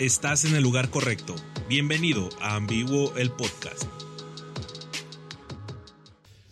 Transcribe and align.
Estás 0.00 0.44
en 0.44 0.56
el 0.56 0.62
lugar 0.64 0.90
correcto. 0.90 1.36
Bienvenido 1.68 2.28
a 2.40 2.56
Ambiguo 2.56 3.16
el 3.16 3.30
Podcast. 3.30 3.84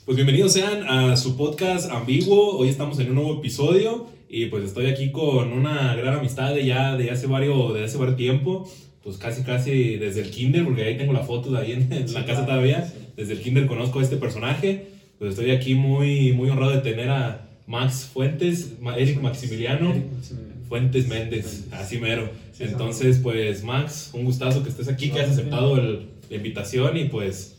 Pues 0.04 0.14
bienvenidos 0.14 0.52
sean 0.52 0.84
a 0.88 1.16
su 1.16 1.36
podcast 1.36 1.90
Ambiguo. 1.90 2.56
Hoy 2.56 2.68
estamos 2.68 3.00
en 3.00 3.08
un 3.08 3.16
nuevo 3.16 3.40
episodio 3.40 4.06
y 4.28 4.46
pues 4.46 4.62
estoy 4.62 4.86
aquí 4.86 5.10
con 5.10 5.52
una 5.52 5.96
gran 5.96 6.20
amistad 6.20 6.54
de 6.54 6.64
ya 6.64 6.96
de 6.96 7.10
hace 7.10 7.26
varios, 7.26 7.74
de 7.74 7.82
hace 7.82 7.98
varios 7.98 8.16
tiempo. 8.16 8.70
Pues 9.02 9.16
casi, 9.16 9.42
casi 9.42 9.96
desde 9.96 10.20
el 10.20 10.30
kinder, 10.30 10.62
porque 10.62 10.84
ahí 10.84 10.96
tengo 10.96 11.12
la 11.12 11.24
foto 11.24 11.50
de 11.50 11.58
ahí 11.58 11.72
en, 11.72 12.14
la 12.14 12.24
casa 12.24 12.46
todavía. 12.46 12.94
Desde 13.16 13.32
el 13.32 13.42
kinder 13.42 13.66
conozco 13.66 13.98
a 13.98 14.02
este 14.04 14.18
personaje. 14.18 14.86
Pues 15.18 15.30
estoy 15.30 15.50
aquí 15.50 15.74
muy, 15.74 16.32
muy 16.32 16.48
honrado 16.48 16.70
de 16.70 16.80
tener 16.80 17.10
a 17.10 17.48
Max 17.66 18.08
Fuentes, 18.12 18.74
Eric 18.96 19.20
Maximiliano. 19.20 19.94
Fuentes 20.68 21.06
Méndez, 21.06 21.64
así 21.72 21.98
mero. 21.98 22.30
Entonces, 22.62 23.18
pues 23.18 23.64
Max, 23.64 24.10
un 24.12 24.24
gustazo 24.24 24.62
que 24.62 24.68
estés 24.68 24.88
aquí, 24.88 25.10
que 25.10 25.20
has 25.20 25.30
aceptado 25.30 25.76
el, 25.78 26.08
la 26.30 26.36
invitación 26.36 26.96
y 26.96 27.04
pues 27.06 27.58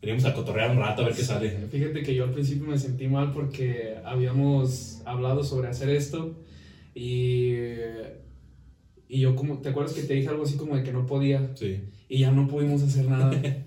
venimos 0.00 0.24
a 0.24 0.34
cotorrear 0.34 0.70
un 0.70 0.78
rato 0.78 1.02
a 1.02 1.06
ver 1.06 1.14
qué 1.14 1.22
sale. 1.22 1.50
Fíjate 1.70 2.02
que 2.02 2.14
yo 2.14 2.24
al 2.24 2.32
principio 2.32 2.66
me 2.66 2.78
sentí 2.78 3.08
mal 3.08 3.32
porque 3.32 3.96
habíamos 4.04 5.00
hablado 5.04 5.44
sobre 5.44 5.68
hacer 5.68 5.90
esto 5.90 6.36
y, 6.94 7.52
y 9.08 9.20
yo 9.20 9.36
como, 9.36 9.58
¿te 9.58 9.70
acuerdas 9.70 9.94
que 9.94 10.02
te 10.02 10.14
dije 10.14 10.28
algo 10.28 10.42
así 10.42 10.56
como 10.56 10.76
de 10.76 10.82
que 10.82 10.92
no 10.92 11.06
podía? 11.06 11.50
Sí. 11.54 11.80
Y 12.08 12.18
ya 12.18 12.30
no 12.30 12.48
pudimos 12.48 12.82
hacer 12.82 13.08
nada. 13.08 13.30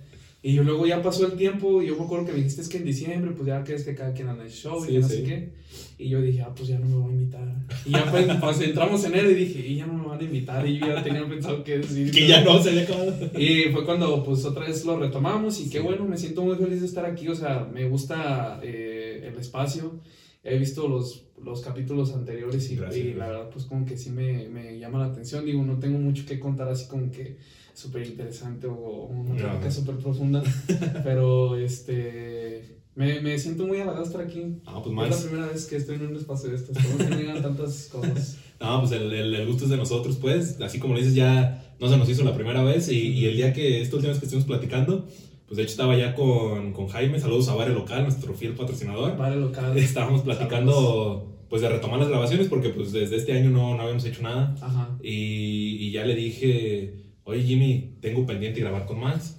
Y 0.46 0.54
yo 0.54 0.64
luego 0.64 0.86
ya 0.86 1.02
pasó 1.02 1.26
el 1.26 1.32
tiempo 1.34 1.82
y 1.82 1.88
yo 1.88 1.98
me 1.98 2.04
acuerdo 2.04 2.28
que 2.28 2.32
me 2.34 2.38
dijiste 2.38 2.62
es 2.62 2.70
que 2.70 2.78
en 2.78 2.86
diciembre 2.86 3.32
pues 3.32 3.48
ya 3.48 3.64
crees 3.64 3.84
que 3.84 3.96
cada 3.96 4.14
quien 4.14 4.28
anda 4.28 4.44
en 4.44 4.48
el 4.48 4.54
show 4.54 4.86
y 4.86 4.90
Sí, 4.90 4.98
no 5.00 5.08
sí. 5.08 5.16
sé 5.16 5.24
qué. 5.24 5.50
Y 5.98 6.10
yo 6.10 6.22
dije, 6.22 6.44
ah, 6.44 6.54
pues 6.56 6.68
ya 6.68 6.78
no 6.78 6.86
me 6.86 6.98
voy 6.98 7.14
a 7.14 7.16
invitar. 7.16 7.56
Y 7.84 7.90
ya 7.90 8.12
pues, 8.12 8.28
pues, 8.42 8.62
entramos 8.62 9.04
en 9.06 9.16
él 9.16 9.32
y 9.32 9.34
dije, 9.34 9.68
y 9.68 9.78
ya 9.78 9.88
no 9.88 9.94
me 9.94 10.06
van 10.06 10.20
a 10.20 10.24
invitar. 10.24 10.68
Y 10.68 10.78
yo 10.78 10.86
ya 10.86 11.02
tenía 11.02 11.28
pensado 11.28 11.64
qué 11.64 11.80
decir. 11.80 12.12
Que 12.12 12.28
ya 12.28 12.44
no 12.44 12.62
se 12.62 12.70
había 12.70 12.84
acabado. 12.84 13.12
Y 13.36 13.72
fue 13.74 13.84
cuando 13.86 14.24
pues 14.24 14.46
otra 14.46 14.68
vez 14.68 14.86
lo 14.86 15.00
retomamos 15.00 15.60
y 15.62 15.68
qué 15.68 15.80
bueno, 15.80 16.06
me 16.06 16.16
siento 16.16 16.44
muy 16.44 16.56
feliz 16.58 16.82
de 16.82 16.86
estar 16.86 17.08
aquí, 17.08 17.28
o 17.28 17.34
sea, 17.34 17.68
me 17.74 17.90
gusta 17.90 18.60
eh, 18.62 19.28
el 19.28 19.40
espacio, 19.40 20.00
he 20.44 20.60
visto 20.60 20.88
los, 20.88 21.24
los 21.44 21.62
capítulos 21.62 22.14
anteriores 22.14 22.70
y, 22.70 22.76
Gracias, 22.76 23.04
y 23.04 23.14
la 23.16 23.30
verdad 23.30 23.50
pues 23.50 23.66
como 23.66 23.84
que 23.84 23.98
sí 23.98 24.12
me, 24.12 24.48
me 24.50 24.78
llama 24.78 25.00
la 25.00 25.06
atención, 25.06 25.44
digo, 25.44 25.64
no 25.64 25.80
tengo 25.80 25.98
mucho 25.98 26.24
que 26.24 26.40
contar 26.40 26.68
así 26.68 26.88
como 26.88 27.12
que 27.12 27.38
súper 27.76 28.08
interesante 28.08 28.66
o 28.68 29.06
una 29.12 29.30
No. 29.30 29.36
plática 29.36 29.70
súper 29.72 29.96
profunda, 29.98 30.42
pero 31.04 31.56
este, 31.58 32.80
me, 32.96 33.20
me 33.22 33.38
siento 33.38 33.68
muy 33.68 33.80
halagado 33.82 34.04
estar 34.06 34.22
aquí. 34.22 34.58
Ah, 34.66 34.82
pues 34.84 34.88
Es 34.88 34.94
Max. 34.94 35.24
la 35.24 35.30
primera 35.30 35.52
vez 35.52 35.66
que 35.66 35.76
estoy 35.76 35.96
en 35.98 36.08
un 36.08 36.16
espacio 36.16 36.50
de 36.50 36.56
estos, 36.56 36.76
no 36.78 37.10
me 37.10 37.16
llegan 37.18 37.42
tantas 37.42 37.90
cosas. 37.92 38.38
No, 38.58 38.80
pues 38.80 38.94
el, 38.94 39.12
el, 39.12 39.36
el 39.36 39.48
gusto 39.48 39.66
es 39.66 39.70
de 39.70 39.76
nosotros, 39.76 40.16
pues. 40.16 40.62
Así 40.62 40.80
como 40.80 40.94
le 40.94 41.02
dices, 41.02 41.14
ya 41.14 41.76
no 41.78 41.90
se 41.90 41.98
nos 41.98 42.08
hizo 42.08 42.24
la 42.24 42.34
primera 42.34 42.64
vez. 42.64 42.88
Y, 42.90 43.10
y 43.10 43.26
el 43.26 43.36
día 43.36 43.52
que, 43.52 43.82
esta 43.82 43.98
última 43.98 44.12
vez 44.14 44.20
que 44.20 44.28
estuvimos 44.28 44.48
platicando, 44.48 45.06
pues 45.46 45.58
de 45.58 45.64
hecho 45.64 45.72
estaba 45.72 45.98
ya 45.98 46.16
con, 46.16 46.72
con 46.72 46.88
Jaime. 46.88 47.20
Saludos 47.20 47.50
a 47.50 47.56
Bare 47.56 47.74
Local, 47.74 48.04
nuestro 48.04 48.34
fiel 48.34 48.54
patrocinador. 48.54 49.18
Vale, 49.18 49.36
local. 49.36 49.78
Estábamos 49.78 50.22
platicando, 50.22 51.36
pues 51.50 51.62
de 51.64 51.68
retomar 51.70 52.00
las 52.00 52.08
grabaciones, 52.08 52.48
porque 52.48 52.70
pues 52.70 52.94
desde 52.94 53.18
este 53.18 53.34
año 53.34 53.50
no, 53.50 53.76
no 53.76 53.82
habíamos 53.82 54.06
hecho 54.06 54.22
nada. 54.22 54.56
Ajá. 54.62 54.98
Y, 55.04 55.76
y 55.82 55.92
ya 55.92 56.06
le 56.06 56.16
dije, 56.16 57.05
oye 57.26 57.44
Jimmy, 57.44 57.98
tengo 58.02 58.26
pendiente 58.26 58.62
grabar 58.62 58.86
con 58.86 59.00
Max. 59.00 59.38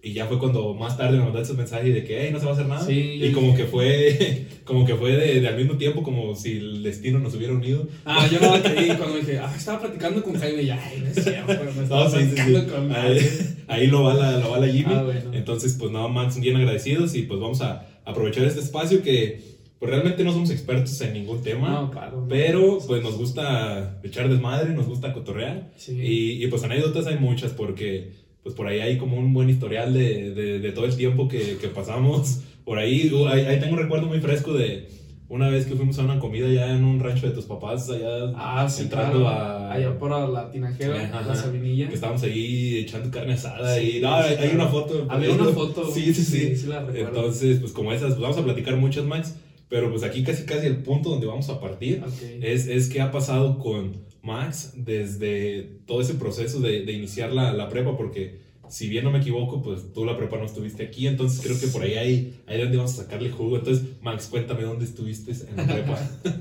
Y 0.00 0.12
ya 0.12 0.26
fue 0.26 0.38
cuando 0.38 0.74
más 0.74 0.96
tarde 0.96 1.18
me 1.18 1.24
mandaste 1.24 1.48
ese 1.52 1.58
mensaje 1.58 1.90
de 1.92 2.04
que, 2.04 2.22
hey, 2.22 2.30
no 2.32 2.38
se 2.38 2.44
va 2.44 2.52
a 2.52 2.54
hacer 2.54 2.66
nada. 2.68 2.86
Sí, 2.86 3.20
y 3.20 3.32
como 3.32 3.56
que 3.56 3.64
fue, 3.64 4.46
como 4.64 4.86
que 4.86 4.94
fue 4.94 5.16
de, 5.16 5.40
de 5.40 5.48
al 5.48 5.56
mismo 5.56 5.76
tiempo, 5.76 6.04
como 6.04 6.36
si 6.36 6.52
el 6.58 6.84
destino 6.84 7.18
nos 7.18 7.34
hubiera 7.34 7.52
unido. 7.52 7.88
Ah, 8.04 8.28
yo 8.30 8.38
no 8.40 8.62
creí 8.62 8.96
cuando 8.96 9.16
dije, 9.16 9.38
ah, 9.40 9.52
estaba 9.56 9.80
platicando 9.80 10.22
con 10.22 10.38
Jaime 10.38 10.62
y 10.62 10.70
ay, 10.70 11.00
no 11.02 11.08
es 11.08 11.24
cierto, 11.24 11.52
me 11.76 11.82
estaba 11.82 12.04
No, 12.04 12.10
sí, 12.10 12.16
sí, 12.18 12.28
sí. 12.30 12.34
platicando 12.52 12.72
con 12.72 12.92
Ahí, 12.94 13.18
ahí 13.66 13.86
lo 13.88 14.04
va 14.04 14.14
la, 14.14 14.38
lo 14.38 14.50
va 14.50 14.60
la 14.60 14.68
Jimmy. 14.68 14.94
Ah, 14.94 15.02
bueno. 15.02 15.32
Entonces, 15.34 15.74
pues 15.76 15.90
nada, 15.90 16.06
Max, 16.06 16.38
bien 16.40 16.54
agradecidos 16.54 17.16
y 17.16 17.22
pues 17.22 17.40
vamos 17.40 17.60
a 17.60 17.84
aprovechar 18.04 18.44
este 18.44 18.60
espacio 18.60 19.02
que 19.02 19.57
pues 19.78 19.90
realmente 19.90 20.24
no 20.24 20.32
somos 20.32 20.50
expertos 20.50 21.00
en 21.02 21.12
ningún 21.12 21.40
tema, 21.42 21.68
No, 21.70 21.90
claro. 21.90 22.22
no. 22.22 22.28
pero 22.28 22.78
pues 22.86 23.02
nos 23.02 23.16
gusta 23.16 24.00
echar 24.02 24.28
desmadre, 24.28 24.74
nos 24.74 24.86
gusta 24.86 25.12
cotorrear 25.12 25.70
Sí. 25.76 25.92
y, 25.92 26.44
y, 26.44 26.46
pues 26.48 26.62
anécdotas 26.64 27.06
hay 27.06 27.18
muchas 27.18 27.52
porque 27.52 28.10
pues 28.42 28.54
por 28.54 28.66
ahí 28.66 28.80
hay 28.80 28.98
como 28.98 29.16
un 29.18 29.32
buen 29.34 29.48
historial 29.50 29.92
de, 29.94 30.32
de, 30.34 30.58
de 30.60 30.72
todo 30.72 30.84
el 30.86 30.96
tiempo 30.96 31.28
que, 31.28 31.58
que 31.60 31.68
pasamos 31.68 32.40
por 32.64 32.78
ahí. 32.78 33.10
Ahí. 33.30 33.44
Ahí 33.44 33.60
tengo 33.60 33.74
un 33.74 33.80
recuerdo 33.80 34.06
muy 34.06 34.20
fresco 34.20 34.52
de 34.54 34.88
una 35.28 35.50
vez 35.50 35.66
que 35.66 35.74
fuimos 35.74 35.98
a 35.98 36.04
una 36.04 36.18
comida 36.18 36.48
ya 36.48 36.74
en 36.74 36.82
un 36.84 36.98
rancho 37.00 37.26
de 37.28 37.34
tus 37.34 37.44
papás 37.44 37.90
allá 37.90 38.32
Ah, 38.34 38.66
sí, 38.68 38.84
entrando 38.84 39.18
claro. 39.20 39.28
a... 39.28 39.72
Allá 39.74 39.98
por 39.98 40.10
la 40.30 40.50
tinajera, 40.50 41.04
Ajá. 41.04 41.20
la 41.28 41.34
sabinilla. 41.34 41.88
que 41.88 41.94
estábamos 41.94 42.22
ahí 42.22 42.78
echando 42.78 43.10
carne 43.10 43.34
asada 43.34 43.76
Sí, 43.78 43.98
y 43.98 44.00
no, 44.00 44.14
hay, 44.14 44.36
claro. 44.36 44.54
una 44.54 44.66
foto. 44.68 45.06
Había 45.10 45.30
una 45.32 45.44
foto. 45.46 45.90
Sí, 45.92 46.14
sí, 46.14 46.22
sí. 46.24 46.56
Sí, 46.56 46.66
la. 46.68 46.86
Entonces, 46.94 47.60
pues 47.60 47.72
como 47.72 47.92
esas, 47.92 48.10
pues 48.12 48.20
vamos 48.20 48.38
a 48.38 48.44
platicar 48.44 48.76
muchas, 48.76 49.04
Max. 49.04 49.36
Pero 49.68 49.90
pues 49.90 50.02
aquí 50.02 50.22
casi 50.22 50.44
casi 50.44 50.66
el 50.66 50.78
punto 50.78 51.10
donde 51.10 51.26
vamos 51.26 51.48
a 51.50 51.60
partir 51.60 52.02
es, 52.40 52.66
es 52.66 52.88
qué 52.88 53.00
ha 53.00 53.10
pasado 53.10 53.58
con 53.58 53.92
Max 54.22 54.72
desde 54.76 55.62
todo 55.86 56.00
ese 56.00 56.14
proceso 56.14 56.60
de, 56.60 56.84
de 56.84 56.92
iniciar 56.92 57.32
la, 57.32 57.52
la 57.52 57.68
prepa, 57.68 57.96
porque 57.96 58.48
si 58.68 58.88
bien 58.88 59.04
no 59.04 59.10
me 59.10 59.18
equivoco, 59.18 59.62
pues 59.62 59.92
tú 59.92 60.04
la 60.04 60.16
prepa 60.16 60.36
no 60.36 60.44
estuviste 60.44 60.84
aquí, 60.84 61.06
entonces 61.06 61.40
creo 61.42 61.58
que 61.58 61.68
por 61.68 61.82
ahí 61.82 61.94
hay, 61.94 62.40
ahí 62.46 62.60
donde 62.60 62.76
vamos 62.76 62.98
a 62.98 63.02
sacarle 63.02 63.30
jugo. 63.30 63.56
Entonces, 63.56 63.84
Max, 64.02 64.28
cuéntame 64.30 64.62
dónde 64.62 64.84
estuviste 64.84 65.32
en 65.48 65.56
la 65.56 65.66
prepa. 65.66 65.98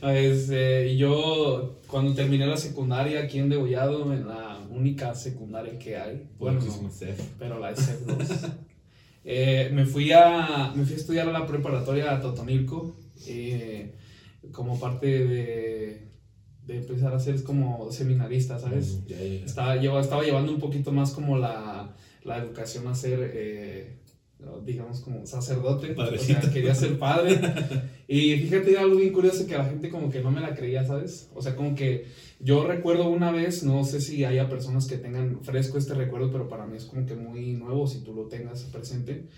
Pues, 0.00 0.48
eh, 0.52 0.94
yo 0.96 1.80
cuando 1.88 2.14
terminé 2.14 2.46
la 2.46 2.56
secundaria 2.56 3.20
aquí 3.20 3.38
en 3.38 3.48
Degollado, 3.48 4.12
en 4.12 4.28
la 4.28 4.60
única 4.70 5.12
secundaria 5.16 5.76
que 5.80 5.96
hay, 5.96 6.28
bueno, 6.38 6.60
no, 6.60 6.90
pero 7.40 7.58
la 7.58 7.74
SF2, 7.74 8.52
eh, 9.24 9.70
me, 9.72 9.84
fui 9.86 10.12
a, 10.12 10.72
me 10.74 10.84
fui 10.84 10.94
a 10.94 10.96
estudiar 10.96 11.28
a 11.28 11.32
la 11.32 11.46
preparatoria 11.46 12.14
a 12.14 12.20
Totonilco 12.20 12.96
eh, 13.26 13.94
como 14.52 14.78
parte 14.80 15.06
de, 15.06 16.08
de 16.66 16.76
empezar 16.78 17.12
a 17.14 17.18
ser 17.20 17.42
como 17.42 17.90
seminarista, 17.92 18.58
¿sabes? 18.58 19.00
Estaba, 19.44 19.76
lleva- 19.76 20.00
estaba 20.00 20.22
llevando 20.22 20.52
un 20.52 20.60
poquito 20.60 20.92
más 20.92 21.12
como 21.12 21.36
la, 21.38 21.94
la 22.24 22.38
educación 22.38 22.86
a 22.88 22.94
ser, 22.94 23.30
eh, 23.34 23.98
digamos, 24.64 25.00
como 25.00 25.26
sacerdote. 25.26 25.88
Padrecito. 25.88 26.38
O 26.38 26.42
sea, 26.42 26.52
quería 26.52 26.74
ser 26.74 26.98
padre. 26.98 27.38
y 28.08 28.36
fíjate 28.36 28.78
algo 28.78 28.96
bien 28.96 29.12
curioso 29.12 29.46
que 29.46 29.56
la 29.58 29.64
gente 29.64 29.88
como 29.90 30.10
que 30.10 30.20
no 30.22 30.30
me 30.30 30.40
la 30.40 30.54
creía, 30.54 30.84
¿sabes? 30.86 31.28
O 31.34 31.42
sea, 31.42 31.56
como 31.56 31.74
que 31.74 32.06
yo 32.40 32.66
recuerdo 32.66 33.08
una 33.08 33.30
vez, 33.32 33.64
no 33.64 33.84
sé 33.84 34.00
si 34.00 34.24
haya 34.24 34.48
personas 34.48 34.86
que 34.86 34.96
tengan 34.98 35.40
fresco 35.42 35.78
este 35.78 35.94
recuerdo, 35.94 36.30
pero 36.30 36.48
para 36.48 36.66
mí 36.66 36.76
es 36.76 36.84
como 36.84 37.04
que 37.06 37.14
muy 37.16 37.52
nuevo 37.54 37.86
si 37.86 38.00
tú 38.04 38.14
lo 38.14 38.24
tengas 38.28 38.62
presente. 38.64 39.28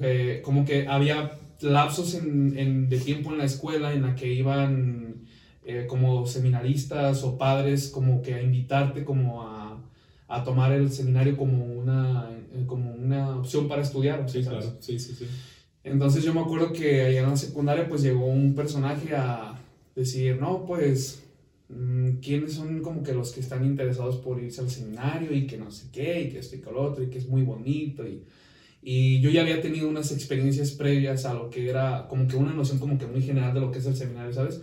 Eh, 0.00 0.40
como 0.44 0.64
que 0.64 0.86
había 0.88 1.38
lapsos 1.60 2.14
en, 2.14 2.58
en- 2.58 2.88
de 2.88 2.98
tiempo 2.98 3.30
en 3.32 3.38
la 3.38 3.44
escuela 3.44 3.92
en 3.92 4.02
la 4.02 4.14
que 4.14 4.32
iban 4.32 5.26
eh, 5.64 5.86
como 5.88 6.26
seminaristas 6.26 7.22
o 7.24 7.38
padres 7.38 7.88
como 7.88 8.22
que 8.22 8.34
a 8.34 8.42
invitarte 8.42 9.04
como 9.04 9.42
a, 9.42 9.78
a 10.28 10.44
tomar 10.44 10.72
el 10.72 10.90
seminario 10.90 11.36
como 11.36 11.64
una, 11.64 12.28
eh, 12.52 12.64
como 12.66 12.92
una 12.94 13.36
opción 13.38 13.68
para 13.68 13.82
estudiar. 13.82 14.28
Sí, 14.28 14.42
¿sabes? 14.42 14.64
claro. 14.64 14.76
Sí, 14.80 14.98
sí, 14.98 15.14
sí. 15.14 15.26
Entonces 15.84 16.22
yo 16.24 16.32
me 16.32 16.40
acuerdo 16.40 16.72
que 16.72 17.02
allá 17.02 17.22
en 17.22 17.30
la 17.30 17.36
secundaria 17.36 17.88
pues 17.88 18.02
llegó 18.02 18.26
un 18.26 18.54
personaje 18.54 19.14
a 19.14 19.54
decir, 19.96 20.38
no, 20.40 20.64
pues, 20.64 21.22
¿quiénes 22.20 22.54
son 22.54 22.80
como 22.80 23.02
que 23.02 23.12
los 23.12 23.32
que 23.32 23.40
están 23.40 23.64
interesados 23.64 24.16
por 24.16 24.42
irse 24.42 24.60
al 24.60 24.70
seminario 24.70 25.34
y 25.34 25.46
que 25.46 25.56
no 25.56 25.70
sé 25.70 25.86
qué, 25.92 26.22
y 26.22 26.28
que 26.30 26.38
esto 26.38 26.56
y 26.56 26.60
que 26.60 26.70
lo 26.70 26.82
otro, 26.82 27.02
y 27.02 27.08
que 27.08 27.18
es 27.18 27.28
muy 27.28 27.42
bonito? 27.42 28.06
Y, 28.06 28.22
y 28.82 29.20
yo 29.20 29.30
ya 29.30 29.42
había 29.42 29.60
tenido 29.60 29.88
unas 29.88 30.10
experiencias 30.12 30.72
previas 30.72 31.24
a 31.24 31.34
lo 31.34 31.50
que 31.50 31.68
era 31.68 32.06
como 32.08 32.26
que 32.26 32.36
una 32.36 32.52
noción 32.52 32.78
como 32.78 32.98
que 32.98 33.06
muy 33.06 33.22
general 33.22 33.54
de 33.54 33.60
lo 33.60 33.70
que 33.70 33.78
es 33.78 33.86
el 33.86 33.96
seminario, 33.96 34.32
¿sabes? 34.32 34.60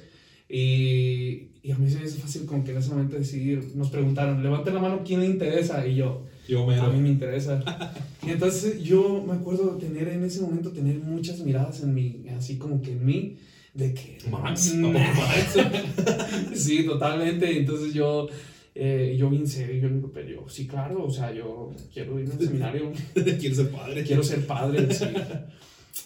Y, 0.50 1.50
y 1.62 1.72
a 1.72 1.78
mí 1.78 1.90
se 1.90 2.00
me 2.00 2.06
hizo 2.06 2.18
fácil 2.18 2.46
como 2.46 2.64
que 2.64 2.72
en 2.72 2.78
ese 2.78 2.90
momento 2.90 3.16
decidir, 3.16 3.64
nos 3.76 3.90
preguntaron, 3.90 4.42
levante 4.42 4.72
la 4.72 4.80
mano, 4.80 5.04
¿quién 5.06 5.20
le 5.20 5.28
interesa? 5.28 5.86
Y 5.86 5.96
yo, 5.96 6.26
Yo 6.48 6.66
me 6.66 6.76
a 6.76 6.88
mí 6.88 7.00
me 7.00 7.10
interesa. 7.10 7.64
Y 8.26 8.32
entonces 8.32 8.84
yo 8.84 9.24
me 9.26 9.34
acuerdo 9.34 9.78
tener 9.78 10.10
en 10.10 10.24
ese 10.24 10.42
momento, 10.42 10.72
tener 10.72 11.00
muchas 11.00 11.40
miradas 11.40 11.82
en 11.82 11.94
mí, 11.94 12.26
así 12.38 12.58
como 12.58 12.82
que 12.82 12.92
en 12.92 13.06
mí, 13.06 13.38
de 13.80 13.94
que... 13.94 14.18
Max, 14.30 14.76
Nah. 14.76 14.90
¿a 14.90 14.94
poco 14.94 15.22
Max? 15.22 16.54
sí, 16.54 16.84
totalmente. 16.86 17.58
Entonces 17.58 17.94
yo, 17.94 18.28
eh, 18.76 19.16
yo 19.18 19.30
bien 19.30 19.48
serio, 19.48 19.82
yo 19.82 19.90
digo, 19.96 20.12
pero 20.14 20.30
yo, 20.30 20.46
sí, 20.50 20.68
claro, 20.68 21.06
o 21.06 21.12
sea, 21.12 21.34
yo 21.34 21.72
quiero 21.94 22.20
ir 22.20 22.30
al 22.32 22.40
seminario, 22.40 22.92
Quiero 23.40 23.56
ser 23.56 23.72
padre. 23.72 24.04
quiero 24.04 24.24
ser 24.24 24.46
padre, 24.46 24.94
sí. 24.94 25.06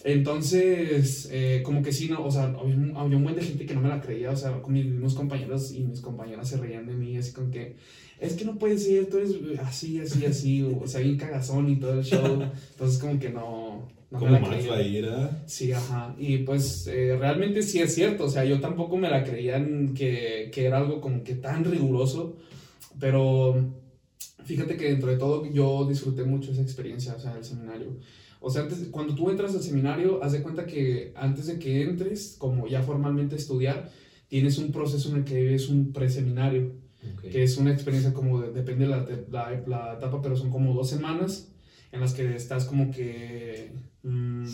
Entonces, 0.02 1.28
eh, 1.32 1.62
como 1.64 1.82
que 1.82 1.92
sí, 1.92 2.08
no, 2.08 2.24
o 2.24 2.30
sea, 2.30 2.44
había 2.44 2.74
un, 2.74 2.96
había 2.96 3.16
un 3.16 3.22
buen 3.24 3.36
de 3.36 3.42
gente 3.42 3.64
que 3.66 3.74
no 3.74 3.80
me 3.80 3.88
la 3.88 4.00
creía, 4.00 4.30
o 4.30 4.36
sea, 4.36 4.60
con 4.60 4.72
mis 4.72 4.86
mismos 4.86 5.14
compañeros 5.14 5.72
y 5.72 5.80
mis 5.84 6.00
compañeras 6.00 6.48
se 6.48 6.56
reían 6.56 6.86
de 6.86 6.94
mí, 6.94 7.16
así 7.16 7.32
con 7.32 7.50
que, 7.50 7.76
es 8.20 8.34
que 8.34 8.44
no 8.44 8.58
puede 8.58 8.78
ser, 8.78 9.06
tú 9.06 9.18
eres 9.18 9.34
así, 9.60 10.00
así, 10.00 10.24
así, 10.26 10.62
o, 10.62 10.86
sea, 10.86 11.00
bien 11.00 11.16
cagazón 11.16 11.68
y 11.68 11.76
todo 11.76 11.98
el 11.98 12.04
show, 12.04 12.42
entonces 12.72 12.98
como 12.98 13.18
que 13.18 13.30
no, 13.30 13.88
no 14.10 14.18
Como 14.18 14.32
la 14.32 14.40
Max 14.40 14.54
creía. 14.54 14.70
va 14.70 14.76
a 14.78 14.82
ir, 14.82 15.06
¿ah? 15.06 15.42
Sí, 15.46 15.72
ajá. 15.72 16.14
Y 16.18 16.38
pues 16.38 16.86
eh, 16.86 17.16
realmente 17.18 17.62
sí 17.62 17.80
es 17.80 17.94
cierto. 17.94 18.24
O 18.24 18.28
sea, 18.28 18.44
yo 18.44 18.60
tampoco 18.60 18.96
me 18.96 19.10
la 19.10 19.24
creía 19.24 19.56
en 19.56 19.92
que, 19.94 20.50
que 20.52 20.66
era 20.66 20.78
algo 20.78 21.00
como 21.00 21.24
que 21.24 21.34
tan 21.34 21.64
riguroso. 21.64 22.36
Pero 23.00 23.74
Fíjate 24.44 24.76
que 24.76 24.90
dentro 24.90 25.10
de 25.10 25.16
todo 25.16 25.50
yo 25.50 25.86
disfruté 25.86 26.22
mucho 26.24 26.52
esa 26.52 26.60
experiencia, 26.60 27.14
o 27.14 27.20
sea, 27.20 27.36
el 27.36 27.44
seminario. 27.44 27.96
O 28.40 28.50
sea, 28.50 28.62
antes, 28.62 28.86
cuando 28.90 29.14
tú 29.14 29.30
entras 29.30 29.54
al 29.54 29.62
seminario, 29.62 30.22
haz 30.22 30.32
de 30.32 30.42
cuenta 30.42 30.66
que 30.66 31.12
antes 31.16 31.46
de 31.46 31.58
que 31.58 31.82
entres, 31.82 32.36
como 32.38 32.66
ya 32.66 32.82
formalmente 32.82 33.36
a 33.36 33.38
estudiar, 33.38 33.90
tienes 34.28 34.58
un 34.58 34.70
proceso 34.70 35.10
en 35.10 35.16
el 35.16 35.24
que 35.24 35.40
vives 35.40 35.70
un 35.70 35.92
preseminario, 35.92 36.72
Que 37.30 37.42
es 37.42 37.56
una 37.56 37.72
experiencia 37.72 38.12
como, 38.12 38.40
de- 38.40 38.52
depende 38.52 38.84
de 38.84 38.90
la, 38.90 39.04
te- 39.04 39.24
la, 39.30 39.62
la 39.66 39.94
etapa, 39.94 40.20
pero 40.22 40.36
son 40.36 40.50
como 40.50 40.72
dos 40.74 40.88
semanas 40.90 41.48
en 41.92 42.00
las 42.00 42.12
que 42.14 42.34
estás 42.36 42.64
como 42.64 42.90
que, 42.90 43.72
mm, 44.02 44.46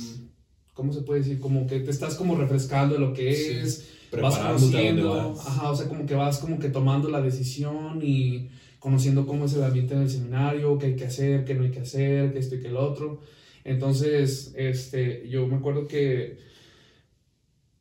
¿cómo 0.75 0.93
se 0.93 1.03
puede 1.03 1.21
decir? 1.21 1.41
Como 1.41 1.67
que 1.67 1.81
te 1.81 1.91
estás 1.91 2.15
como 2.15 2.37
refrescando 2.37 2.95
de 2.95 3.01
lo 3.01 3.13
que 3.13 3.33
Sí. 3.35 3.53
es, 3.63 3.89
vas 4.23 4.35
conociendo, 4.39 5.35
ajá, 5.41 5.71
o 5.71 5.77
sea, 5.77 5.89
como 5.89 6.07
que 6.07 6.15
vas 6.15 6.39
como 6.39 6.59
que 6.59 6.69
tomando 6.69 7.09
la 7.11 7.21
decisión 7.21 8.01
y 8.03 8.49
conociendo 8.79 9.27
cómo 9.27 9.45
es 9.45 9.55
el 9.55 9.63
ambiente 9.63 9.95
en 9.95 10.03
el 10.03 10.11
seminario, 10.11 10.79
qué 10.79 10.87
hay 10.87 10.97
que 10.97 11.05
hacer, 11.07 11.45
qué 11.45 11.55
no 11.55 11.65
hay 11.65 11.71
que 11.71 11.81
hacer, 11.81 12.33
qué 12.33 12.39
esto 12.39 12.55
y 12.57 12.61
qué 12.61 12.71
lo 12.71 12.81
otro. 12.83 13.21
Entonces, 13.65 14.53
este, 14.57 15.29
yo 15.29 15.47
me 15.47 15.57
acuerdo 15.57 15.87
que, 15.87 16.39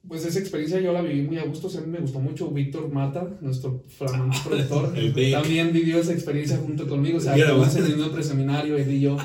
pues 0.08 0.26
esa 0.26 0.40
experiencia 0.40 0.80
yo 0.80 0.94
la 0.94 1.02
viví 1.02 1.22
muy 1.22 1.38
a 1.38 1.44
gusto, 1.44 1.68
o 1.68 1.70
sea, 1.70 1.82
a 1.82 1.84
mí 1.84 1.92
me 1.92 2.00
gustó 2.00 2.20
mucho. 2.20 2.50
Víctor 2.50 2.90
Mata, 2.92 3.38
nuestro 3.42 3.84
flamante 3.88 4.38
productor, 4.48 4.94
también 5.32 5.72
vivió 5.74 6.00
esa 6.00 6.14
experiencia 6.14 6.58
junto 6.58 6.88
conmigo, 6.88 7.18
o 7.18 7.22
sea, 7.22 7.36
en 7.36 7.42
el 7.42 7.96
mismo 7.96 8.12
preseminario, 8.12 8.78
él 8.78 8.92
y 8.92 9.02
yo. 9.02 9.18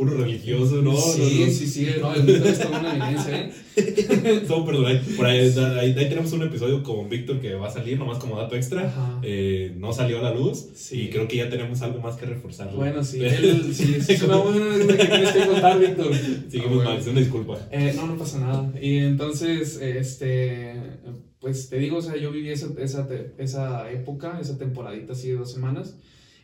Puro 0.00 0.16
religioso, 0.16 0.80
¿no? 0.80 0.96
sí, 0.96 1.18
no, 1.40 1.46
no. 1.46 1.52
sí, 1.52 1.66
sí, 1.66 1.86
no, 2.00 2.14
el 2.14 2.22
Víctor 2.22 2.46
es 2.46 2.58
toda 2.60 2.80
una 2.80 2.92
evidencia, 3.06 3.38
¿eh? 3.38 3.52
No, 4.48 4.64
perdón, 4.64 4.86
ahí, 4.86 5.00
por 5.14 5.26
ahí, 5.26 5.40
ahí- 5.58 5.94
ahí 5.98 6.08
tenemos 6.08 6.32
un 6.32 6.42
episodio 6.42 6.82
con 6.82 7.08
Víctor 7.10 7.38
que 7.38 7.52
va 7.54 7.68
a 7.68 7.70
salir, 7.70 7.98
nomás 7.98 8.16
como 8.16 8.38
dato 8.38 8.56
extra. 8.56 8.92
Eh, 9.22 9.74
no 9.76 9.92
salió 9.92 10.18
a 10.20 10.22
la 10.22 10.34
luz 10.34 10.68
Sí. 10.74 11.02
y 11.02 11.10
creo 11.10 11.28
que 11.28 11.36
ya 11.36 11.50
tenemos 11.50 11.82
algo 11.82 12.00
más 12.00 12.16
que 12.16 12.24
reforzar. 12.24 12.72
Bueno, 12.74 13.04
sí, 13.04 13.18
él, 13.24 13.74
sí, 13.74 13.98
sí, 14.00 14.12
es 14.14 14.22
una 14.22 14.36
buena 14.38 14.86
que 14.96 15.04
tienes 15.04 15.32
que 15.32 15.46
contar, 15.46 15.78
Víctor. 15.78 16.14
Seguimos 16.48 16.64
Ah, 16.70 16.74
bueno. 16.76 16.90
mal, 16.90 16.98
es 16.98 17.06
una 17.06 17.20
disculpa. 17.20 17.58
Eh, 17.70 17.92
no, 17.94 18.06
no 18.06 18.16
pasa 18.16 18.38
nada. 18.40 18.72
Y 18.80 18.96
entonces, 19.00 19.78
este, 19.82 20.76
pues 21.40 21.68
te 21.68 21.78
digo, 21.78 21.98
o 21.98 22.02
sea, 22.02 22.16
yo 22.16 22.32
viví 22.32 22.48
esa, 22.48 22.68
esa, 22.78 23.06
esa 23.36 23.90
época, 23.92 24.38
esa 24.40 24.56
temporadita 24.56 25.12
así 25.12 25.28
de 25.28 25.34
dos 25.36 25.52
semanas, 25.52 25.96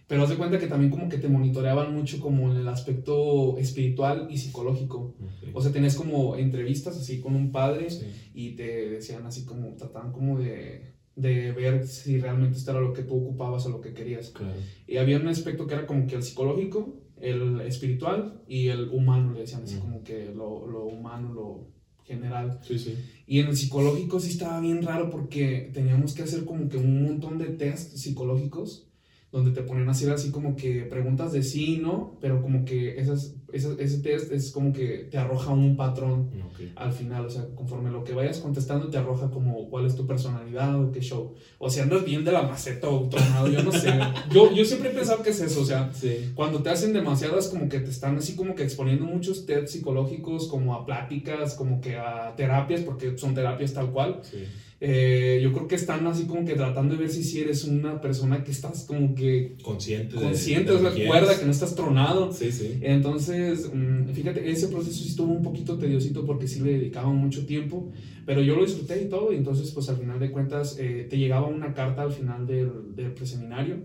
pero 0.08 0.22
haz 0.22 0.28
de 0.30 0.36
cuenta 0.36 0.58
que 0.58 0.66
también 0.68 0.90
como 0.90 1.08
que 1.08 1.18
te 1.18 1.28
monitoreaban 1.28 1.92
mucho 1.94 2.20
como 2.20 2.50
en 2.52 2.58
el 2.58 2.68
aspecto 2.68 3.58
espiritual 3.58 4.28
y 4.30 4.38
psicológico. 4.38 5.14
O 5.52 5.60
sea, 5.60 5.72
tenías 5.72 5.94
como 5.96 6.36
entrevistas 6.36 6.96
así 6.96 7.20
con 7.20 7.34
un 7.34 7.50
padre 7.52 7.90
Sí. 7.90 8.06
y 8.34 8.50
te 8.52 8.88
decían 8.88 9.26
así 9.26 9.44
como, 9.44 9.74
trataban 9.74 10.12
como 10.12 10.38
de, 10.38 10.92
de 11.16 11.52
ver 11.52 11.86
si 11.86 12.18
realmente 12.20 12.56
esto 12.58 12.70
era 12.72 12.80
lo 12.80 12.92
que 12.92 13.02
tú 13.02 13.16
ocupabas 13.16 13.66
o 13.66 13.70
lo 13.70 13.80
que 13.80 13.94
querías. 13.94 14.30
Claro. 14.30 14.54
Y 14.86 14.98
había 14.98 15.18
un 15.18 15.28
aspecto 15.28 15.66
que 15.66 15.74
era 15.74 15.86
como 15.86 16.06
que 16.06 16.14
el 16.16 16.22
psicológico, 16.22 17.00
el 17.20 17.60
espiritual 17.62 18.42
y 18.46 18.68
el 18.68 18.88
humano, 18.90 19.32
le 19.32 19.40
decían 19.40 19.62
así 19.64 19.76
Mm. 19.76 19.80
como 19.80 20.04
que 20.04 20.26
lo, 20.34 20.66
lo 20.66 20.84
humano, 20.84 21.32
lo 21.32 21.66
general. 22.04 22.60
Sí, 22.62 22.78
sí. 22.78 22.94
Y 23.26 23.40
en 23.40 23.48
el 23.48 23.56
psicológico 23.56 24.20
sí 24.20 24.30
estaba 24.30 24.60
bien 24.60 24.82
raro 24.82 25.10
porque 25.10 25.70
teníamos 25.74 26.14
que 26.14 26.22
hacer 26.22 26.44
como 26.44 26.68
que 26.68 26.76
un 26.76 27.02
montón 27.02 27.38
de 27.38 27.46
test 27.46 27.96
psicológicos 27.96 28.86
donde 29.32 29.50
te 29.50 29.62
ponen 29.62 29.88
a 29.88 29.94
así 30.12 30.30
como 30.30 30.56
que 30.56 30.82
preguntas 30.82 31.32
de 31.32 31.42
sí 31.42 31.74
y 31.74 31.78
no, 31.78 32.16
pero 32.20 32.40
como 32.40 32.64
que 32.64 32.98
esas, 32.98 33.34
esas- 33.52 33.78
ese 33.78 33.98
test 33.98 34.32
es 34.32 34.50
como 34.50 34.72
que 34.72 35.08
te 35.10 35.18
arroja 35.18 35.52
un 35.52 35.76
patrón 35.76 36.30
Ok. 36.46 36.60
al 36.74 36.92
final, 36.92 37.26
o 37.26 37.30
sea, 37.30 37.46
conforme 37.54 37.90
lo 37.90 38.02
que 38.04 38.12
vayas 38.12 38.38
contestando 38.38 38.88
te 38.88 38.98
arroja 38.98 39.30
como 39.30 39.68
cuál 39.70 39.86
es 39.86 39.94
tu 39.94 40.06
personalidad 40.06 40.80
o 40.82 40.90
qué 40.92 41.00
show. 41.00 41.34
O 41.58 41.70
sea, 41.70 41.84
andas 41.84 42.04
bien 42.04 42.24
de 42.24 42.32
la 42.32 42.42
maceta 42.42 42.88
o 42.88 43.08
tronado, 43.08 43.48
yo 43.48 43.62
no 43.62 43.72
sé. 43.72 43.88
Yo, 44.32 44.52
yo 44.52 44.64
siempre 44.64 44.90
he 44.90 44.94
pensado 44.94 45.22
que 45.22 45.30
es 45.30 45.40
eso, 45.40 45.60
o 45.60 45.64
sea, 45.64 45.90
Sí. 45.92 46.32
cuando 46.34 46.62
te 46.62 46.70
hacen 46.70 46.92
demasiadas 46.92 47.48
como 47.48 47.68
que 47.68 47.80
te 47.80 47.90
están 47.90 48.16
así 48.16 48.34
como 48.34 48.54
que 48.54 48.64
exponiendo 48.64 49.04
muchos 49.06 49.46
tests 49.46 49.72
psicológicos 49.72 50.48
como 50.48 50.74
a 50.74 50.84
pláticas, 50.84 51.54
como 51.54 51.80
que 51.80 51.96
a 51.96 52.34
terapias, 52.36 52.80
porque 52.82 53.16
son 53.16 53.34
terapias 53.34 53.72
tal 53.72 53.90
cual. 53.92 54.20
Sí. 54.22 54.38
eh, 54.78 55.40
yo 55.42 55.54
creo 55.54 55.66
que 55.68 55.74
están 55.74 56.06
así 56.06 56.24
como 56.26 56.44
que 56.44 56.52
tratando 56.54 56.94
de 56.94 57.00
ver 57.00 57.10
si 57.10 57.24
sí 57.24 57.40
eres 57.40 57.64
una 57.64 57.98
persona 57.98 58.44
que 58.44 58.50
estás 58.50 58.84
como 58.84 59.14
que 59.14 59.56
Consciente 59.62 60.16
de 60.16 60.22
consciente, 60.22 60.70
de 60.70 60.76
es 60.76 60.82
lo 60.82 60.90
la 60.90 60.94
que 60.94 61.38
que 61.40 61.44
no 61.46 61.50
estás 61.50 61.74
tronado. 61.74 62.30
Sí, 62.30 62.52
sí. 62.52 62.78
Entonces, 62.82 63.35
mm, 63.38 64.08
fíjate, 64.12 64.50
ese 64.50 64.68
proceso 64.68 65.02
sí 65.02 65.08
estuvo 65.08 65.32
un 65.32 65.42
poquito 65.42 65.78
tediosito 65.78 66.24
porque 66.24 66.48
sí 66.48 66.60
le 66.60 66.72
dedicaba 66.72 67.08
mucho 67.10 67.46
tiempo, 67.46 67.90
pero 68.24 68.42
yo 68.42 68.56
lo 68.56 68.64
disfruté 68.64 69.02
y 69.02 69.08
todo, 69.08 69.32
y 69.32 69.36
entonces 69.36 69.70
pues 69.72 69.88
al 69.88 69.96
final 69.96 70.18
de 70.18 70.30
cuentas 70.30 70.78
eh, 70.78 71.06
te 71.08 71.18
llegaba 71.18 71.46
una 71.46 71.74
carta 71.74 72.02
al 72.02 72.12
final 72.12 72.46
del, 72.46 72.94
del 72.94 73.12
preseminario 73.12 73.76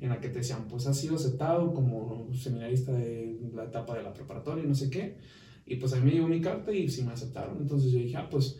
en 0.00 0.08
la 0.08 0.20
que 0.20 0.28
te 0.28 0.38
decían, 0.38 0.66
pues 0.68 0.86
has 0.86 0.98
sido 0.98 1.16
aceptado 1.16 1.74
como 1.74 2.28
seminarista 2.34 2.92
de 2.92 3.38
la 3.54 3.64
etapa 3.64 3.96
de 3.96 4.02
la 4.02 4.12
preparatoria 4.12 4.64
y 4.64 4.66
no 4.66 4.74
sé 4.74 4.90
qué, 4.90 5.16
y 5.66 5.76
pues 5.76 5.92
a 5.92 5.96
mí 5.96 6.06
me 6.06 6.12
llegó 6.12 6.28
mi 6.28 6.40
carta 6.40 6.72
y 6.72 6.88
sí 6.88 7.02
me 7.04 7.12
aceptaron, 7.12 7.58
entonces 7.60 7.92
yo 7.92 7.98
dije, 7.98 8.16
ah, 8.16 8.28
pues 8.30 8.58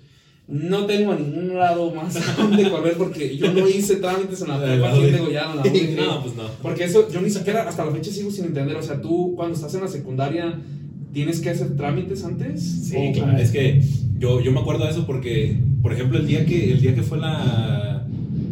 no 0.51 0.87
tengo 0.87 1.15
ningún 1.15 1.57
lado 1.57 1.93
más 1.95 2.15
donde 2.37 2.69
correr 2.71 2.95
porque 2.99 3.37
yo 3.37 3.53
no 3.53 3.69
hice 3.69 3.97
trámites 3.97 4.43
en 4.43 4.49
la 4.49 4.63
prepa, 4.63 4.93
¿quién 4.99 5.13
degollaron 5.13 5.57
la 5.57 5.63
UNG? 5.63 5.97
No, 5.97 6.23
pues 6.23 6.35
no. 6.37 6.43
Porque 6.63 6.85
eso 6.85 7.09
yo 7.11 7.21
ni 7.21 7.31
siquiera 7.31 7.69
hasta 7.69 7.85
la 7.85 7.93
fecha 7.93 8.11
sigo 8.11 8.31
sin 8.31 8.47
entender. 8.47 8.77
O 8.77 8.83
sea, 8.83 9.01
tú 9.01 9.35
cuando 9.37 9.55
estás 9.55 9.75
en 9.75 9.83
la 9.83 9.89
secundaria, 9.89 10.59
¿tienes 11.13 11.41
que 11.41 11.51
hacer 11.51 11.77
trámites 11.77 12.25
antes? 12.25 12.63
Sí, 12.63 12.97
¿O 12.97 13.13
claro. 13.13 13.39
Es 13.39 13.51
que 13.51 13.81
yo, 14.19 14.41
yo 14.41 14.53
me 14.53 14.61
acuerdo 14.61 14.85
de 14.85 14.91
eso 14.91 15.07
porque, 15.07 15.57
por 15.83 15.93
ejemplo, 15.93 16.19
el 16.19 16.27
día 16.27 16.45
que, 16.45 16.73
el 16.73 16.81
día 16.81 16.95
que 16.95 17.03
fue 17.03 17.19
la, 17.19 18.05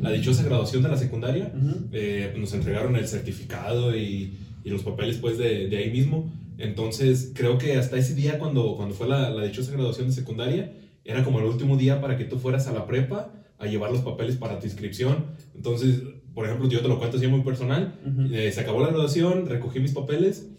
la 0.03 0.11
dichosa 0.13 0.43
graduación 0.45 0.83
de 0.83 0.89
la 0.89 0.97
secundaria, 0.97 1.53
Ujú. 1.55 1.77
eh, 1.93 2.33
nos 2.39 2.55
entregaron 2.55 2.95
el 2.97 3.07
certificado 3.09 3.97
y, 3.97 4.35
y 4.65 4.71
los 4.71 4.83
papeles 4.83 5.17
pues 5.19 5.37
de, 5.37 5.69
de 5.69 5.77
ahí 5.77 5.91
mismo. 5.91 6.31
Entonces 6.59 7.33
creo 7.35 7.59
que 7.59 7.77
hasta 7.77 7.97
ese 7.97 8.15
día 8.15 8.39
cuando, 8.39 8.77
cuando 8.77 8.95
fue 8.95 9.09
la, 9.09 9.31
la 9.31 9.45
dichosa 9.45 9.73
graduación 9.73 10.09
de 10.09 10.13
secundaria, 10.15 10.73
era 11.09 11.25
como 11.25 11.39
el 11.39 11.47
último 11.47 11.79
día 11.79 12.03
para 12.03 12.19
que 12.19 12.25
tú 12.25 12.39
fueras 12.39 12.67
a 12.67 12.73
la 12.73 12.87
prepa 12.87 13.33
a 13.57 13.67
llevar 13.67 13.91
los 13.91 14.03
papeles 14.03 14.37
para 14.37 14.59
tu 14.59 14.67
inscripción. 14.67 15.25
Entonces, 15.55 16.03
por 16.35 16.45
ejemplo, 16.45 16.69
yo 16.69 16.83
te 16.83 16.89
lo 16.89 16.99
cuento 16.99 17.17
así 17.17 17.27
muy 17.27 17.41
personal. 17.41 17.99
Eh, 18.31 18.53
se 18.53 18.61
acabó 18.61 18.81
la 18.81 18.89
graduación, 18.89 19.47
recogí 19.47 19.81
mis 19.81 19.93
papeles, 19.93 20.51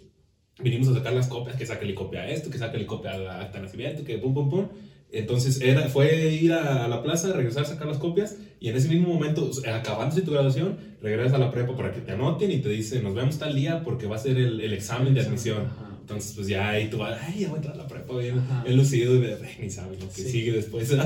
vinimos 0.59 0.87
a 0.87 0.95
sacar 0.95 1.13
las 1.13 1.27
copias, 1.27 1.55
que 1.55 1.67
sácale 1.67 1.93
copia 1.93 2.21
a 2.21 2.29
esto, 2.29 2.49
que 2.49 2.57
sácale 2.57 2.87
copia 2.87 3.11
al 3.11 3.29
acta 3.29 3.59
de 3.59 3.65
nacimiento, 3.65 4.03
que 4.03 4.17
pum, 4.17 4.33
pum, 4.33 4.49
pum. 4.49 4.67
Entonces 5.11 5.61
era, 5.61 5.87
fue 5.87 6.33
ir 6.33 6.51
a, 6.51 6.87
la 6.87 7.03
plaza, 7.03 7.31
regresar 7.31 7.63
a 7.63 7.67
sacar 7.67 7.87
las 7.87 7.99
copias 7.99 8.37
y 8.59 8.69
en 8.69 8.75
ese 8.75 8.89
mismo 8.89 9.13
momento, 9.13 9.51
acabándose 9.71 10.23
tu 10.23 10.31
graduación, 10.31 10.77
regresas 10.99 11.33
a 11.33 11.37
la 11.37 11.51
prepa 11.51 11.75
para 11.77 11.91
que 11.91 12.01
te 12.01 12.13
anoten 12.13 12.49
y 12.51 12.57
te 12.57 12.69
dicen, 12.69 13.03
nos 13.03 13.13
vemos 13.13 13.37
tal 13.37 13.53
día 13.53 13.83
porque 13.83 14.07
va 14.07 14.15
a 14.15 14.19
ser 14.19 14.37
el, 14.37 14.61
el 14.61 14.73
examen 14.73 15.13
de 15.13 15.21
admisión. 15.21 15.67
Ajá. 15.67 15.88
Entonces, 16.09 16.33
pues 16.35 16.47
ya 16.47 16.69
ahí 16.69 16.89
tú 16.89 16.97
vas, 16.97 17.19
ay, 17.21 17.41
ya 17.41 17.47
voy 17.49 17.53
a 17.53 17.57
entrar 17.57 17.75
a 17.75 17.77
la 17.77 17.87
prepa 17.87 18.17
bien, 18.17 18.41
bien 18.65 18.77
lucido 18.77 19.15
y 19.15 19.25
"Ay, 19.25 19.37
ni 19.61 19.69
sabes 19.69 19.99
lo 20.01 20.07
que 20.09 20.21
Sí. 20.23 20.29
sigue 20.29 20.51
después. 20.53 20.91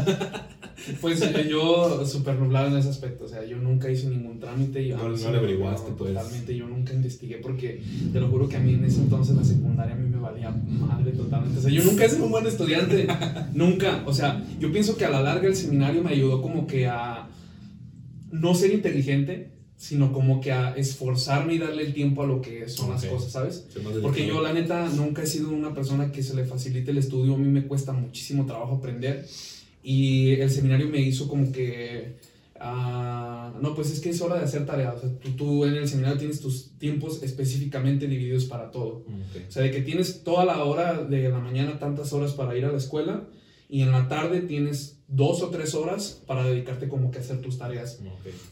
Pues 0.99 1.21
eh, 1.21 1.47
yo 1.49 2.05
súper 2.05 2.35
nublado 2.35 2.67
en 2.67 2.75
ese 2.77 2.89
aspecto. 2.89 3.23
O 3.23 3.27
sea, 3.27 3.45
yo 3.45 3.55
nunca 3.57 3.89
hice 3.89 4.09
ningún 4.09 4.39
trámite. 4.39 4.81
Y 4.83 4.89
No- 4.89 5.07
le 5.09 5.25
averiguaste, 5.37 5.91
pues. 5.97 6.13
Totalmente, 6.13 6.55
yo 6.57 6.67
nunca 6.67 6.93
investigué 6.93 7.37
porque 7.37 7.81
te 8.11 8.19
lo 8.19 8.27
juro 8.27 8.49
que 8.49 8.57
a 8.57 8.59
mí 8.59 8.73
en 8.73 8.83
ese 8.83 8.99
entonces 8.99 9.33
la 9.35 9.45
secundaria 9.45 9.93
a 9.93 9.97
mí 9.97 10.09
me 10.09 10.17
valía 10.17 10.49
madre 10.51 11.11
totalmente. 11.13 11.59
O 11.59 11.61
sea, 11.61 11.71
yo 11.71 11.83
nunca 11.85 12.03
he 12.03 12.09
sido 12.09 12.25
un 12.25 12.31
buen 12.31 12.45
estudiante. 12.47 13.07
nunca. 13.53 14.03
O 14.05 14.13
sea, 14.13 14.43
yo 14.59 14.71
pienso 14.73 14.97
que 14.97 15.05
a 15.05 15.09
la 15.09 15.21
larga 15.21 15.47
el 15.47 15.55
seminario 15.55 16.03
me 16.03 16.09
ayudó 16.11 16.41
como 16.41 16.67
que 16.67 16.85
a 16.87 17.29
no 18.31 18.53
ser 18.53 18.73
inteligente, 18.73 19.53
sino 19.77 20.13
como 20.13 20.39
que 20.39 20.51
a 20.51 20.75
esforzarme 20.75 21.55
y 21.55 21.57
darle 21.57 21.83
el 21.83 21.93
tiempo 21.93 22.23
a 22.23 22.27
lo 22.27 22.41
que 22.41 22.69
son 22.69 22.91
las 22.91 23.03
cosas, 23.05 23.31
¿sabes? 23.31 23.67
Porque 24.01 24.25
yo, 24.25 24.41
la 24.41 24.53
neta, 24.53 24.87
nunca 24.89 25.23
he 25.23 25.27
sido 25.27 25.49
una 25.49 25.73
persona 25.73 26.11
que 26.11 26.23
se 26.23 26.35
le 26.35 26.45
facilite 26.45 26.91
el 26.91 26.99
estudio. 26.99 27.35
A 27.35 27.37
mí 27.37 27.49
me 27.49 27.67
cuesta 27.67 27.91
muchísimo 27.91 28.45
trabajo 28.45 28.75
aprender. 28.75 29.25
Y 29.83 30.31
el 30.31 30.49
seminario 30.49 30.87
me 30.87 31.01
hizo 31.01 31.27
como 31.27 31.51
que. 31.51 32.15
ah, 32.59 33.53
no, 33.61 33.75
pues 33.75 33.91
es 33.91 33.99
que 33.99 34.11
es 34.11 34.21
hora 34.21 34.37
de 34.37 34.45
hacer 34.45 34.65
tareas. 34.65 34.95
O 34.95 34.99
sea, 35.01 35.09
tú, 35.19 35.31
tú 35.31 35.65
en 35.65 35.75
el 35.75 35.87
seminario 35.87 36.17
tienes 36.17 36.39
tus 36.39 36.71
tiempos 36.77 37.21
específicamente 37.21 38.07
divididos 38.07 38.45
para 38.45 38.71
todo. 38.71 39.03
Mm, 39.07 39.21
ok. 39.21 39.47
O 39.49 39.51
sea, 39.51 39.63
de 39.63 39.71
que 39.71 39.81
tienes 39.81 40.23
toda 40.23 40.45
la 40.45 40.63
hora 40.63 41.03
de 41.03 41.29
la 41.29 41.39
mañana 41.39 41.77
tantas 41.77 42.13
horas 42.13 42.31
para 42.33 42.57
ir 42.57 42.63
a 42.63 42.71
la 42.71 42.77
escuela. 42.77 43.27
Y 43.69 43.81
en 43.81 43.91
la 43.91 44.07
tarde 44.07 44.41
tienes 44.41 45.02
dos 45.15 45.43
o 45.43 45.49
tres 45.49 45.75
horas 45.75 46.21
para 46.25 46.43
dedicarte 46.43 46.87
como 46.87 47.11
que 47.11 47.19
a 47.19 47.21
hacer 47.21 47.39
tus 47.39 47.59
tareas. 47.59 47.99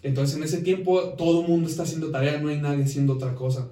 Entonces 0.04 0.38
en 0.38 0.44
ese 0.44 0.60
tiempo 0.60 1.02
todo 1.18 1.42
el 1.42 1.48
mundo 1.48 1.68
está 1.68 1.84
haciendo 1.84 2.12
tarea, 2.12 2.40
no 2.40 2.50
hay 2.50 2.62
nadie 2.62 2.84
haciendo 2.84 3.14
otra 3.14 3.34
cosa. 3.34 3.70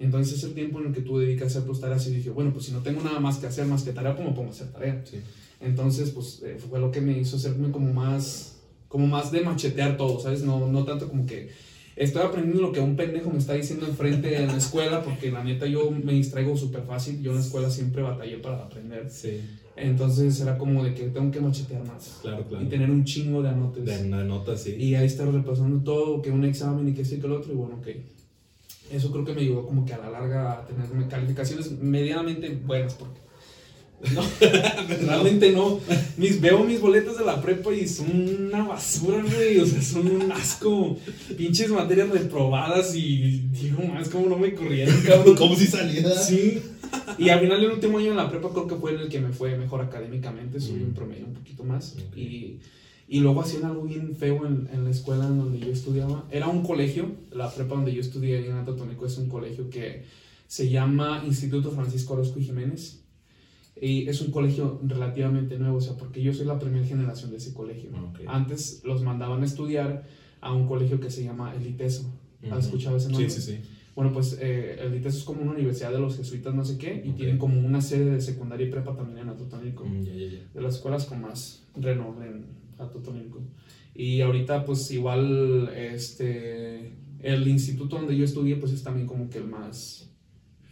Entonces 0.00 0.38
es 0.38 0.44
el 0.44 0.54
tiempo 0.54 0.80
en 0.80 0.88
el 0.88 0.92
que 0.92 1.02
tú 1.02 1.18
dedicas 1.18 1.44
a 1.44 1.58
hacer 1.58 1.62
tus 1.62 1.80
tareas 1.80 2.04
y 2.08 2.14
dije, 2.14 2.30
bueno, 2.30 2.52
pues 2.52 2.66
si 2.66 2.72
no 2.72 2.80
tengo 2.80 3.00
nada 3.02 3.20
más 3.20 3.38
que 3.38 3.46
hacer 3.46 3.66
más 3.66 3.84
que 3.84 3.92
tarea, 3.92 4.16
pues 4.16 4.28
me 4.28 4.34
pongo 4.34 4.48
a 4.48 4.52
hacer 4.52 4.72
tarea. 4.72 5.02
Sí. 5.08 5.18
Entonces 5.60 6.10
pues 6.10 6.42
eh, 6.44 6.58
fue 6.58 6.80
lo 6.80 6.90
que 6.90 7.00
me 7.00 7.16
hizo 7.16 7.36
hacerme 7.36 7.70
como 7.70 7.92
más, 7.92 8.56
como 8.88 9.06
más 9.06 9.30
de 9.30 9.42
machetear 9.42 9.96
todo, 9.96 10.18
¿sabes? 10.18 10.42
No, 10.42 10.66
no 10.66 10.84
tanto 10.84 11.08
como 11.08 11.24
que 11.26 11.50
estoy 11.94 12.22
aprendiendo 12.22 12.62
lo 12.62 12.72
que 12.72 12.80
un 12.80 12.96
pendejo 12.96 13.30
me 13.30 13.38
está 13.38 13.54
diciendo 13.54 13.86
enfrente 13.86 14.34
en 14.36 14.48
la 14.48 14.56
escuela, 14.56 15.02
porque 15.02 15.30
la 15.30 15.44
neta 15.44 15.66
yo 15.66 15.92
me 15.92 16.12
distraigo 16.12 16.56
súper 16.56 16.82
fácil, 16.82 17.22
yo 17.22 17.30
en 17.30 17.36
la 17.36 17.42
escuela 17.44 17.70
siempre 17.70 18.02
batallé 18.02 18.38
para 18.38 18.64
aprender. 18.64 19.08
Sí, 19.08 19.40
Entonces 19.76 20.38
era 20.40 20.58
como 20.58 20.84
de 20.84 20.94
que 20.94 21.04
tengo 21.04 21.30
que 21.30 21.40
machetear 21.40 21.84
más 21.86 22.18
claro, 22.20 22.44
claro. 22.46 22.64
y 22.64 22.68
tener 22.68 22.90
un 22.90 23.04
chingo 23.04 23.42
de 23.42 23.48
anotes. 23.48 23.84
De 23.84 24.04
una 24.06 24.22
nota, 24.22 24.56
sí. 24.56 24.74
Y 24.78 24.94
ahí 24.94 25.06
estar 25.06 25.26
repasando 25.26 25.82
todo, 25.82 26.20
que 26.20 26.30
un 26.30 26.44
examen 26.44 26.88
y 26.88 26.92
que 26.92 27.04
sí, 27.04 27.18
que 27.18 27.26
el 27.26 27.32
otro, 27.32 27.52
y 27.52 27.56
bueno, 27.56 27.76
ok. 27.76 27.88
Eso 28.92 29.10
creo 29.10 29.24
que 29.24 29.32
me 29.32 29.40
ayudó 29.40 29.66
como 29.66 29.86
que 29.86 29.94
a 29.94 29.98
la 29.98 30.10
larga 30.10 30.52
a 30.52 30.66
tener 30.66 31.08
calificaciones 31.08 31.70
medianamente 31.80 32.50
buenas, 32.50 32.94
porque 32.94 33.22
no, 34.10 34.22
realmente 35.06 35.52
no. 35.52 35.78
Mis, 36.16 36.40
veo 36.40 36.64
mis 36.64 36.80
boletas 36.80 37.16
de 37.16 37.24
la 37.24 37.40
prepa 37.40 37.72
y 37.72 37.86
son 37.86 38.10
una 38.48 38.64
basura, 38.64 39.22
güey. 39.22 39.58
O 39.60 39.66
sea, 39.66 39.80
son 39.80 40.08
un 40.08 40.32
asco. 40.32 40.96
Pinches 41.36 41.70
materias 41.70 42.10
reprobadas 42.10 42.94
y 42.96 43.48
digo, 43.52 43.82
más 43.84 44.08
como 44.08 44.26
no 44.28 44.38
me 44.38 44.54
corrieron, 44.54 45.00
cabrón. 45.02 45.36
Como 45.42 45.54
si 45.56 45.66
saliera. 45.66 46.14
Sí. 46.16 46.60
Y 47.18 47.28
al 47.28 47.40
final 47.40 47.60
del 47.60 47.70
último 47.70 47.98
año 47.98 48.10
en 48.10 48.16
la 48.16 48.30
prepa 48.30 48.50
creo 48.50 48.66
que 48.66 48.76
fue 48.76 48.94
en 48.94 49.00
el 49.00 49.08
que 49.08 49.20
me 49.20 49.32
fue 49.32 49.56
mejor 49.56 49.80
académicamente. 49.80 50.60
Subí 50.60 50.82
un 50.82 50.94
promedio 50.94 51.26
un 51.26 51.34
poquito 51.34 51.64
más. 51.64 51.96
Y, 52.16 52.58
y, 53.08 53.20
luego 53.20 53.40
hacían 53.40 53.64
algo 53.64 53.82
bien 53.82 54.16
feo 54.16 54.46
en, 54.46 54.68
en, 54.72 54.84
la 54.84 54.90
escuela 54.90 55.26
en 55.26 55.38
donde 55.38 55.58
yo 55.58 55.72
estudiaba. 55.72 56.26
Era 56.30 56.48
un 56.48 56.62
colegio. 56.62 57.10
La 57.30 57.52
prepa 57.52 57.74
donde 57.74 57.94
yo 57.94 58.00
estudié 58.00 58.46
en 58.46 58.56
Atotónico 58.56 59.06
es 59.06 59.18
un 59.18 59.28
colegio 59.28 59.68
que 59.70 60.04
se 60.46 60.68
llama 60.68 61.22
Instituto 61.26 61.70
Francisco 61.70 62.14
Orozco 62.14 62.38
y 62.38 62.44
Jiménez 62.44 63.02
y 63.80 64.08
es 64.08 64.20
un 64.20 64.30
colegio 64.30 64.80
relativamente 64.84 65.58
nuevo, 65.58 65.78
o 65.78 65.80
sea, 65.80 65.96
porque 65.96 66.22
yo 66.22 66.32
soy 66.32 66.46
la 66.46 66.58
primera 66.58 66.86
generación 66.86 67.30
de 67.30 67.38
ese 67.38 67.52
colegio. 67.52 67.90
Antes 68.28 68.82
los 68.84 69.02
mandaban 69.02 69.42
a 69.42 69.44
estudiar 69.44 70.04
a 70.40 70.52
un 70.52 70.68
colegio 70.68 71.00
que 71.00 71.10
se 71.10 71.24
llama 71.24 71.54
El 71.54 71.66
ITESO. 71.66 72.04
¿Has 72.50 72.66
escuchado 72.66 72.96
ese 72.96 73.08
nombre? 73.08 73.30
Sí, 73.30 73.40
sí, 73.40 73.52
sí. 73.52 73.60
Bueno, 73.94 74.12
pues 74.12 74.38
eh, 74.40 74.78
el 74.80 74.94
ITESO 74.94 75.18
es 75.18 75.24
como 75.24 75.42
una 75.42 75.52
universidad 75.52 75.92
de 75.92 75.98
los 75.98 76.16
jesuitas, 76.16 76.54
no 76.54 76.64
sé 76.64 76.78
qué, 76.78 77.02
y 77.04 77.10
tienen 77.12 77.36
como 77.36 77.60
una 77.60 77.82
sede 77.82 78.12
de 78.12 78.20
secundaria 78.20 78.66
y 78.66 78.70
prepa 78.70 78.96
también 78.96 79.18
en 79.18 79.28
Atotonilco. 79.28 79.84
Mm, 79.84 80.04
de 80.04 80.60
las 80.60 80.76
escuelas 80.76 81.04
con 81.04 81.20
más 81.20 81.64
renombre 81.76 82.28
en 82.28 82.46
Atotonilco. 82.78 83.40
Y 83.94 84.22
ahorita, 84.22 84.64
pues 84.64 84.90
igual, 84.92 85.70
este, 85.76 86.92
el 87.20 87.46
instituto 87.46 87.96
donde 87.96 88.16
yo 88.16 88.24
estudié, 88.24 88.56
pues 88.56 88.72
es 88.72 88.82
también 88.82 89.06
como 89.06 89.28
que 89.28 89.38
el 89.38 89.44
más 89.44 90.08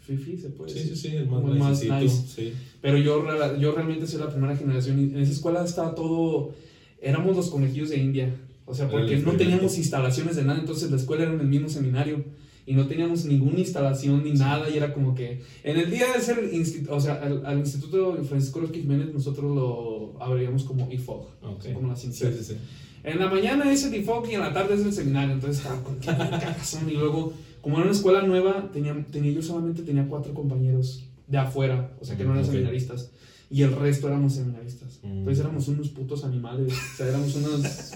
fifi, 0.01 0.39
se 0.39 0.49
puede 0.51 0.73
sí, 0.73 0.79
decir. 0.79 0.97
Sí, 0.97 1.09
sí, 1.11 1.17
el 1.17 1.29
más, 1.29 1.45
más 1.45 1.85
nice. 1.85 2.23
Sí. 2.27 2.55
Pero 2.81 2.97
yo, 2.97 3.23
yo 3.59 3.73
realmente 3.73 4.07
soy 4.07 4.21
la 4.21 4.31
primera 4.31 4.57
generación 4.57 4.99
y 4.99 5.05
en 5.05 5.19
esa 5.19 5.33
escuela 5.33 5.63
estaba 5.63 5.95
todo, 5.95 6.55
éramos 7.03 7.37
los 7.37 7.51
conejillos 7.51 7.91
de 7.91 7.99
India. 7.99 8.35
O 8.65 8.75
sea, 8.75 8.89
porque 8.89 9.19
no 9.19 9.33
teníamos 9.33 9.77
instalaciones 9.77 10.37
de 10.37 10.45
nada, 10.45 10.61
entonces 10.61 10.91
la 10.91 10.97
escuela 10.97 11.25
era 11.25 11.35
en 11.35 11.41
el 11.41 11.49
mismo 11.49 11.69
seminario 11.69 12.25
y 12.71 12.75
no 12.75 12.87
teníamos 12.87 13.25
ninguna 13.25 13.59
instalación 13.59 14.23
ni 14.23 14.31
nada 14.31 14.71
y 14.71 14.77
era 14.77 14.95
como 14.95 15.13
que 15.13 15.43
en 15.65 15.77
el 15.77 15.91
día 15.91 16.07
de 16.15 16.21
ser, 16.21 16.49
o 16.89 17.01
sea, 17.01 17.15
al, 17.45 17.59
Instituto 17.59 18.17
Francisco 18.23 18.61
López 18.61 18.81
Jiménez 18.81 19.13
nosotros 19.13 19.53
lo 19.53 20.15
abríamos 20.23 20.63
como 20.63 20.89
IFOG, 20.89 21.41
como 21.75 21.89
la 21.89 21.97
ciencia. 21.97 22.31
Sí, 22.33 22.45
sí, 22.45 22.55
en 23.03 23.19
la 23.19 23.29
mañana 23.29 23.73
es 23.73 23.85
el 23.85 23.95
IFOG 23.97 24.31
y 24.31 24.35
en 24.35 24.41
la 24.41 24.53
tarde 24.53 24.75
es 24.75 24.83
el 24.83 24.93
seminario, 24.93 25.35
entonces 25.35 25.59
estaba 25.59 25.83
con 25.83 25.97
qué 25.99 26.07
cagazón 26.07 26.89
y 26.89 26.93
luego 26.93 27.33
como 27.61 27.79
era 27.79 27.87
una 27.87 27.93
escuela 27.93 28.23
nueva, 28.23 28.71
tenía, 28.73 29.05
tenía, 29.11 29.33
yo 29.33 29.43
solamente 29.43 29.83
tenía 29.83 30.07
cuatro 30.07 30.33
compañeros 30.33 31.09
de 31.27 31.39
afuera, 31.39 31.93
o 32.01 32.05
sea, 32.05 32.17
que 32.17 32.23
no 32.23 32.35
eran 32.35 32.45
seminaristas. 32.45 33.11
Y 33.51 33.63
el 33.63 33.75
resto 33.75 34.07
éramos 34.07 34.35
seminaristas. 34.35 35.01
Mm. 35.03 35.19
Entonces 35.19 35.41
éramos 35.41 35.67
unos 35.67 35.89
putos 35.89 36.23
animales. 36.25 36.73
O 36.73 36.97
sea, 36.97 37.09
éramos 37.09 37.35
unos... 37.35 37.95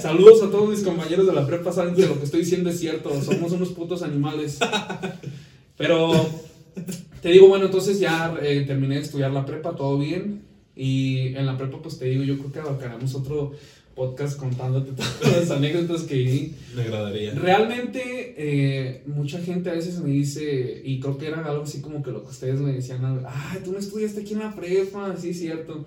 Saludos 0.00 0.42
a 0.42 0.50
todos 0.50 0.68
mis 0.68 0.82
compañeros 0.82 1.26
de 1.26 1.32
la 1.32 1.46
prepa, 1.46 1.72
saben 1.72 1.94
que 1.94 2.06
lo 2.06 2.18
que 2.18 2.24
estoy 2.24 2.40
diciendo 2.40 2.70
es 2.70 2.78
cierto. 2.78 3.10
Somos 3.22 3.52
unos 3.52 3.70
putos 3.70 4.02
animales. 4.02 4.58
Pero 5.76 6.12
te 7.22 7.30
digo, 7.30 7.48
bueno, 7.48 7.66
entonces 7.66 7.98
ya 7.98 8.36
eh, 8.42 8.64
terminé 8.66 8.96
de 8.96 9.02
estudiar 9.02 9.30
la 9.32 9.44
prepa, 9.44 9.74
todo 9.74 9.98
bien. 9.98 10.42
Y 10.74 11.34
en 11.34 11.46
la 11.46 11.56
prepa, 11.56 11.80
pues 11.80 11.98
te 11.98 12.06
digo, 12.06 12.22
yo 12.22 12.36
creo 12.38 12.52
que 12.52 12.58
abarcaremos 12.60 13.14
otro, 13.14 13.52
podcast 13.96 14.38
contándote 14.38 14.92
todas 15.20 15.36
las 15.36 15.50
anécdotas 15.50 16.02
que 16.02 16.14
viví. 16.14 16.54
Me 16.76 16.82
agradaría. 16.82 17.32
Realmente, 17.34 18.34
eh, 18.36 19.02
mucha 19.06 19.40
gente 19.40 19.70
a 19.70 19.72
veces 19.72 19.98
me 19.98 20.10
dice, 20.10 20.82
y 20.84 21.00
creo 21.00 21.16
que 21.18 21.26
era 21.26 21.44
algo 21.44 21.64
así 21.64 21.80
como 21.80 22.02
que 22.02 22.12
lo 22.12 22.22
que 22.22 22.30
ustedes 22.30 22.60
me 22.60 22.72
decían, 22.72 23.00
ah, 23.26 23.56
tú 23.64 23.72
no 23.72 23.78
estudiaste 23.78 24.20
aquí 24.20 24.34
en 24.34 24.40
la 24.40 24.54
prepa, 24.54 25.16
sí, 25.16 25.32
cierto. 25.32 25.86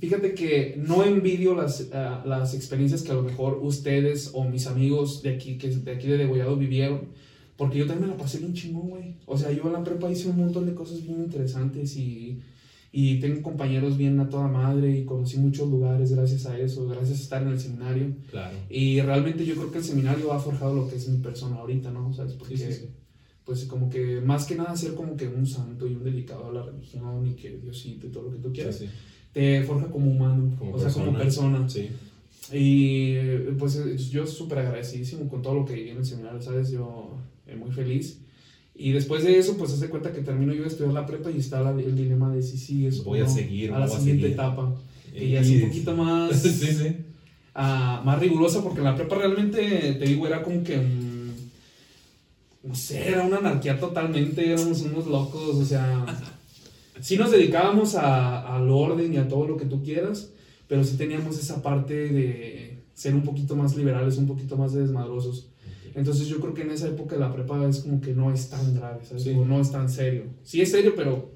Fíjate 0.00 0.34
que 0.34 0.76
no 0.78 1.04
envidio 1.04 1.54
las, 1.54 1.88
ah, 1.92 2.22
las 2.26 2.54
experiencias 2.54 3.02
que 3.02 3.12
a 3.12 3.14
lo 3.14 3.22
mejor 3.22 3.58
ustedes 3.62 4.30
o 4.32 4.44
mis 4.44 4.66
amigos 4.66 5.22
de 5.22 5.30
aquí, 5.30 5.58
que 5.58 5.68
de 5.68 5.90
aquí 5.92 6.06
de 6.06 6.18
Degollado 6.18 6.56
vivieron, 6.56 7.08
porque 7.56 7.78
yo 7.78 7.86
también 7.86 8.10
me 8.10 8.16
la 8.16 8.22
pasé 8.22 8.38
bien 8.38 8.54
chingón, 8.54 8.90
güey. 8.90 9.14
O 9.26 9.36
sea, 9.36 9.50
yo 9.50 9.64
en 9.66 9.72
la 9.72 9.82
prepa 9.82 10.10
hice 10.10 10.28
un 10.28 10.36
montón 10.36 10.66
de 10.66 10.74
cosas 10.74 11.02
bien 11.02 11.18
interesantes 11.20 11.96
y 11.96 12.40
y 12.90 13.20
tengo 13.20 13.42
compañeros 13.42 13.98
bien 13.98 14.18
a 14.18 14.28
toda 14.28 14.48
madre 14.48 14.98
y 14.98 15.04
conocí 15.04 15.36
muchos 15.36 15.68
lugares 15.68 16.12
gracias 16.12 16.46
a 16.46 16.58
eso, 16.58 16.88
gracias 16.88 17.18
a 17.18 17.22
estar 17.22 17.42
en 17.42 17.48
el 17.48 17.60
seminario. 17.60 18.16
Claro. 18.30 18.56
Y 18.70 19.00
realmente 19.00 19.44
yo 19.44 19.54
creo 19.56 19.70
que 19.70 19.78
el 19.78 19.84
seminario 19.84 20.32
ha 20.32 20.40
forjado 20.40 20.74
lo 20.74 20.88
que 20.88 20.96
es 20.96 21.08
mi 21.08 21.18
persona 21.18 21.56
ahorita, 21.56 21.90
¿no? 21.90 22.12
¿Sabes? 22.14 22.32
Porque, 22.32 22.56
sí, 22.56 22.72
sí, 22.72 22.88
pues 23.44 23.64
como 23.64 23.90
que 23.90 24.20
más 24.20 24.46
que 24.46 24.54
nada 24.54 24.74
ser 24.74 24.94
como 24.94 25.16
que 25.16 25.28
un 25.28 25.46
santo 25.46 25.86
y 25.86 25.94
un 25.94 26.04
delicado 26.04 26.48
a 26.48 26.52
la 26.52 26.62
religión 26.62 27.26
y 27.26 27.34
que 27.34 27.58
Diosito 27.58 28.06
y 28.06 28.10
todo 28.10 28.24
lo 28.24 28.32
que 28.32 28.38
tú 28.38 28.52
quieras, 28.52 28.82
te 29.32 29.62
forja 29.62 29.86
como 29.88 30.10
humano, 30.10 30.52
o 30.72 30.78
sea, 30.78 30.90
como 30.90 31.16
persona. 31.16 31.68
Sí. 31.68 31.90
Y 32.52 33.16
pues 33.58 33.78
yo 34.10 34.26
súper 34.26 34.60
agradecidísimo 34.60 35.28
con 35.28 35.42
todo 35.42 35.54
lo 35.54 35.64
que 35.64 35.74
viví 35.74 35.90
en 35.90 35.98
el 35.98 36.06
seminario, 36.06 36.40
¿sabes? 36.40 36.70
Yo 36.70 37.18
eh, 37.46 37.56
muy 37.56 37.70
feliz. 37.70 38.20
Y 38.74 38.92
después 38.92 39.24
de 39.24 39.38
eso, 39.38 39.56
pues 39.56 39.72
hace 39.72 39.88
cuenta 39.88 40.12
que 40.12 40.20
termino 40.20 40.54
yo 40.54 40.62
de 40.62 40.68
estudiar 40.68 40.92
la 40.92 41.04
prepa 41.04 41.30
y 41.30 41.38
está 41.38 41.68
el 41.68 41.96
dilema 41.96 42.32
de 42.32 42.42
si 42.42 42.56
sigues 42.56 43.02
voy 43.02 43.20
a 43.20 43.28
seguir 43.28 43.72
a 43.72 43.80
la 43.80 43.88
siguiente 43.88 44.28
etapa. 44.28 44.72
Y 45.12 45.30
ya 45.30 45.40
es 45.40 45.50
un 45.50 45.60
poquito 45.68 45.96
más, 45.96 46.40
sí, 46.42 46.50
sí. 46.50 46.96
Uh, 47.54 48.04
más 48.04 48.20
rigurosa 48.20 48.62
porque 48.62 48.80
la 48.80 48.94
prepa 48.94 49.16
realmente, 49.16 49.60
te 49.94 50.04
digo, 50.04 50.28
era 50.28 50.42
como 50.42 50.62
que, 50.62 50.80
no 52.62 52.74
sé, 52.74 53.08
era 53.08 53.26
una 53.26 53.38
anarquía 53.38 53.80
totalmente, 53.80 54.52
éramos 54.52 54.80
unos 54.82 55.08
locos, 55.08 55.56
o 55.56 55.64
sea, 55.64 56.06
sí 57.00 57.16
nos 57.16 57.30
dedicábamos 57.30 57.94
a, 57.94 58.56
al 58.56 58.70
orden 58.70 59.12
y 59.12 59.16
a 59.16 59.28
todo 59.28 59.46
lo 59.46 59.56
que 59.56 59.66
tú 59.66 59.82
quieras, 59.82 60.32
pero 60.66 60.84
sí 60.84 60.96
teníamos 60.96 61.38
esa 61.38 61.62
parte 61.62 61.94
de 61.94 62.78
ser 62.94 63.14
un 63.14 63.22
poquito 63.22 63.56
más 63.56 63.76
liberales, 63.76 64.16
un 64.16 64.26
poquito 64.26 64.56
más 64.56 64.72
desmadrosos. 64.72 65.48
Entonces 65.94 66.28
yo 66.28 66.38
creo 66.40 66.54
que 66.54 66.62
en 66.62 66.70
esa 66.70 66.88
época 66.88 67.16
la 67.16 67.32
prepa 67.32 67.66
es 67.68 67.78
como 67.78 68.00
que 68.00 68.12
no 68.12 68.32
es 68.32 68.50
tan 68.50 68.74
grave, 68.74 69.04
¿sabes? 69.04 69.26
O 69.28 69.44
no 69.44 69.60
es 69.60 69.72
tan 69.72 69.88
serio. 69.88 70.24
Sí 70.42 70.60
es 70.60 70.70
serio, 70.70 70.94
pero... 70.94 71.32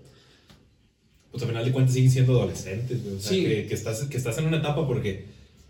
Pues 1.31 1.43
al 1.43 1.49
final 1.49 1.65
de 1.65 1.73
cuentas 1.73 1.95
siguen 1.95 2.11
siendo 2.11 2.33
adolescentes, 2.33 3.01
O 3.07 3.19
sea, 3.19 3.31
sí. 3.33 3.43
que, 3.43 3.67
que, 3.67 3.75
estás, 3.75 4.05
que 4.05 4.17
estás 4.19 4.37
en 4.39 4.47
una 4.47 4.59
etapa 4.59 4.87
porque, 4.87 5.25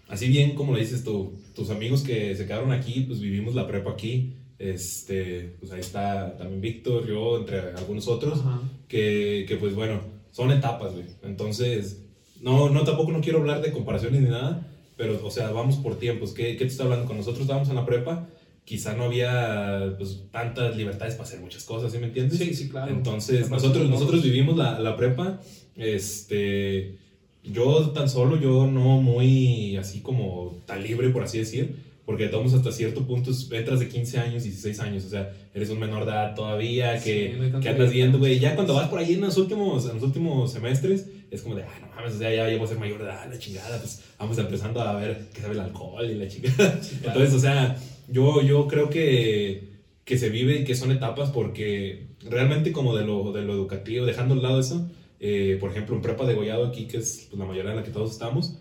así 0.09 0.29
bien 0.29 0.57
como 0.57 0.73
lo 0.73 0.79
dices 0.79 1.05
tú, 1.05 1.33
tus 1.55 1.71
amigos 1.71 2.03
que 2.03 2.35
se 2.35 2.47
quedaron 2.47 2.73
aquí, 2.73 3.03
pues 3.03 3.21
vivimos 3.21 3.55
la 3.55 3.67
prepa 3.69 3.93
aquí. 3.93 4.35
Este, 4.63 5.57
pues 5.59 5.73
ahí 5.73 5.81
está 5.81 6.37
también 6.37 6.61
Víctor, 6.61 7.07
yo, 7.07 7.39
entre 7.39 7.59
algunos 7.73 8.07
otros, 8.07 8.41
que, 8.87 9.45
que, 9.49 9.57
pues 9.57 9.75
bueno, 9.75 10.01
son 10.31 10.53
etapas, 10.53 10.93
güey. 10.93 11.07
Entonces, 11.25 12.05
no, 12.41 12.71
no, 12.71 12.85
tampoco 12.85 13.11
no 13.11 13.21
quiero 13.21 13.41
hablar 13.41 13.61
de 13.61 13.73
comparaciones 13.73 14.23
ni 14.23 14.29
nada, 14.29 14.67
pero, 14.97 15.19
o 15.25 15.31
sea, 15.31 15.51
vamos 15.51 15.77
por 15.77 15.99
tiempos. 15.99 16.33
¿Qué, 16.33 16.57
qué 16.57 16.65
te 16.65 16.71
está 16.71 16.85
hablando? 16.85 17.07
Con 17.07 17.17
nosotros 17.17 17.43
estábamos 17.43 17.69
en 17.71 17.75
la 17.75 17.85
prepa 17.85 18.29
quizá 18.65 18.95
no 18.95 19.05
había 19.05 19.95
pues, 19.99 20.23
tantas 20.31 20.77
libertades 20.77 21.15
para 21.15 21.29
hacer 21.29 21.41
muchas 21.41 21.65
cosas, 21.65 21.93
¿sí 21.93 21.99
me 21.99 22.07
entiendes? 22.07 22.39
Sí, 22.39 22.55
sí, 22.55 22.69
claro. 22.69 22.93
Entonces, 22.93 23.51
nosotros, 23.51 23.89
nosotros 23.89 24.23
vivimos 24.23 24.57
la, 24.57 24.79
la, 24.79 24.97
prepa, 24.97 25.41
este, 25.77 26.97
yo 27.43 27.91
tan 27.91 28.09
solo, 28.09 28.41
yo 28.41 28.67
no 28.67 29.01
muy 29.01 29.77
así 29.77 30.01
como 30.01 30.59
tan 30.67 30.83
libre, 30.83 31.09
por 31.11 31.25
así 31.25 31.39
decir, 31.39 31.77
porque 32.05 32.27
todos 32.27 32.53
hasta 32.55 32.73
cierto 32.73 33.07
punto 33.07 33.31
entras 33.53 33.81
de 33.81 33.89
15 33.89 34.19
años, 34.19 34.43
16 34.43 34.81
años, 34.81 35.05
o 35.05 35.09
sea, 35.09 35.33
eres 35.55 35.71
un 35.71 35.79
menor 35.79 36.05
de 36.05 36.11
edad 36.11 36.35
todavía, 36.35 37.01
que, 37.01 37.53
que 37.61 37.69
andas 37.69 37.93
viendo, 37.93 38.19
güey, 38.19 38.39
ya 38.39 38.55
cuando 38.55 38.75
vas 38.75 38.89
por 38.89 38.99
ahí 38.99 39.15
en 39.15 39.21
los 39.21 39.37
últimos, 39.37 39.87
en 39.87 39.95
los 39.95 40.03
últimos 40.03 40.53
semestres, 40.53 41.07
es 41.31 41.43
como 41.43 41.55
de, 41.55 41.63
ah, 41.63 41.79
no 41.81 41.89
mames, 41.95 42.15
o 42.15 42.19
sea, 42.19 42.35
ya 42.35 42.49
llevo 42.49 42.65
a 42.65 42.69
ser 42.69 42.79
mayor 42.79 42.99
de 42.99 43.05
edad, 43.05 43.31
la 43.31 43.39
chingada, 43.39 43.79
pues 43.79 44.03
vamos 44.19 44.37
empezando 44.37 44.81
a 44.81 44.97
ver 44.97 45.29
qué 45.33 45.41
sabe 45.41 45.55
el 45.55 45.61
alcohol 45.61 46.11
y 46.11 46.15
la 46.15 46.29
chingada. 46.29 46.81
Entonces, 47.05 47.35
o 47.35 47.39
sea, 47.39 47.77
yo, 48.09 48.43
yo 48.43 48.67
creo 48.67 48.91
que, 48.91 49.71
que 50.05 50.19
se 50.19 50.29
vive 50.29 50.61
y 50.61 50.65
que 50.65 50.75
son 50.75 50.91
etapas 50.91 51.31
porque 51.31 52.09
realmente 52.29 52.73
como 52.73 52.97
de 52.97 53.05
lo, 53.05 53.33
de 53.33 53.43
lo 53.43 53.53
educativo, 53.55 54.05
dejando 54.05 54.35
al 54.35 54.43
lado 54.43 54.61
eso, 54.61 54.91
eh, 55.21 55.57
por 55.61 55.71
ejemplo, 55.71 55.95
en 55.95 56.03
prepa 56.03 56.27
de 56.27 56.35
Gollado 56.35 56.67
aquí, 56.67 56.87
que 56.87 56.99
es 56.99 57.29
pues, 57.31 57.39
la 57.39 57.47
mayoría 57.47 57.71
en 57.71 57.77
la 57.77 57.85
que 57.85 57.93
todos 57.93 58.11
estamos, 58.11 58.59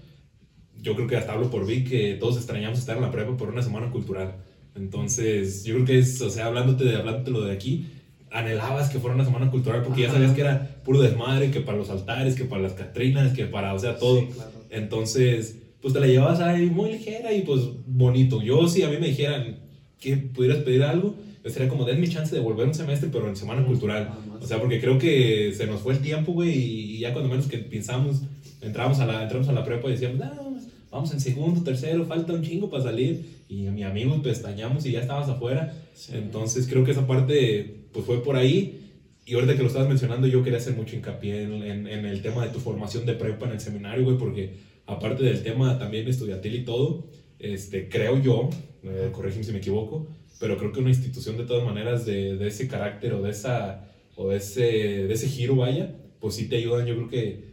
yo 0.82 0.96
creo 0.96 1.08
que 1.08 1.16
hasta 1.16 1.34
hablo 1.34 1.50
por 1.50 1.66
vi 1.66 1.84
que 1.84 2.16
todos 2.20 2.38
extrañamos 2.38 2.80
estar 2.80 2.98
en 2.98 3.04
la 3.04 3.12
prepa 3.12 3.38
por 3.38 3.50
una 3.50 3.62
semana 3.62 3.92
cultural. 3.92 4.36
Entonces, 4.76 5.64
yo 5.64 5.76
creo 5.76 5.86
que 5.86 6.00
es, 6.00 6.22
o 6.22 6.30
sea, 6.30 6.48
hablándote 6.48 6.86
de, 6.86 6.96
hablándote 6.96 7.32
lo 7.32 7.42
de 7.42 7.54
aquí, 7.54 7.88
anhelabas 8.32 8.90
que 8.90 9.00
fuera 9.00 9.16
una 9.16 9.26
semana 9.26 9.52
cultural 9.52 9.84
porque 9.84 10.02
ya 10.02 10.12
sabías 10.12 10.32
que 10.32 10.42
era 10.42 10.82
puro 10.84 11.02
desmadre, 11.02 11.52
que 11.52 11.60
para 11.60 11.78
los 11.78 11.90
altares, 11.90 12.36
que 12.36 12.46
para 12.46 12.62
las 12.62 12.74
catrinas, 12.74 13.34
que 13.34 13.46
para, 13.46 13.74
o 13.74 13.80
sea, 13.80 13.98
todo. 13.98 14.26
Entonces, 14.70 15.58
pues 15.82 15.94
te 15.94 16.00
la 16.00 16.08
llevas 16.08 16.40
ahí 16.40 16.68
muy 16.68 16.92
ligera 16.92 17.34
y 17.34 17.42
pues 17.42 17.62
bonito. 17.86 18.42
Yo 18.42 18.68
si 18.68 18.84
a 18.84 18.90
mí 18.90 18.98
me 19.00 19.08
dijeran 19.08 19.60
que 20.00 20.16
pudieras 20.18 20.60
pedir 20.60 20.84
algo, 20.84 21.16
yo 21.44 21.50
sería 21.50 21.68
como, 21.68 21.86
mi 21.86 22.08
chance 22.08 22.34
de 22.36 22.42
volver 22.42 22.68
un 22.68 22.74
semestre, 22.74 23.10
pero 23.12 23.28
en 23.28 23.36
semana 23.36 23.66
cultural. 23.66 24.12
O 24.40 24.46
sea, 24.46 24.60
porque 24.60 24.80
creo 24.80 24.98
que 24.98 25.54
se 25.56 25.68
nos 25.68 25.82
fue 25.82 25.94
el 25.94 26.00
tiempo, 26.00 26.32
güey, 26.34 26.52
y 26.52 27.00
ya 27.00 27.14
cuando 27.14 27.30
menos 27.30 27.48
que 27.48 27.58
pensamos, 27.58 28.22
entramos 28.62 29.00
a 29.00 29.08
la, 29.08 29.24
entramos 29.24 29.50
a 29.50 29.54
la 29.54 29.64
prepa 29.64 29.90
y 29.90 29.94
decíamos, 29.94 30.20
no, 30.20 30.51
vamos 30.92 31.12
en 31.14 31.20
segundo, 31.22 31.62
tercero, 31.64 32.06
falta 32.06 32.34
un 32.34 32.44
chingo 32.44 32.70
para 32.70 32.84
salir. 32.84 33.42
Y 33.50 33.64
mi 33.64 33.84
amigo 33.84 34.22
pestañamos 34.22 34.86
y 34.86 34.92
ya 34.92 35.02
estabas 35.02 35.30
afuera. 35.30 35.74
Sí. 35.94 36.12
Entonces 36.16 36.68
creo 36.68 36.84
que 36.84 36.92
esa 36.92 37.08
parte 37.08 37.86
pues 37.92 38.06
fue 38.06 38.24
por 38.24 38.36
ahí. 38.36 38.78
Y 39.26 39.36
ahorita 39.36 39.56
que 39.56 39.62
lo 39.62 39.68
estabas 39.68 39.88
mencionando, 39.88 40.28
yo 40.28 40.44
quería 40.44 40.58
hacer 40.60 40.76
mucho 40.76 40.96
hincapié 40.96 41.44
en, 41.44 41.54
en- 41.64 41.88
en 41.88 42.06
el 42.06 42.22
tema 42.22 42.46
de 42.46 42.52
tu 42.52 42.60
formación 42.60 43.06
de 43.06 43.14
prepa 43.14 43.46
en 43.46 43.54
el 43.54 43.60
seminario, 43.60 44.04
güey, 44.04 44.18
porque 44.18 44.54
aparte 44.88 45.24
del 45.24 45.44
tema 45.44 45.78
también 45.78 46.08
estudiantil 46.08 46.56
y 46.56 46.66
todo, 46.66 47.08
este, 47.40 47.88
creo 47.88 48.20
yo, 48.22 48.50
eh, 48.84 49.10
corrígeme 49.12 49.44
si 49.44 49.52
me 49.52 49.60
equivoco, 49.60 50.08
pero 50.40 50.58
creo 50.58 50.72
que 50.72 50.80
una 50.80 50.90
institución 50.90 51.38
de 51.38 51.44
todas 51.46 51.64
maneras 51.64 52.04
de, 52.06 52.36
de 52.36 52.48
ese 52.48 52.68
carácter 52.68 53.14
o 53.14 53.22
de, 53.22 53.30
esa, 53.30 53.88
o 54.16 54.30
de, 54.30 54.38
ese, 54.38 54.62
de 55.08 55.14
ese 55.14 55.28
giro, 55.30 55.56
vaya, 55.56 55.96
pues 56.20 56.34
sí 56.36 56.48
te 56.50 56.58
ayudan, 56.58 56.88
yo 56.88 56.96
creo 56.96 57.10
que 57.10 57.51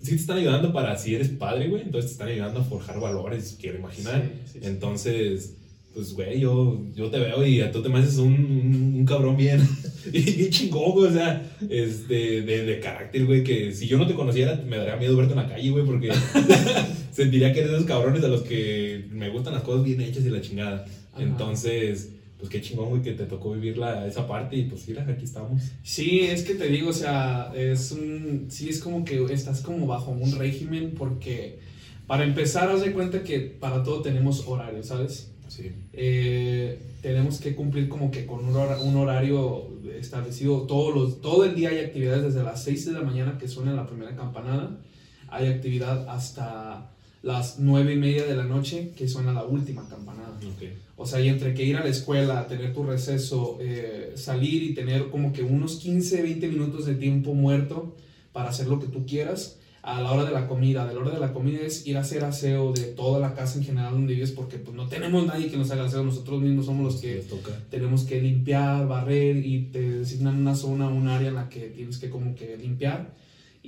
sí 0.00 0.10
te 0.10 0.16
están 0.16 0.38
ayudando 0.38 0.72
para 0.72 0.96
si 0.96 1.14
eres 1.14 1.28
padre, 1.28 1.68
güey, 1.68 1.82
entonces 1.82 2.10
te 2.10 2.12
están 2.12 2.28
ayudando 2.28 2.60
a 2.60 2.64
forjar 2.64 3.00
valores, 3.00 3.56
quiero 3.60 3.78
imaginar. 3.78 4.22
Sí, 4.22 4.52
sí, 4.52 4.58
sí. 4.60 4.66
Entonces, 4.66 5.56
pues, 5.94 6.12
güey, 6.12 6.40
yo, 6.40 6.80
yo 6.94 7.10
te 7.10 7.18
veo 7.18 7.44
y 7.44 7.60
tú 7.72 7.82
te 7.82 7.88
me 7.88 7.98
haces 7.98 8.18
un, 8.18 8.32
un, 8.32 8.94
un 8.98 9.04
cabrón 9.04 9.36
bien, 9.36 9.60
bien 10.12 10.50
chingón, 10.50 10.92
güey, 10.92 11.10
o 11.10 11.12
sea, 11.12 11.50
este, 11.68 12.42
de, 12.42 12.64
de 12.64 12.80
carácter, 12.80 13.26
güey, 13.26 13.42
que 13.42 13.72
si 13.72 13.88
yo 13.88 13.98
no 13.98 14.06
te 14.06 14.14
conociera 14.14 14.62
me 14.66 14.76
daría 14.76 14.96
miedo 14.96 15.16
verte 15.16 15.32
en 15.32 15.38
la 15.38 15.48
calle, 15.48 15.70
güey, 15.70 15.84
porque 15.84 16.12
sentiría 17.10 17.52
que 17.52 17.60
eres 17.60 17.72
de 17.72 17.76
esos 17.78 17.88
cabrones 17.88 18.22
a 18.22 18.28
los 18.28 18.42
que 18.42 19.06
me 19.10 19.28
gustan 19.30 19.54
las 19.54 19.62
cosas 19.62 19.84
bien 19.84 20.00
hechas 20.00 20.24
y 20.24 20.30
la 20.30 20.40
chingada. 20.40 20.86
Ajá. 21.12 21.22
Entonces, 21.22 22.10
pues 22.38 22.48
qué 22.50 22.60
chingón, 22.60 22.90
güey, 22.90 23.02
que 23.02 23.12
te 23.12 23.24
tocó 23.26 23.52
vivir 23.52 23.78
la, 23.78 24.06
esa 24.06 24.26
parte 24.28 24.56
y 24.56 24.64
pues 24.64 24.86
mira, 24.88 25.04
aquí 25.08 25.24
estamos. 25.24 25.60
Sí, 25.82 26.20
es 26.20 26.42
que 26.44 26.54
te 26.54 26.68
digo, 26.68 26.90
o 26.90 26.92
sea, 26.92 27.52
es 27.56 27.90
un, 27.92 28.46
sí 28.48 28.68
es 28.68 28.78
como 28.80 29.04
que 29.04 29.22
estás 29.32 29.60
como 29.60 29.86
bajo 29.86 30.12
un 30.12 30.32
régimen 30.38 30.94
porque 30.96 31.58
para 32.06 32.24
empezar, 32.24 32.70
haz 32.70 32.80
de 32.82 32.92
cuenta 32.92 33.22
que 33.22 33.40
para 33.40 33.82
todo 33.82 34.00
tenemos 34.02 34.44
horario, 34.46 34.82
¿sabes? 34.82 35.32
Sí. 35.48 35.72
Eh, 35.92 36.78
tenemos 37.02 37.40
que 37.40 37.54
cumplir 37.54 37.88
como 37.88 38.10
que 38.10 38.24
con 38.26 38.44
un, 38.44 38.54
hora- 38.56 38.78
un 38.80 38.96
horario 38.96 39.68
establecido 39.98 40.62
todos 40.62 40.94
los, 40.94 41.20
todo 41.20 41.44
el 41.44 41.54
día 41.54 41.70
hay 41.70 41.78
actividades 41.80 42.22
desde 42.22 42.42
las 42.44 42.62
6 42.64 42.86
de 42.86 42.92
la 42.92 43.02
mañana 43.02 43.36
que 43.38 43.48
suena 43.48 43.72
la 43.74 43.86
primera 43.86 44.14
campanada, 44.14 44.78
hay 45.28 45.48
actividad 45.48 46.08
hasta 46.08 46.92
las 47.22 47.58
9 47.58 47.94
y 47.94 47.96
media 47.96 48.26
de 48.26 48.36
la 48.36 48.44
noche 48.44 48.92
que 48.96 49.08
suena 49.08 49.32
la 49.32 49.44
última 49.44 49.88
campanada. 49.88 50.36
Ok. 50.36 50.62
O 50.96 51.06
sea, 51.06 51.20
y 51.20 51.28
entre 51.28 51.54
que 51.54 51.64
ir 51.64 51.76
a 51.76 51.84
la 51.84 51.90
escuela, 51.90 52.46
tener 52.46 52.72
tu 52.72 52.84
receso, 52.84 53.58
eh, 53.60 54.12
salir 54.16 54.62
y 54.62 54.74
tener 54.74 55.10
como 55.10 55.32
que 55.32 55.42
unos 55.42 55.76
15, 55.76 56.22
20 56.22 56.48
minutos 56.48 56.86
de 56.86 56.94
tiempo 56.94 57.34
muerto 57.34 57.96
para 58.32 58.50
hacer 58.50 58.66
lo 58.66 58.80
que 58.80 58.86
tú 58.86 59.06
quieras, 59.06 59.58
a 59.82 60.00
la 60.00 60.12
hora 60.12 60.24
de 60.24 60.32
la 60.32 60.46
comida. 60.46 60.86
De 60.86 60.94
la 60.94 61.00
hora 61.00 61.10
de 61.12 61.20
la 61.20 61.32
comida 61.32 61.60
es 61.60 61.86
ir 61.86 61.96
a 61.96 62.00
hacer 62.00 62.24
aseo 62.24 62.72
de 62.72 62.82
toda 62.82 63.20
la 63.20 63.34
casa 63.34 63.58
en 63.58 63.64
general 63.64 63.92
donde 63.92 64.14
vives, 64.14 64.32
porque 64.32 64.58
pues 64.58 64.76
no 64.76 64.86
tenemos 64.88 65.26
nadie 65.26 65.48
que 65.48 65.56
nos 65.56 65.70
haga 65.70 65.86
aseo, 65.86 66.04
nosotros 66.04 66.40
mismos 66.42 66.66
somos 66.66 66.92
los 66.92 67.00
que 67.00 67.16
toca. 67.16 67.52
tenemos 67.70 68.04
que 68.04 68.20
limpiar, 68.20 68.86
barrer 68.86 69.36
y 69.44 69.68
te 69.72 69.80
designan 69.80 70.36
una 70.36 70.54
zona, 70.54 70.88
un 70.88 71.08
área 71.08 71.28
en 71.28 71.36
la 71.36 71.48
que 71.48 71.68
tienes 71.68 71.98
que 71.98 72.10
como 72.10 72.34
que 72.34 72.56
limpiar. 72.56 73.14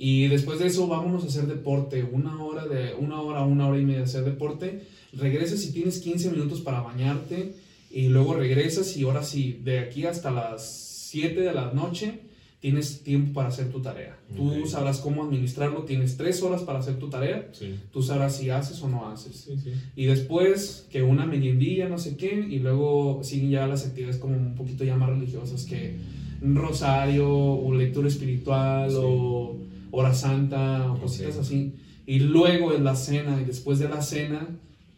Y 0.03 0.29
después 0.29 0.57
de 0.57 0.65
eso 0.65 0.87
vámonos 0.87 1.23
a 1.23 1.27
hacer 1.27 1.45
deporte, 1.45 2.03
una 2.03 2.43
hora, 2.43 2.65
de, 2.67 2.95
una 2.95 3.21
hora, 3.21 3.43
una 3.43 3.67
hora 3.67 3.77
y 3.77 3.83
media 3.83 3.99
de 3.99 4.05
hacer 4.05 4.23
deporte. 4.25 4.81
Regresas 5.13 5.63
y 5.63 5.71
tienes 5.71 5.99
15 5.99 6.31
minutos 6.31 6.59
para 6.61 6.81
bañarte 6.81 7.53
y 7.91 8.07
luego 8.07 8.33
regresas 8.33 8.97
y 8.97 9.03
ahora 9.03 9.21
sí, 9.21 9.59
de 9.63 9.77
aquí 9.77 10.07
hasta 10.07 10.31
las 10.31 10.65
7 11.11 11.41
de 11.41 11.53
la 11.53 11.71
noche 11.71 12.21
tienes 12.61 13.03
tiempo 13.03 13.33
para 13.33 13.49
hacer 13.49 13.69
tu 13.69 13.79
tarea. 13.83 14.17
Tú 14.35 14.65
sabrás 14.65 14.97
cómo 14.97 15.23
administrarlo, 15.23 15.83
tienes 15.83 16.17
3 16.17 16.41
horas 16.41 16.63
para 16.63 16.79
hacer 16.79 16.95
tu 16.97 17.07
tarea, 17.07 17.49
Sí. 17.51 17.75
tú 17.93 18.01
sabrás 18.01 18.37
si 18.37 18.49
haces 18.49 18.81
o 18.81 18.87
no 18.89 19.07
haces. 19.07 19.35
Sí, 19.35 19.55
sí. 19.63 19.69
Y 19.95 20.05
después 20.05 20.87
que 20.89 21.03
una 21.03 21.27
meriendilla, 21.27 21.87
no 21.87 21.99
sé 21.99 22.17
qué, 22.17 22.33
y 22.49 22.57
luego 22.57 23.19
siguen 23.23 23.51
ya 23.51 23.67
las 23.67 23.85
actividades 23.85 24.17
como 24.17 24.35
un 24.35 24.55
poquito 24.55 24.83
ya 24.83 24.95
más 24.97 25.09
religiosas 25.09 25.63
que 25.65 25.97
un 26.41 26.55
rosario 26.55 27.29
o 27.31 27.71
lectura 27.75 28.07
espiritual 28.07 28.89
o 28.95 29.57
hora 29.91 30.13
santa 30.13 30.91
o 30.91 30.99
cositas 30.99 31.37
así. 31.37 31.75
Y 32.05 32.19
luego 32.19 32.73
en 32.73 32.83
la 32.83 32.95
cena 32.95 33.39
y 33.41 33.45
después 33.45 33.79
de 33.79 33.87
la 33.89 34.01
cena 34.01 34.47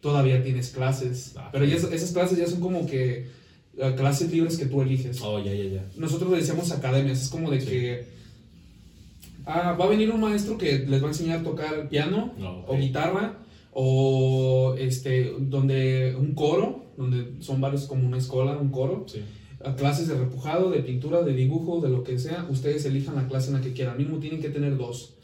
todavía 0.00 0.42
tienes 0.42 0.70
clases. 0.70 1.34
Ah, 1.36 1.48
Pero 1.52 1.64
ya, 1.64 1.76
es- 1.76 1.84
esas 1.84 2.12
clases 2.12 2.38
ya 2.38 2.46
son 2.46 2.60
como 2.60 2.86
que 2.86 3.28
eh, 3.76 3.94
clases 3.96 4.30
libres 4.30 4.56
que 4.56 4.66
tú 4.66 4.82
eliges. 4.82 5.20
Oh, 5.22 5.38
ya, 5.42 5.52
ya, 5.52 5.64
ya. 5.64 5.84
Nosotros 5.96 6.30
le 6.30 6.36
decíamos 6.38 6.70
academias, 6.70 7.20
es 7.22 7.28
como 7.28 7.50
de 7.50 7.60
Sí. 7.60 7.66
que 7.66 8.04
ah, 9.46 9.76
va 9.78 9.84
a 9.84 9.88
venir 9.88 10.10
un 10.10 10.20
maestro 10.20 10.56
que 10.56 10.80
les 10.80 11.02
va 11.02 11.06
a 11.06 11.10
enseñar 11.10 11.40
a 11.40 11.42
tocar 11.42 11.88
piano 11.88 12.32
No, 12.38 12.60
ok. 12.60 12.64
o 12.70 12.76
guitarra 12.78 13.38
o 13.72 14.74
este 14.78 15.34
donde 15.40 16.14
un 16.18 16.34
coro 16.34 16.84
donde 16.96 17.42
son 17.42 17.60
varios 17.60 17.84
como 17.86 18.06
una 18.06 18.18
escuela 18.18 18.56
un 18.56 18.70
coro 18.70 19.04
Sí. 19.08 19.20
A 19.64 19.74
clases 19.76 20.08
de 20.08 20.14
repujado 20.14 20.70
de 20.70 20.80
pintura 20.80 21.22
de 21.22 21.32
dibujo 21.34 21.80
de 21.80 21.88
lo 21.88 22.02
que 22.04 22.18
sea 22.18 22.46
ustedes 22.50 22.84
elijan 22.84 23.14
la 23.16 23.26
clase 23.28 23.48
en 23.48 23.54
la 23.54 23.60
que 23.60 23.72
quieran 23.72 23.96
mismo 23.96 24.18
tienen 24.18 24.40
que 24.40 24.50
tener 24.50 24.76
dos 24.76 25.14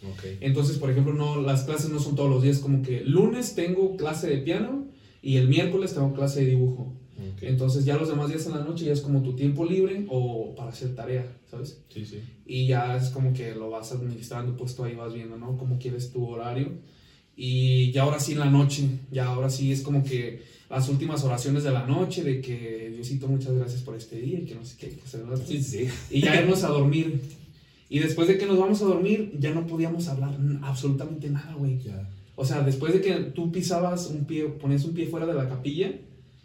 entonces 0.40 0.78
por 0.78 0.90
ejemplo 0.90 1.12
no 1.12 1.40
las 1.40 1.64
clases 1.64 1.90
no 1.90 1.98
son 2.00 2.14
todos 2.16 2.30
los 2.30 2.42
días 2.42 2.58
como 2.58 2.82
que 2.82 3.02
lunes 3.04 3.54
tengo 3.54 3.96
clase 3.96 4.28
de 4.28 4.38
piano 4.38 4.86
y 5.22 5.36
el 5.36 5.48
miércoles 5.48 5.92
tengo 5.94 6.12
clase 6.14 6.40
de 6.40 6.50
dibujo 6.50 6.94
entonces 7.42 7.84
ya 7.84 7.96
los 7.98 8.08
demás 8.08 8.28
días 8.28 8.46
en 8.46 8.52
la 8.52 8.64
noche 8.64 8.86
ya 8.86 8.92
es 8.92 9.02
como 9.02 9.22
tu 9.22 9.34
tiempo 9.36 9.64
libre 9.66 10.06
o 10.08 10.54
para 10.54 10.70
hacer 10.70 10.94
tarea 10.94 11.36
sabes 11.50 11.82
Sí, 11.90 12.04
sí. 12.06 12.20
y 12.46 12.66
ya 12.66 12.96
es 12.96 13.10
como 13.10 13.32
que 13.34 13.54
lo 13.54 13.68
vas 13.70 13.92
administrando, 13.92 14.56
pues 14.56 14.74
tú 14.74 14.84
ahí 14.84 14.94
vas 14.94 15.12
viendo, 15.12 15.36
¿no? 15.36 15.58
Cómo 15.58 15.78
quieres 15.78 16.12
tu 16.12 16.24
horario. 16.26 16.68
Y 17.42 17.90
ya 17.92 18.02
ahora 18.02 18.20
sí 18.20 18.32
en 18.32 18.40
la 18.40 18.50
noche, 18.50 18.86
ya 19.10 19.24
ahora 19.24 19.48
sí 19.48 19.72
es 19.72 19.80
como 19.80 20.04
que 20.04 20.42
las 20.68 20.90
últimas 20.90 21.24
oraciones 21.24 21.64
de 21.64 21.70
la 21.70 21.86
noche, 21.86 22.22
de 22.22 22.42
que 22.42 22.92
Diosito, 22.94 23.28
muchas 23.28 23.54
gracias 23.54 23.80
por 23.80 23.96
este 23.96 24.20
día 24.20 24.40
y 24.40 24.44
que 24.44 24.54
no 24.54 24.62
sé 24.62 24.76
qué, 24.78 24.90
que 24.90 25.46
Sí, 25.46 25.62
sí. 25.62 25.88
y 26.10 26.20
ya 26.20 26.38
irnos 26.38 26.64
a 26.64 26.68
dormir. 26.68 27.18
Y 27.88 28.00
después 28.00 28.28
de 28.28 28.36
que 28.36 28.44
nos 28.44 28.58
vamos 28.58 28.82
a 28.82 28.84
dormir, 28.84 29.32
ya 29.40 29.54
no 29.54 29.66
podíamos 29.66 30.06
hablar 30.08 30.36
absolutamente 30.60 31.30
nada, 31.30 31.54
güey. 31.54 31.80
O 32.36 32.44
sea, 32.44 32.60
después 32.60 32.92
de 32.92 33.00
que 33.00 33.14
tú 33.14 33.50
pisabas 33.50 34.08
un 34.08 34.26
pie, 34.26 34.44
ponías 34.44 34.84
un 34.84 34.92
pie 34.92 35.06
fuera 35.06 35.24
de 35.24 35.32
la 35.32 35.48
capilla, 35.48 35.94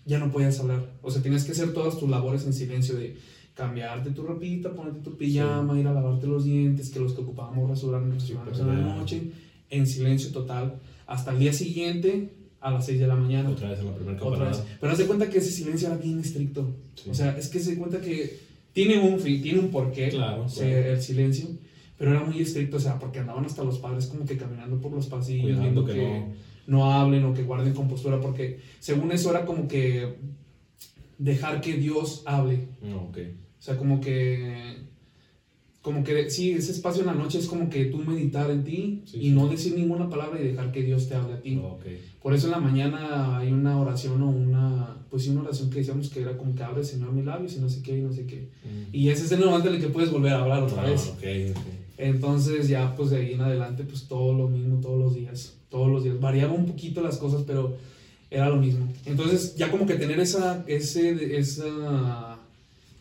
ya 0.05 0.17
no 0.17 0.31
podías 0.31 0.58
hablar. 0.62 0.93
O 1.01 1.12
sea, 1.12 1.21
tenías 1.21 1.43
que 1.43 1.51
hacer 1.51 1.73
todas 1.73 1.99
tus 1.99 2.10
labores 2.10 2.45
en 2.45 2.53
silencio 2.53 2.95
de 2.95 3.17
cambiarte 3.53 4.12
tu 4.12 4.23
ropita, 4.23 4.73
ponerte 4.73 5.01
tu 5.01 5.17
pijama, 5.17 5.77
ir 5.77 5.88
a 5.88 5.93
lavarte 5.93 6.25
los 6.25 6.45
dientes, 6.45 6.89
que 6.89 7.01
los 7.01 7.12
que 7.12 7.21
ocupábamos 7.21 7.81
pero 7.81 7.97
en 8.71 8.88
la 8.88 8.95
noche, 8.95 9.23
en 9.69 9.88
silencio 9.88 10.32
total, 10.32 10.80
hasta 11.08 11.32
el 11.32 11.39
día 11.39 11.54
siguiente 11.54 12.30
a 12.62 12.71
las 12.71 12.86
6 12.86 12.99
de 12.99 13.08
la 13.08 13.15
mañana. 13.15 13.49
Otra 13.49 13.69
vez 13.69 13.80
en 13.80 13.86
la 13.88 13.95
primera 13.95 14.23
Otra 14.23 14.49
vez. 14.49 14.63
Pero 14.80 14.91
haz 14.91 14.97
de 14.97 15.06
cuenta 15.06 15.30
que 15.30 15.38
ese 15.38 15.51
silencio 15.51 15.88
era 15.88 15.97
bien 15.97 16.19
estricto. 16.19 16.75
Sí. 16.95 17.10
O 17.10 17.13
sea, 17.13 17.38
es 17.38 17.47
que 17.47 17.60
se 17.60 17.78
cuenta 17.78 18.01
que 18.01 18.39
tiene 18.73 18.99
un 18.99 19.19
fin, 19.19 19.41
tiene 19.41 19.60
un 19.60 19.69
porqué 19.69 20.10
Claro, 20.10 20.49
se- 20.49 20.69
claro. 20.69 20.91
el 20.93 21.01
silencio, 21.01 21.47
pero 21.97 22.12
era 22.12 22.21
muy 22.23 22.39
estricto, 22.41 22.78
o 22.78 22.80
sea, 22.80 22.97
porque 22.99 23.19
andaban 23.19 23.45
hasta 23.45 23.63
los 23.63 23.78
padres 23.80 24.08
como 24.08 24.25
que 24.25 24.36
caminando 24.38 24.82
por 24.82 24.91
los 24.91 25.08
pasillos, 25.08 25.43
Cuidando 25.43 25.63
viendo 25.63 25.86
que 25.86 25.93
que, 25.93 26.19
no- 26.67 26.78
no... 26.80 26.91
hablen 26.91 27.23
o 27.25 27.34
que 27.34 27.43
guarden 27.43 27.73
compostura, 27.73 28.19
porque 28.19 28.60
según 28.80 29.12
eso 29.12 29.30
era 29.30 29.45
como 29.45 29.67
que 29.67 30.15
dejar 31.17 31.62
que 31.62 31.73
Dios 31.78 32.23
hable, 32.25 32.67
No, 32.82 33.04
ok. 33.06 33.17
o 33.60 33.62
sea, 33.62 33.78
como 33.78 34.01
que, 34.01 34.78
como 35.86 36.04
que, 36.04 36.32
sí, 36.32 36.52
ese 36.52 36.71
espacio 36.71 37.02
en 37.02 37.06
la 37.08 37.13
noche 37.13 37.38
es 37.38 37.45
como 37.45 37.69
que 37.69 37.86
tú 37.86 38.00
meditar 38.00 38.50
en 38.50 38.63
ti 38.63 39.04
Sí, 39.06 39.17
y 39.17 39.21
sí. 39.26 39.30
no 39.32 39.48
decir 39.48 39.76
ninguna 39.76 40.10
palabra 40.10 40.41
y 40.41 40.48
dejar 40.48 40.71
que 40.71 40.82
Dios 40.82 41.08
te 41.08 41.13
hable 41.13 41.36
a 41.36 41.41
ti. 41.41 41.56
No, 41.58 41.67
ok. 41.76 41.86
Por 42.24 42.34
eso 42.34 42.48
en 42.48 42.52
la 42.54 42.60
mañana 42.60 43.38
hay 43.38 43.52
una 43.52 43.80
oración 43.80 44.19
o 44.24 44.30
una, 44.32 44.98
pues 45.12 45.24
sí, 45.24 45.30
una 45.30 45.41
oración 45.41 45.69
que 45.69 45.78
decíamos 45.80 46.10
que 46.10 46.21
era 46.24 46.36
como 46.38 46.56
que 46.56 46.63
abre 46.63 46.84
Señor 46.84 47.12
mis 47.13 47.24
labios 47.24 47.56
y 47.56 47.60
no 47.60 47.69
sé 47.69 47.84
qué 47.84 48.00
y 48.00 48.02
no 48.02 48.12
sé 48.12 48.26
qué. 48.26 48.50
Mm. 48.65 48.95
Y 48.95 49.10
ese 49.10 49.26
es 49.26 49.32
el 49.32 49.45
momento 49.45 49.67
en 49.69 49.76
el 49.76 49.82
que 49.82 49.89
puedes 49.89 50.10
volver 50.12 50.34
a 50.34 50.39
hablar 50.41 50.63
otra 50.63 50.82
Ah, 50.82 50.89
vez. 50.89 51.08
ok, 51.15 51.24
ok. 51.56 51.63
Entonces 52.00 52.67
ya 52.67 52.95
pues 52.95 53.12
de 53.12 53.17
ahí 53.17 53.34
en 53.34 53.41
adelante 53.41 53.84
pues 53.84 54.08
todo 54.08 54.34
lo 54.34 54.48
mismo 54.50 54.82
todos 54.82 55.00
los 55.00 55.13
días, 55.15 55.54
todos 55.69 55.89
los 55.91 56.04
días. 56.04 56.19
Variaba 56.19 56.54
un 56.54 56.65
poquito 56.65 57.02
las 57.02 57.17
cosas, 57.17 57.43
pero 57.45 57.78
era 58.32 58.50
lo 58.50 58.58
mismo. 58.58 58.91
Entonces 59.06 59.56
ya 59.56 59.69
como 59.69 59.86
que 59.86 59.93
tener 59.93 60.19
esa, 60.19 60.63
ese, 60.67 61.38
esa 61.38 62.39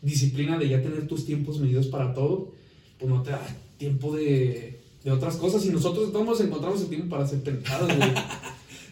disciplina 0.03 0.59
de 0.59 0.69
ya 0.69 0.83
tener 0.83 1.07
tus 1.09 1.25
tiempos 1.25 1.59
medidos 1.59 1.87
para 1.87 2.13
todo, 2.13 2.53
pues 2.99 3.11
no 3.11 3.23
te 3.23 3.31
da 3.31 3.41
tiempo 3.79 4.15
de, 4.17 4.81
de 5.03 5.11
otras 5.11 5.37
cosas. 5.37 5.65
Y 5.67 5.71
nosotros 5.71 6.13
todos 6.13 6.41
encontramos 6.41 6.81
el 6.83 6.89
tiempo 6.89 7.09
para 7.11 7.25
hacer 7.25 7.41
pendejadas, 7.43 7.97
güey. 7.97 8.11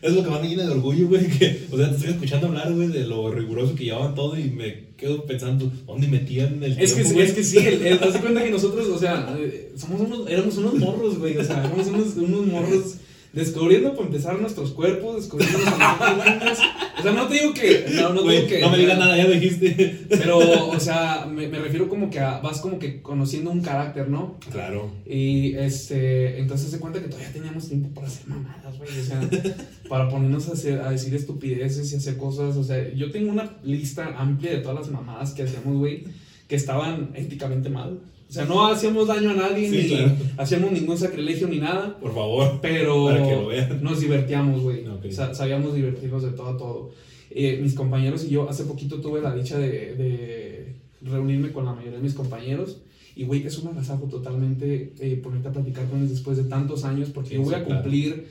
Es 0.02 0.12
lo 0.14 0.24
que 0.24 0.30
más 0.30 0.42
me 0.42 0.48
llena 0.48 0.64
de 0.64 0.72
orgullo, 0.72 1.06
güey. 1.06 1.28
Que, 1.28 1.64
o 1.70 1.76
sea, 1.76 1.88
te 1.90 1.94
estoy 1.94 2.10
escuchando 2.10 2.48
hablar, 2.48 2.72
güey, 2.74 2.88
de 2.88 3.04
lo 3.06 3.30
riguroso 3.30 3.76
que 3.76 3.84
llevaban 3.84 4.16
todo 4.16 4.36
y 4.36 4.50
me 4.50 4.86
quedo 4.96 5.24
pensando, 5.26 5.70
¿dónde 5.86 6.08
metían 6.08 6.60
el 6.64 6.72
Es 6.72 6.92
que, 6.94 7.02
tiempo, 7.02 7.14
güey? 7.14 7.26
es 7.28 7.32
que 7.34 7.44
sí, 7.44 7.58
el, 7.58 7.86
el- 7.86 8.02
haz 8.02 8.12
de 8.14 8.18
cuenta 8.18 8.42
que 8.42 8.50
nosotros, 8.50 8.88
o 8.88 8.98
sea, 8.98 9.32
eh, 9.38 9.72
somos 9.76 10.00
unos, 10.00 10.28
éramos 10.28 10.56
unos 10.56 10.74
morros, 10.74 11.18
güey, 11.20 11.36
o 11.38 11.44
sea, 11.44 11.60
éramos 11.64 11.86
unos, 11.86 12.16
unos 12.16 12.46
morros 12.46 12.94
descubriendo 13.32 13.94
para 13.94 14.06
empezar 14.06 14.38
nuestros 14.40 14.72
cuerpos, 14.72 15.16
descubriendo 15.16 15.58
nuestros 15.58 16.16
mismos. 16.16 16.58
O 16.98 17.02
sea, 17.02 17.12
no 17.12 17.26
te 17.28 17.34
digo 17.34 17.54
que. 17.54 17.86
No, 17.94 18.12
no, 18.12 18.22
Güey, 18.22 18.36
digo 18.38 18.48
que. 18.48 18.60
no 18.60 18.70
me 18.70 18.78
digas 18.78 18.98
nada, 18.98 19.16
ya 19.16 19.26
dijiste. 19.28 20.04
Pero, 20.08 20.68
o 20.68 20.78
sea, 20.80 21.26
me, 21.30 21.48
me 21.48 21.58
refiero 21.58 21.88
como 21.88 22.10
que 22.10 22.20
a- 22.20 22.38
vas 22.40 22.60
como 22.60 22.78
que 22.78 23.00
conociendo 23.02 23.50
un 23.50 23.60
carácter, 23.62 24.08
¿no? 24.08 24.36
Claro. 24.50 24.90
Y 25.06 25.54
este, 25.54 26.38
entonces 26.38 26.70
se 26.70 26.78
cuenta 26.78 27.00
que 27.00 27.06
todavía 27.08 27.32
teníamos 27.32 27.68
tiempo 27.68 27.88
para 27.94 28.06
hacer 28.06 28.28
mamadas, 28.28 28.78
güey. 28.78 28.90
O 29.00 29.04
sea, 29.04 29.20
para 29.88 30.08
ponernos 30.08 30.48
a, 30.48 30.52
hacer, 30.52 30.80
a 30.80 30.90
decir 30.90 31.14
estupideces 31.14 31.92
y 31.92 31.96
hacer 31.96 32.16
cosas. 32.16 32.56
O 32.56 32.64
sea, 32.64 32.92
yo 32.94 33.10
tengo 33.10 33.32
una 33.32 33.56
lista 33.64 34.14
amplia 34.18 34.52
de 34.52 34.58
todas 34.58 34.76
las 34.78 34.90
mamadas 34.90 35.32
que 35.32 35.42
hacíamos, 35.42 35.78
güey, 35.78 36.04
que 36.48 36.56
estaban 36.56 37.10
éticamente 37.14 37.68
mal. 37.70 37.98
O 38.32 38.34
sea, 38.34 38.46
no 38.46 38.66
hacíamos 38.66 39.06
daño 39.08 39.28
a 39.28 39.34
nadie, 39.34 39.68
Sí, 39.68 39.76
ni 39.76 39.88
claro. 39.88 40.12
hacíamos 40.38 40.72
ningún 40.72 40.96
sacrilegio 40.96 41.48
ni 41.48 41.58
nada. 41.58 41.98
Por 41.98 42.14
favor. 42.14 42.60
Pero 42.62 43.04
Para 43.04 43.22
que 43.28 43.32
lo 43.36 43.46
vean. 43.48 43.82
nos 43.84 44.00
divertíamos, 44.00 44.62
güey. 44.62 44.86
Sea, 45.10 45.34
sabíamos 45.34 45.74
divertirnos 45.74 46.22
de 46.22 46.30
todo 46.30 46.48
a 46.48 46.56
todo. 46.56 46.90
Eh, 47.30 47.60
mis 47.62 47.74
compañeros 47.74 48.24
y 48.24 48.30
yo 48.30 48.48
hace 48.48 48.64
poquito 48.64 49.02
tuve 49.02 49.20
la 49.20 49.34
dicha 49.34 49.58
de, 49.58 49.94
de 49.96 50.76
reunirme 51.02 51.52
con 51.52 51.66
la 51.66 51.74
mayoría 51.74 51.98
de 51.98 52.02
mis 52.02 52.14
compañeros. 52.14 52.80
Y, 53.14 53.24
güey, 53.24 53.46
es 53.46 53.58
un 53.58 53.68
agasajo 53.68 54.04
totalmente 54.06 54.94
eh, 54.98 55.16
ponerte 55.22 55.48
a 55.48 55.52
platicar 55.52 55.86
con 55.88 55.98
ellos 55.98 56.12
después 56.12 56.38
de 56.38 56.44
tantos 56.44 56.84
años, 56.84 57.10
porque 57.10 57.28
Sí, 57.30 57.34
yo 57.36 57.42
voy 57.42 57.50
sí, 57.54 57.60
a 57.60 57.64
claro. 57.66 57.82
cumplir 57.82 58.28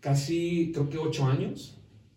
casi, 0.00 0.72
creo 0.74 0.88
que 0.90 0.98
ocho 0.98 1.24
años 1.24 1.76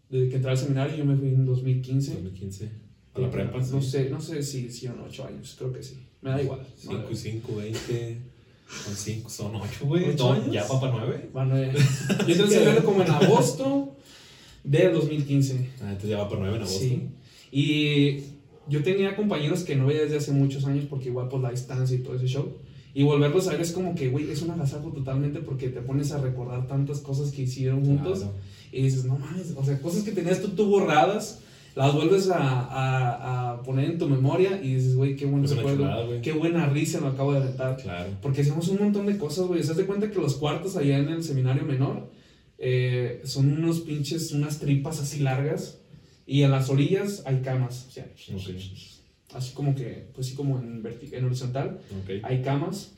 desde 0.09 0.29
que 0.29 0.35
entré 0.37 0.51
al 0.51 0.57
seminario. 0.57 0.97
Yo 0.97 1.05
me 1.05 1.15
fui 1.15 1.27
en 1.27 1.45
2015. 1.45 2.11
2015. 2.13 2.71
A 3.13 3.19
la 3.19 3.29
prepa. 3.29 3.59
No 3.59 3.81
sé, 3.81 4.09
no 4.09 4.19
sé 4.19 4.41
si 4.43 4.65
hicieron 4.65 4.99
ocho 5.01 5.25
años, 5.25 5.55
creo 5.57 5.71
que 5.73 5.83
sí. 5.83 5.97
Me 6.21 6.31
da 6.31 6.41
igual. 6.41 6.65
5 6.77 7.07
y 7.11 7.15
5, 7.15 7.55
20. 7.55 8.17
Son 8.83 8.95
5, 8.95 9.29
son 9.29 9.55
8, 9.55 9.85
güey. 9.85 10.15
Ya 10.51 10.65
va 10.67 10.79
para 10.81 10.93
9. 10.93 11.29
Bueno, 11.31 11.57
eh, 11.57 11.71
yo 11.73 12.33
entré 12.33 12.43
al 12.43 12.49
seminario 12.49 12.83
como 12.83 13.01
en 13.01 13.09
agosto 13.09 13.95
del 14.63 14.93
2015. 14.93 15.69
Ah, 15.81 15.89
entonces 15.89 16.09
ya 16.09 16.17
va 16.17 16.27
para 16.27 16.41
9 16.41 16.55
en 16.57 16.61
agosto. 16.63 16.79
Sí. 16.79 17.09
Y 17.51 18.17
yo 18.67 18.83
tenía 18.83 19.15
compañeros 19.15 19.63
que 19.63 19.75
no 19.75 19.87
veía 19.87 20.01
desde 20.01 20.17
hace 20.17 20.31
muchos 20.31 20.65
años 20.65 20.85
porque 20.89 21.07
igual 21.09 21.29
por 21.29 21.41
la 21.41 21.51
distancia 21.51 21.95
y 21.95 21.99
todo 21.99 22.15
ese 22.15 22.27
show. 22.27 22.57
Y 22.93 23.03
volverlos 23.03 23.47
a 23.47 23.51
ver 23.51 23.61
es 23.61 23.71
como 23.71 23.95
que, 23.95 24.09
güey, 24.09 24.29
es 24.29 24.41
un 24.41 24.51
agasajo 24.51 24.91
totalmente 24.91 25.39
porque 25.39 25.69
te 25.69 25.81
pones 25.81 26.11
a 26.11 26.19
recordar 26.19 26.67
tantas 26.67 26.99
cosas 26.99 27.31
que 27.31 27.43
hicieron 27.43 27.85
juntos. 27.85 28.19
Claro. 28.19 28.33
Y 28.71 28.81
dices, 28.81 29.05
no 29.05 29.17
mames, 29.17 29.53
o 29.55 29.63
sea, 29.63 29.79
cosas 29.79 30.03
que 30.03 30.11
tenías 30.11 30.41
tú, 30.41 30.49
tú 30.49 30.65
borradas, 30.65 31.41
las 31.77 31.93
vuelves 31.93 32.29
a, 32.29 32.37
a, 32.39 33.51
a 33.51 33.61
poner 33.63 33.85
en 33.91 33.97
tu 33.99 34.09
memoria 34.09 34.59
y 34.61 34.73
dices, 34.75 34.95
güey, 34.95 35.15
qué 35.15 35.25
buen 35.25 35.47
recuerdo, 35.47 35.75
chulada, 35.77 36.21
qué 36.21 36.31
buena 36.33 36.65
risa 36.67 36.99
me 36.99 37.07
acabo 37.07 37.31
de 37.33 37.39
aventar. 37.39 37.77
Claro. 37.77 38.09
Porque 38.21 38.41
hacemos 38.41 38.67
un 38.69 38.79
montón 38.79 39.05
de 39.05 39.17
cosas, 39.17 39.45
güey. 39.45 39.63
¿Se 39.63 39.73
de 39.75 39.85
cuenta 39.85 40.09
que 40.11 40.19
los 40.19 40.35
cuartos 40.35 40.75
allá 40.75 40.97
en 40.97 41.09
el 41.09 41.23
seminario 41.23 41.63
menor 41.63 42.09
eh, 42.57 43.21
son 43.25 43.51
unos 43.51 43.81
pinches, 43.81 44.31
unas 44.31 44.59
tripas 44.59 44.99
así 44.99 45.19
largas? 45.19 45.77
Y 46.25 46.41
en 46.41 46.51
las 46.51 46.69
orillas 46.69 47.23
hay 47.25 47.41
camas. 47.41 47.85
O 47.87 47.91
sea, 47.91 48.05
Ok. 48.35 48.49
así 49.35 49.53
como 49.53 49.75
que, 49.75 50.07
pues 50.13 50.27
sí, 50.27 50.35
como 50.35 50.59
en, 50.59 50.83
en 51.11 51.25
horizontal, 51.25 51.79
hay 52.23 52.41
camas. 52.41 52.91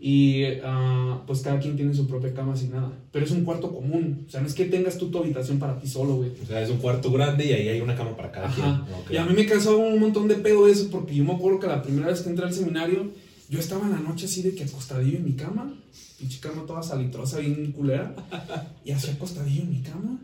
Y 0.00 0.44
ah, 0.64 1.22
pues 1.26 1.42
cada 1.42 1.60
quien 1.60 1.76
tiene 1.76 1.94
su 1.94 2.08
propia 2.08 2.34
cama 2.34 2.54
asignada. 2.54 2.92
Pero 3.12 3.24
es 3.24 3.30
un 3.30 3.44
cuarto 3.44 3.72
común. 3.72 4.24
O 4.26 4.30
sea, 4.30 4.40
no 4.40 4.48
es 4.48 4.54
que 4.54 4.64
tengas 4.64 4.98
tú 4.98 5.10
tu 5.10 5.18
habitación 5.18 5.58
para 5.60 5.78
ti 5.78 5.86
solo, 5.86 6.16
güey. 6.16 6.30
O 6.42 6.46
sea, 6.46 6.60
es 6.60 6.70
un 6.70 6.78
cuarto 6.78 7.12
grande 7.12 7.46
y 7.46 7.52
ahí 7.52 7.68
hay 7.68 7.80
una 7.80 7.94
cama 7.94 8.16
para 8.16 8.32
cada 8.32 8.48
Ajá. 8.48 8.84
quien. 9.06 9.14
Y 9.14 9.16
a 9.16 9.24
mí 9.24 9.34
me 9.34 9.46
causaba 9.46 9.76
un 9.76 10.00
montón 10.00 10.26
de 10.26 10.34
pedo 10.34 10.66
eso, 10.66 10.88
porque 10.90 11.14
yo 11.14 11.24
me 11.24 11.32
acuerdo 11.34 11.60
que 11.60 11.68
la 11.68 11.82
primera 11.82 12.08
vez 12.08 12.22
que 12.22 12.30
entré 12.30 12.44
al 12.44 12.52
seminario, 12.52 13.12
yo 13.48 13.60
estaba 13.60 13.86
en 13.86 13.92
la 13.92 14.00
noche 14.00 14.26
así 14.26 14.42
de 14.42 14.54
que 14.54 14.64
acostadillo 14.64 15.18
en 15.18 15.24
mi 15.24 15.34
cama, 15.34 15.72
pinche 16.18 16.40
cama 16.40 16.64
toda 16.66 16.82
salitrosa, 16.82 17.38
bien 17.38 17.70
culera, 17.72 18.14
y 18.84 18.92
hacía 18.92 19.12
acostadillo 19.12 19.62
en 19.62 19.70
mi 19.70 19.82
cama, 19.82 20.18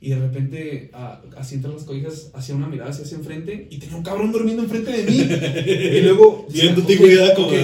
y 0.00 0.10
de 0.10 0.18
repente, 0.20 0.90
ah, 0.94 1.20
así 1.36 1.56
entre 1.56 1.72
las 1.72 1.82
cobijas, 1.82 2.30
hacía 2.34 2.54
una 2.54 2.68
mirada 2.68 2.90
hacia, 2.90 3.04
hacia 3.04 3.18
enfrente, 3.18 3.66
y 3.68 3.78
tenía 3.78 3.96
un 3.96 4.04
cabrón 4.04 4.30
durmiendo 4.30 4.62
enfrente 4.62 4.92
de 4.92 5.02
mí, 5.02 5.16
y 5.98 6.00
luego... 6.02 6.46
Bien, 6.52 6.74
tu 6.76 6.82
como 6.82 7.48
ok. 7.48 7.54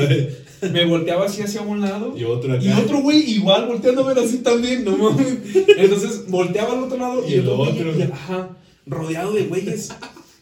Me 0.73 0.85
volteaba 0.85 1.27
así 1.27 1.43
hacia 1.43 1.63
un 1.63 1.81
lado, 1.81 2.15
Y 2.17 2.25
otro 2.25 2.53
acá. 2.53 2.63
y 2.65 2.71
otro 2.73 3.01
güey 3.01 3.31
igual 3.33 3.67
volteando 3.67 4.05
a 4.05 4.13
ver 4.15 4.25
así 4.25 4.39
también, 4.39 4.85
no 4.85 4.97
mames. 4.97 5.39
Entonces 5.79 6.25
volteaba 6.29 6.73
al 6.75 6.85
otro 6.85 6.99
lado 6.99 7.25
y, 7.29 7.33
Y 7.33 7.35
el 7.35 7.49
otro, 7.49 7.73
güey, 7.73 8.03
otro. 8.03 8.15
ajá, 8.15 8.57
rodeado 8.87 9.33
de 9.33 9.45
güeyes. 9.45 9.91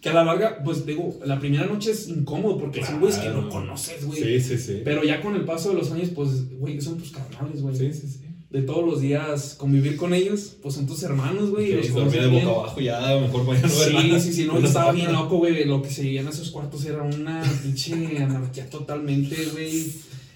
Que 0.01 0.09
a 0.09 0.15
la 0.15 0.25
larga, 0.25 0.63
pues 0.65 0.85
digo, 0.85 1.17
la 1.25 1.39
primera 1.39 1.65
noche 1.67 1.93
es 1.93 2.09
incómodo 2.09 2.59
porque 2.59 2.85
son 2.85 2.99
güeyes 2.99 3.19
que 3.21 3.29
no 3.29 3.49
conoces, 3.49 4.05
güey. 4.05 4.21
Sí, 4.21 4.41
sí, 4.41 4.59
sí. 4.59 4.81
Pero 4.85 5.05
ya 5.05 5.21
con 5.21 5.37
el 5.37 5.45
paso 5.45 5.69
de 5.69 5.77
los 5.77 5.93
años, 5.93 6.09
pues, 6.13 6.51
güey, 6.59 6.81
son 6.81 6.99
tus 6.99 7.13
carnales, 7.13 7.63
güey. 7.63 7.77
Sí, 7.77 7.93
sí, 7.93 8.09
sí. 8.09 8.19
De 8.51 8.63
todos 8.63 8.85
los 8.85 9.01
días 9.01 9.55
convivir 9.57 9.97
con 9.97 10.13
ellos, 10.13 10.57
pues 10.61 10.75
son 10.75 10.87
tus 10.89 11.03
hermanos, 11.05 11.51
güey. 11.51 11.67
y 11.79 11.83
Sí, 11.85 11.89
los 11.91 11.95
dormir 11.95 12.21
de 12.21 12.27
bien. 12.29 12.45
boca 12.45 12.61
abajo 12.63 12.81
ya, 12.81 13.01
mejor 13.21 13.47
para 13.47 13.61
ya 13.61 13.67
no 13.69 13.79
ver 13.79 13.89
Sí, 13.89 13.95
nada. 14.09 14.21
sí, 14.21 14.33
sí, 14.33 14.45
no, 14.45 14.61
yo 14.61 14.67
estaba 14.67 14.91
bien 14.93 15.13
loco, 15.13 15.37
güey. 15.39 15.65
Lo 15.67 15.81
que 15.81 15.89
se 15.89 16.03
veía 16.03 16.21
en 16.23 16.29
esos 16.29 16.51
cuartos 16.51 16.85
era 16.85 17.01
una 17.03 17.43
pinche 17.63 17.95
anarquía 18.19 18.69
totalmente, 18.69 19.37
güey. 19.53 19.87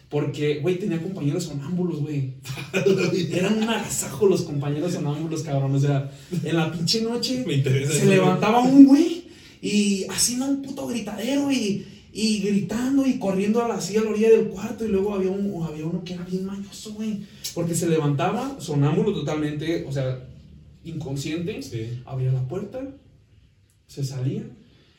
Porque, 0.09 0.61
güey, 0.61 0.79
tenía 0.79 1.03
compañeros 1.03 1.45
sonámbulos, 1.45 2.01
güey. 2.01 2.35
Eran 3.33 3.59
un 3.63 3.69
agasajo 3.69 4.27
los 4.29 4.43
compañeros 4.43 4.93
sonámbulos, 4.93 5.43
cabrón. 5.43 5.75
O 5.75 5.81
sea, 5.81 6.11
en 6.45 6.57
la 6.57 6.71
pinche 6.73 7.03
noche 7.03 7.43
Me 7.47 7.55
interesa. 7.55 7.93
se 7.93 7.99
eso. 7.99 8.07
levantaba 8.11 8.61
un 8.61 8.85
güey 8.87 9.25
y 9.61 10.05
haciendo 10.09 10.47
un 10.47 10.63
puto 10.63 10.87
gritadero 10.87 11.51
y, 11.51 11.85
y 12.13 12.39
gritando 12.41 13.05
y 13.05 13.19
corriendo 13.19 13.65
a 13.65 13.69
la, 13.69 13.75
así 13.75 13.97
a 13.97 14.03
la 14.03 14.11
orilla 14.11 14.31
del 14.31 14.47
cuarto. 14.47 14.85
Y 14.85 14.89
luego 14.89 15.13
había, 15.15 15.31
un, 15.31 15.63
había 15.65 15.85
uno 15.87 16.05
que 16.05 16.15
era 16.15 16.23
bien 16.25 16.45
mañoso, 16.47 16.93
güey. 16.95 17.23
Porque 17.55 17.75
se 17.75 17.89
levantaba 17.89 18.57
sonámbulo 18.61 19.13
totalmente, 19.13 19.85
o 19.89 19.93
sea, 19.93 20.25
inconsciente 20.85 21.63
Sí. 21.63 22.01
abría 22.05 22.31
la 22.31 22.47
puerta, 22.47 22.81
se 23.89 24.05
salía 24.05 24.45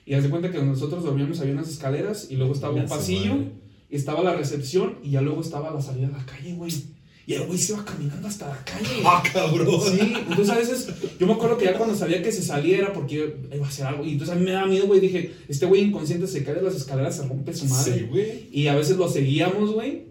y 0.06 0.14
haz 0.16 0.24
de 0.24 0.30
cuenta 0.30 0.52
que 0.52 0.62
nosotros 0.62 1.04
dormíamos 1.04 1.40
había 1.40 1.54
unas 1.54 1.70
escaleras 1.70 2.28
y 2.30 2.36
luego 2.36 2.54
estaba 2.54 2.74
un 2.74 2.88
pasillo, 2.88 3.36
madre. 3.36 3.52
Estaba 3.90 4.24
la 4.24 4.36
recepción 4.36 5.00
y 5.04 5.12
ya 5.12 5.22
luego 5.22 5.42
estaba 5.42 5.72
la 5.72 5.82
salida 5.82 6.08
a 6.08 6.18
la 6.18 6.26
calle, 6.26 6.54
güey. 6.54 6.72
Y 7.26 7.34
el 7.34 7.44
güey 7.46 7.60
se 7.60 7.74
iba 7.74 7.84
caminando 7.84 8.26
hasta 8.28 8.48
la 8.48 8.64
calle. 8.64 8.88
Ah, 9.06 9.22
cabrón. 9.34 9.82
Sí, 9.82 10.00
entonces 10.30 10.50
a 10.50 10.58
veces 10.58 10.88
yo 11.20 11.28
me 11.28 11.34
acuerdo 11.34 11.58
que 11.58 11.66
ya 11.66 11.74
cuando 11.78 11.94
sabía 11.96 12.22
que 12.24 12.32
se 12.32 12.42
saliera 12.42 12.94
porque 12.94 13.36
iba 13.54 13.66
a 13.66 13.70
hacer 13.70 13.86
algo 13.86 14.06
y 14.06 14.14
entonces 14.14 14.34
a 14.36 14.40
mí 14.40 14.46
me 14.46 14.52
da 14.52 14.66
miedo, 14.66 14.88
güey, 14.88 15.02
dije, 15.02 15.34
este 15.50 15.66
güey 15.66 15.82
inconsciente 15.82 16.26
se 16.28 16.44
cae 16.46 16.56
de 16.56 16.62
las 16.62 16.76
escaleras, 16.76 17.18
se 17.18 17.28
rompe 17.28 17.54
su 17.54 17.66
madre. 17.66 17.94
Sí, 18.00 18.06
güey. 18.10 18.50
Y 18.52 18.68
a 18.68 18.76
veces 18.76 18.96
lo 18.98 19.10
seguíamos, 19.10 19.72
güey. 19.74 20.08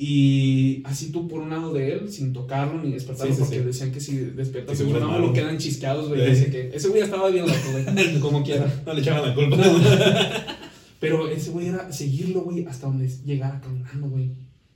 Y 0.00 0.82
así 0.84 1.10
tú 1.10 1.26
por 1.26 1.40
un 1.40 1.50
lado 1.50 1.72
de 1.72 1.92
él, 1.92 2.12
sin 2.12 2.32
tocarlo 2.32 2.80
ni 2.82 2.92
despertarlo, 2.92 3.32
Sí, 3.34 3.38
sí, 3.38 3.42
porque 3.44 3.58
sí. 3.60 3.64
decían 3.64 3.90
que 3.92 4.00
si 4.00 4.16
despiertas 4.16 4.78
se 4.78 4.84
un 4.84 4.92
sonámbulo 4.92 5.20
malo. 5.20 5.32
quedan 5.32 5.58
chisqueados, 5.58 6.08
güey. 6.08 6.20
Sí. 6.22 6.30
Dice 6.30 6.50
que 6.52 6.76
ese 6.76 6.88
güey 6.88 7.02
estaba 7.02 7.30
bien 7.30 7.46
loco, 7.46 7.58
güey. 7.72 8.20
como 8.20 8.44
quiera. 8.44 8.82
No 8.86 8.92
le 8.92 9.00
echaban 9.00 9.28
la 9.28 9.34
culpa. 9.34 9.56
Pero 11.00 11.28
ese 11.28 11.50
güey 11.50 11.68
era 11.68 11.92
seguirlo, 11.92 12.42
güey, 12.42 12.64
hasta 12.66 12.86
donde 12.86 13.08
llegara 13.24 13.60
caminando, 13.60 14.08
güey. 14.08 14.32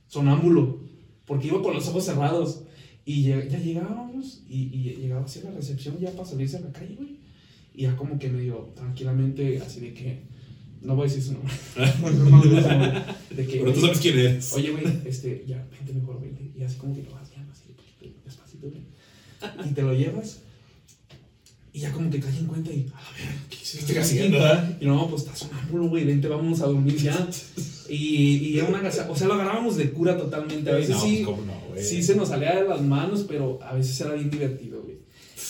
Sonámbulo. 0.07 0.79
Porque 1.25 1.47
iba 1.47 1.61
con 1.61 1.73
los 1.73 1.87
ojos 1.87 2.05
cerrados. 2.05 2.63
Y 3.05 3.23
ya, 3.23 3.45
ya 3.45 3.59
llegábamos 3.59 4.43
y, 4.47 4.69
y 4.73 4.95
llegaba 4.95 5.25
así 5.25 5.39
a 5.39 5.49
la 5.49 5.51
recepción 5.51 5.99
ya 5.99 6.11
para 6.11 6.25
salirse 6.25 6.57
a 6.57 6.61
la 6.61 6.71
calle, 6.71 6.95
güey. 6.95 7.17
Y 7.73 7.83
ya 7.83 7.95
como 7.95 8.17
que 8.19 8.29
medio 8.29 8.71
tranquilamente, 8.75 9.59
así 9.59 9.79
de 9.79 9.93
que. 9.93 10.23
No 10.81 10.95
voy 10.95 11.07
a 11.07 11.09
decir 11.09 11.23
su 11.23 11.33
nombre. 11.33 11.53
No, 12.01 12.11
no, 12.11 12.29
no, 12.29 12.43
no, 12.43 12.61
no, 12.61 13.03
de 13.35 13.47
que, 13.47 13.59
Pero 13.59 13.73
tú 13.73 13.81
sabes 13.81 13.99
quién 13.99 14.19
eres. 14.19 14.51
Oye, 14.53 14.71
güey, 14.71 14.85
este, 15.05 15.43
ya, 15.47 15.65
vente 15.71 15.93
mejor, 15.93 16.19
güey. 16.19 16.31
Y 16.57 16.63
así 16.63 16.77
como 16.77 16.93
que 16.93 17.03
lo 17.03 17.11
vas 17.11 17.29
guiando, 17.31 17.51
así, 17.53 17.73
despacito, 18.23 18.69
güey. 18.69 18.83
Y 19.69 19.73
te 19.73 19.81
lo 19.81 19.93
llevas. 19.93 20.42
Y 21.75 21.79
ya 21.79 21.91
como 21.91 22.09
que 22.11 22.19
cae 22.19 22.37
en 22.37 22.45
cuenta 22.45 22.71
y, 22.71 22.85
a 22.93 23.01
la 23.01 23.09
verga, 23.17 23.41
¿qué 23.49 23.57
¿Qué 23.57 23.63
estoy 23.63 23.79
estoy 23.79 23.97
haciendo, 23.97 24.45
ah? 24.45 24.77
Y 24.79 24.85
no, 24.85 25.09
pues 25.09 25.23
está 25.23 25.35
sonámbulo, 25.35 25.89
güey, 25.89 26.05
vente, 26.05 26.27
vamos 26.27 26.61
a 26.61 26.67
dormir 26.67 26.95
ya. 26.97 27.27
Y, 27.89 27.95
y 27.95 28.59
era 28.59 28.67
una 28.67 28.87
o 29.09 29.15
sea, 29.15 29.27
lo 29.27 29.33
agarrábamos 29.33 29.75
de 29.77 29.89
cura 29.89 30.15
totalmente. 30.15 30.69
A 30.69 30.75
veces 30.75 30.91
No, 30.95 31.01
sí, 31.01 31.23
pues, 31.25 31.25
¿cómo 31.25 31.45
no, 31.47 31.81
sí 31.81 32.03
se 32.03 32.15
nos 32.15 32.29
salía 32.29 32.61
de 32.61 32.69
las 32.69 32.81
manos, 32.81 33.25
pero 33.27 33.59
a 33.63 33.73
veces 33.73 33.99
era 34.01 34.13
bien 34.13 34.29
divertido, 34.29 34.83
güey. 34.83 34.97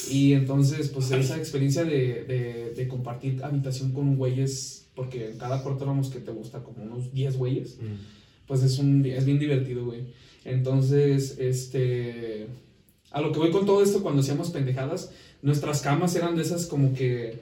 Y 0.09 0.33
entonces, 0.33 0.87
pues 0.89 1.11
esa 1.11 1.37
experiencia 1.37 1.83
de, 1.83 2.23
de, 2.23 2.73
de 2.75 2.87
compartir 2.87 3.43
habitación 3.43 3.91
con 3.91 4.15
güeyes, 4.15 4.85
porque 4.95 5.31
en 5.31 5.37
cada 5.37 5.61
cuarto 5.61 5.83
éramos 5.83 6.09
que 6.09 6.19
te 6.19 6.31
gusta 6.31 6.63
como 6.63 6.83
unos 6.83 7.11
10 7.13 7.37
güeyes 7.37 7.77
Mm. 7.81 8.47
pues 8.47 8.63
es, 8.63 8.79
un, 8.79 9.05
es 9.05 9.25
bien 9.25 9.39
divertido, 9.39 9.85
güey. 9.85 10.05
Entonces, 10.45 11.37
este... 11.37 12.47
A 13.11 13.21
lo 13.21 13.31
que 13.31 13.39
voy 13.39 13.51
con 13.51 13.65
todo 13.65 13.83
esto, 13.83 14.01
cuando 14.01 14.21
hacíamos 14.21 14.49
pendejadas, 14.49 15.11
nuestras 15.43 15.81
camas 15.81 16.15
eran 16.15 16.35
de 16.35 16.41
esas 16.41 16.65
como 16.65 16.93
que... 16.93 17.39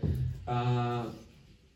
ah, 0.48 1.08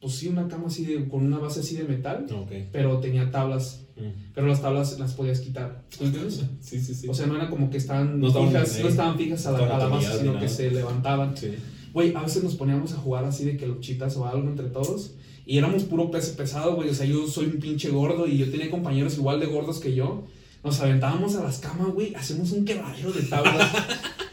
pues 0.02 0.16
sí, 0.18 0.28
una 0.28 0.48
cama 0.48 0.68
así 0.68 0.86
de, 0.86 1.08
con 1.08 1.26
una 1.26 1.40
base 1.40 1.62
así 1.62 1.76
de 1.78 1.84
metal, 1.86 2.28
Ok. 2.32 2.52
pero 2.72 3.00
tenía 3.00 3.32
tablas. 3.32 3.82
Mm. 3.96 4.34
Pero 4.36 4.48
las 4.48 4.62
tablas 4.62 5.00
las 5.00 5.14
podías 5.14 5.40
quitar. 5.40 5.82
¿Me 6.00 6.08
entiendes? 6.08 6.44
Sí, 6.62 6.80
sí, 6.82 6.94
sí. 6.94 7.08
O 7.08 7.14
sea, 7.14 7.26
no 7.28 7.36
era 7.38 7.50
como 7.50 7.70
que 7.72 7.78
estaban 7.78 8.20
No 8.20 8.28
estaban 8.28 8.50
fijas, 8.50 8.80
no 8.82 8.88
estaban 8.90 9.18
fijas 9.18 9.46
a 9.48 9.52
la, 9.54 9.76
a 9.76 9.80
la 9.80 9.88
base, 9.88 10.20
sino 10.20 10.38
que 10.40 10.50
se 10.50 10.70
levantaban. 10.72 11.36
sí. 11.38 11.56
Güey, 11.94 12.14
a 12.14 12.22
veces 12.24 12.44
nos 12.44 12.56
poníamos 12.56 12.92
a 12.92 12.98
jugar 12.98 13.24
así 13.24 13.46
de 13.46 13.56
que 13.56 13.66
luchitas 13.66 14.18
o 14.18 14.28
algo 14.28 14.50
entre 14.50 14.68
todos. 14.68 15.14
Y 15.46 15.58
éramos 15.58 15.84
puro 15.84 16.12
pesado, 16.12 16.76
güey. 16.76 16.90
O 16.90 16.94
sea, 16.94 17.06
yo 17.06 17.26
soy 17.26 17.46
un 17.46 17.60
pinche 17.60 17.90
gordo 17.90 18.28
y 18.28 18.38
yo 18.38 18.52
tenía 18.52 18.70
compañeros 18.70 19.18
igual 19.18 19.40
de 19.40 19.46
gordos 19.46 19.80
que 19.80 19.96
yo. 19.96 20.24
Nos 20.64 20.82
aventábamos 20.82 21.36
a 21.36 21.44
las 21.44 21.60
camas, 21.60 21.94
güey. 21.94 22.14
Hacemos 22.16 22.52
un 22.52 22.66
quebradero 22.66 23.14
de 23.14 23.22
tablas. 23.24 23.72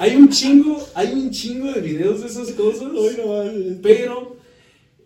Hay 0.00 0.16
un 0.16 0.30
chingo, 0.30 0.82
hay 0.94 1.12
un 1.12 1.30
chingo 1.30 1.70
de 1.70 1.82
videos 1.82 2.22
de 2.22 2.28
esas 2.28 2.50
cosas. 2.52 2.88
Pero 3.82 4.34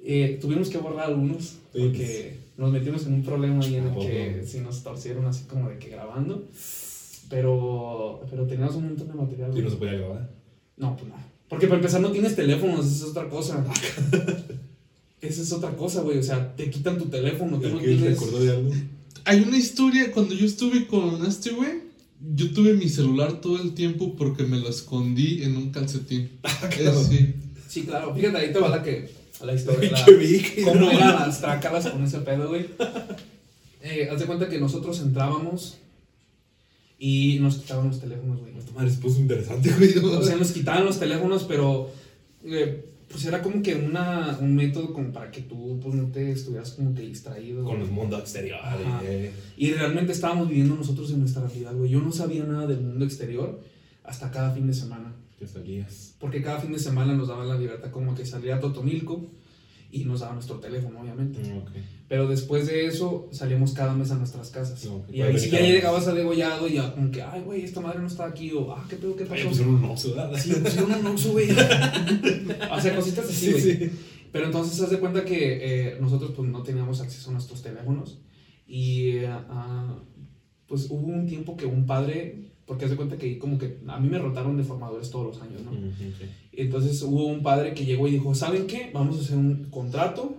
eh, 0.04 0.38
tuvimos 0.40 0.68
que 0.68 0.78
borrar 0.78 1.06
algunos 1.06 1.54
porque 1.72 2.36
nos 2.56 2.70
metimos 2.70 3.04
en 3.04 3.14
un 3.14 3.24
problema 3.24 3.64
ahí 3.64 3.74
en 3.74 3.88
el 3.88 3.94
que 3.94 4.44
sí 4.46 4.60
nos 4.60 4.84
torcieron 4.84 5.26
así 5.26 5.46
como 5.46 5.68
de 5.68 5.78
que 5.78 5.88
grabando. 5.88 6.44
Pero, 7.28 8.24
pero 8.30 8.46
teníamos 8.46 8.76
un 8.76 8.84
montón 8.84 9.08
de 9.08 9.14
material. 9.14 9.58
¿Y 9.58 9.62
no 9.62 9.70
se 9.70 9.76
podía 9.76 9.94
grabar? 9.94 10.30
No, 10.76 10.96
pues 10.96 11.08
no. 11.08 11.16
Porque 11.48 11.66
para 11.66 11.78
empezar 11.78 12.00
no 12.00 12.12
tienes 12.12 12.36
teléfonos, 12.36 12.86
esa 12.86 13.06
es 13.06 13.10
otra 13.10 13.28
cosa. 13.28 13.64
esa 15.20 15.42
es 15.42 15.52
otra 15.52 15.74
cosa, 15.76 16.02
güey. 16.02 16.18
O 16.18 16.22
sea, 16.22 16.54
te 16.54 16.70
quitan 16.70 16.98
tu 16.98 17.06
teléfono, 17.06 17.58
no 17.58 17.60
¿Qué 17.60 17.68
tienes... 17.68 18.20
recordó 18.20 18.38
de 18.38 18.50
algo? 18.52 18.70
Hay 19.24 19.40
una 19.40 19.56
historia, 19.56 20.12
cuando 20.12 20.36
yo 20.36 20.46
estuve 20.46 20.86
con 20.86 21.26
este 21.26 21.50
güey, 21.50 21.82
yo 22.34 22.52
tuve 22.52 22.74
mi 22.74 22.88
celular 22.88 23.40
todo 23.40 23.60
el 23.60 23.74
tiempo 23.74 24.14
porque 24.16 24.44
me 24.44 24.58
lo 24.58 24.68
escondí 24.68 25.42
en 25.42 25.56
un 25.56 25.70
calcetín. 25.70 26.30
claro. 26.42 27.00
Eh, 27.00 27.04
sí. 27.08 27.34
Sí, 27.68 27.82
claro. 27.82 28.14
Fíjate, 28.14 28.38
ahí 28.38 28.52
te 28.52 28.58
va 28.58 28.68
la 28.68 28.82
que... 28.82 29.10
La 29.44 29.52
historia. 29.54 29.90
la- 30.06 30.06
Vic, 30.16 30.64
¿Cómo 30.64 30.90
eran 30.90 31.14
las 31.14 31.40
trácalas 31.40 31.88
con 31.88 32.04
ese 32.04 32.20
pedo, 32.20 32.48
güey? 32.48 32.66
Eh, 33.82 34.08
haz 34.10 34.20
de 34.20 34.26
cuenta 34.26 34.48
que 34.48 34.58
nosotros 34.58 35.00
entrábamos 35.00 35.76
y 36.98 37.38
nos 37.40 37.56
quitaban 37.56 37.88
los 37.88 38.00
teléfonos, 38.00 38.40
güey. 38.40 38.56
Esta 38.56 38.72
madre 38.72 38.90
se 38.90 38.98
puso 38.98 39.20
interesante, 39.20 39.70
güey. 39.76 39.98
O 39.98 40.22
sea, 40.22 40.36
nos 40.36 40.52
quitaban 40.52 40.84
los 40.84 40.98
teléfonos, 40.98 41.44
pero 41.44 41.90
eh, 42.44 42.84
pues 43.14 43.26
era 43.26 43.40
como 43.40 43.62
que 43.62 43.76
una, 43.76 44.36
un 44.40 44.56
método 44.56 44.92
como 44.92 45.12
para 45.12 45.30
que 45.30 45.42
tú 45.42 45.78
pues 45.80 45.94
no 45.94 46.08
te 46.08 46.32
estuvieras 46.32 46.72
como 46.72 46.92
que 46.92 47.02
distraído. 47.02 47.62
Con 47.62 47.80
el 47.80 47.86
mundo 47.86 48.18
exterior. 48.18 48.58
Eh. 49.04 49.30
Y 49.56 49.70
realmente 49.70 50.10
estábamos 50.10 50.48
viviendo 50.48 50.74
nosotros 50.74 51.12
en 51.12 51.20
nuestra 51.20 51.46
realidad, 51.46 51.76
güey. 51.76 51.90
Yo 51.90 52.00
no 52.00 52.10
sabía 52.10 52.42
nada 52.42 52.66
del 52.66 52.80
mundo 52.80 53.04
exterior 53.04 53.60
hasta 54.02 54.32
cada 54.32 54.50
fin 54.50 54.66
de 54.66 54.74
semana. 54.74 55.12
Que 55.38 55.46
salías. 55.46 56.16
Porque 56.18 56.42
cada 56.42 56.58
fin 56.58 56.72
de 56.72 56.80
semana 56.80 57.14
nos 57.14 57.28
daban 57.28 57.46
la 57.46 57.56
libertad 57.56 57.92
como 57.92 58.16
que 58.16 58.26
salía 58.26 58.56
a 58.56 58.60
Totonilco 58.60 59.24
y 60.00 60.04
nos 60.04 60.20
daban 60.20 60.36
nuestro 60.36 60.58
teléfono, 60.60 61.00
obviamente. 61.00 61.40
Mm, 61.40 61.58
ok. 61.58 61.70
Pero 62.08 62.28
después 62.28 62.66
de 62.66 62.86
eso 62.86 63.28
salíamos 63.32 63.72
cada 63.72 63.94
mes 63.94 64.10
a 64.10 64.16
nuestras 64.16 64.50
casas. 64.50 64.84
Ok, 64.86 65.08
Y 65.10 65.22
ahí 65.22 65.38
sí 65.38 65.50
ya 65.50 65.60
llegabas 65.60 66.06
a 66.06 66.14
degollado 66.14 66.68
y 66.68 66.74
ya 66.74 66.92
como 66.94 67.10
que, 67.10 67.22
ay, 67.22 67.40
güey, 67.42 67.62
esta 67.64 67.80
madre 67.80 68.00
no 68.00 68.06
está 68.06 68.26
aquí. 68.26 68.52
O, 68.52 68.72
ah, 68.72 68.84
qué 68.88 68.96
pedo, 68.96 69.16
qué 69.16 69.22
Ay, 69.24 69.28
pasó. 69.30 69.48
pusieron 69.48 69.74
un 69.76 69.84
oso, 69.84 70.14
¿verdad? 70.14 70.38
Sí, 70.38 70.52
pusieron 70.52 70.92
un 70.92 71.06
Oxxo, 71.06 71.32
güey. 71.32 71.48
o 72.72 72.80
sea, 72.80 72.94
cositas 72.96 73.24
así, 73.24 73.34
Sí, 73.46 73.50
güey. 73.52 73.62
sí. 73.62 73.90
Pero 74.32 74.46
entonces, 74.46 74.80
haz 74.80 74.90
de 74.90 74.98
cuenta 74.98 75.24
que 75.24 75.92
eh, 75.92 75.98
nosotros 76.00 76.32
pues 76.36 76.48
no 76.48 76.62
teníamos 76.62 77.00
acceso 77.00 77.30
a 77.30 77.32
nuestros 77.34 77.62
teléfonos. 77.62 78.18
Y 78.66 79.18
ah, 79.26 79.96
pues 80.66 80.86
hubo 80.90 81.06
un 81.06 81.26
tiempo 81.26 81.56
que 81.56 81.66
un 81.66 81.86
padre, 81.86 82.53
porque 82.66 82.84
haz 82.84 82.90
de 82.90 82.96
cuenta 82.96 83.16
que 83.16 83.38
como 83.38 83.58
que 83.58 83.78
a 83.86 84.00
mí 84.00 84.08
me 84.08 84.18
rotaron 84.18 84.56
de 84.56 84.64
formadores 84.64 85.10
todos 85.10 85.34
los 85.34 85.42
años, 85.42 85.62
¿no? 85.62 85.72
Entonces 86.52 87.02
hubo 87.02 87.26
un 87.26 87.42
padre 87.42 87.74
que 87.74 87.84
llegó 87.84 88.08
y 88.08 88.12
dijo, 88.12 88.34
¿saben 88.34 88.66
qué? 88.66 88.90
Vamos 88.92 89.18
a 89.18 89.20
hacer 89.20 89.36
un 89.36 89.64
contrato. 89.70 90.36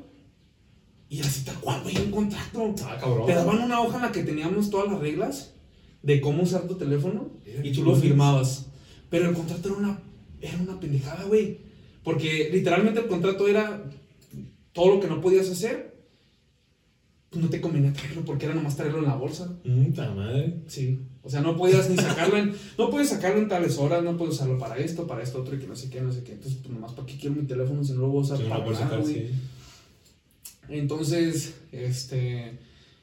Y 1.07 1.21
así 1.21 1.45
tal 1.45 1.59
cual, 1.59 1.83
güey, 1.83 1.97
un 1.97 2.11
contrato. 2.11 2.75
Ah, 2.83 2.97
cabrón. 2.99 3.27
Te 3.27 3.33
daban 3.33 3.59
una 3.59 3.79
hoja 3.81 3.97
en 3.97 4.01
la 4.01 4.11
que 4.11 4.23
teníamos 4.23 4.69
todas 4.69 4.91
las 4.91 4.99
reglas 4.99 5.53
de 6.01 6.19
cómo 6.19 6.43
usar 6.43 6.67
tu 6.67 6.75
teléfono 6.75 7.29
y 7.63 7.71
tú 7.71 7.83
lo 7.83 7.95
firmabas. 7.95 8.67
Pero 9.09 9.29
el 9.29 9.35
contrato 9.35 9.69
era 9.69 9.77
una, 9.77 9.99
era 10.41 10.57
una 10.57 10.79
pendejada, 10.79 11.25
güey. 11.25 11.59
Porque 12.03 12.49
literalmente 12.51 13.01
el 13.01 13.07
contrato 13.07 13.47
era 13.47 13.83
todo 14.73 14.95
lo 14.95 14.99
que 14.99 15.07
no 15.07 15.21
podías 15.21 15.49
hacer, 15.49 15.95
pues 17.29 17.43
no 17.43 17.49
te 17.49 17.61
convenía 17.61 17.93
traerlo 17.93 18.23
porque 18.25 18.45
era 18.45 18.55
nomás 18.55 18.75
traerlo 18.75 18.99
en 18.99 19.05
la 19.05 19.15
bolsa. 19.15 19.59
Puta 19.63 20.11
madre. 20.11 20.61
Sí. 20.67 20.99
O 21.25 21.29
sea, 21.29 21.41
no 21.41 21.57
podías 21.57 21.89
ni 21.89 21.97
sacarlo 21.97 22.37
en, 22.37 22.53
no 22.77 22.89
puedes 22.91 23.09
sacarlo 23.09 23.39
en 23.39 23.47
tales 23.47 23.77
horas, 23.79 24.03
no 24.03 24.15
puedes 24.15 24.35
usarlo 24.35 24.59
para 24.59 24.77
esto, 24.77 25.07
para 25.07 25.23
esto 25.23 25.41
otro 25.41 25.55
y 25.55 25.59
que 25.59 25.67
no 25.67 25.75
sé 25.75 25.89
qué, 25.89 25.99
no 25.99 26.13
sé 26.13 26.23
qué. 26.23 26.33
Entonces, 26.33 26.59
pues 26.61 26.73
nomás 26.73 26.93
para 26.93 27.07
qué 27.07 27.17
quiero 27.17 27.35
mi 27.35 27.47
teléfono 27.47 27.83
si 27.83 27.93
no 27.93 28.01
lo 28.01 28.07
voy 28.09 28.19
a 28.19 28.21
usar 28.21 28.37
Sí, 28.37 28.43
no 28.43 28.49
para 28.49 28.63
puedes 28.63 28.79
nada, 28.79 28.91
sacar, 28.91 29.05
sí. 29.05 29.31
Entonces, 30.69 31.55
este, 31.71 32.59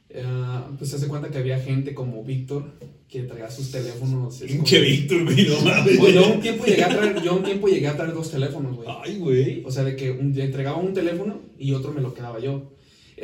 eh, 0.08 0.24
pues 0.78 0.90
se 0.90 0.96
hace 0.96 1.08
cuenta 1.08 1.30
que 1.30 1.38
había 1.38 1.58
gente 1.58 1.94
como 1.94 2.22
Víctor 2.22 2.72
que 3.08 3.24
traía 3.24 3.50
sus 3.50 3.70
teléfonos. 3.70 4.38
Pinche 4.38 4.80
Víctor, 4.80 5.24
güey, 5.24 5.46
no 5.46 5.60
mames. 5.60 5.98
Pues 5.98 6.14
yo 6.14 6.32
un 6.32 6.40
tiempo 6.40 6.64
llegué 6.64 6.84
a 6.84 6.88
traer, 6.88 7.22
yo 7.22 7.36
un 7.36 7.42
tiempo 7.42 7.68
llegué 7.68 7.88
a 7.88 7.96
traer 7.96 8.14
dos 8.14 8.30
teléfonos, 8.30 8.76
güey. 8.76 8.88
Ay, 9.02 9.18
güey. 9.18 9.62
O 9.66 9.70
sea, 9.70 9.84
de 9.84 9.96
que 9.96 10.10
un, 10.10 10.38
entregaba 10.38 10.78
un 10.78 10.94
teléfono 10.94 11.40
y 11.58 11.72
otro 11.72 11.92
me 11.92 12.00
lo 12.00 12.14
quedaba 12.14 12.40
yo. 12.40 12.72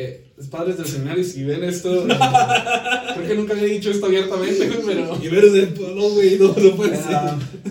Eh, 0.01 0.31
padres 0.49 0.77
del 0.77 0.87
seminario, 0.87 1.25
si 1.25 1.43
ven 1.43 1.65
esto, 1.65 2.07
eh, 2.09 2.17
creo 3.15 3.29
que 3.29 3.35
nunca 3.35 3.55
había 3.55 3.65
dicho 3.65 3.91
esto 3.91 4.07
abiertamente, 4.07 4.71
pero... 4.87 5.19
Y 5.23 5.27
veres 5.27 5.53
el 5.55 5.69
polo, 5.71 6.11
güey, 6.11 6.39
no, 6.39 6.55
no 6.55 6.77
puede 6.77 6.97
ser. 6.97 7.19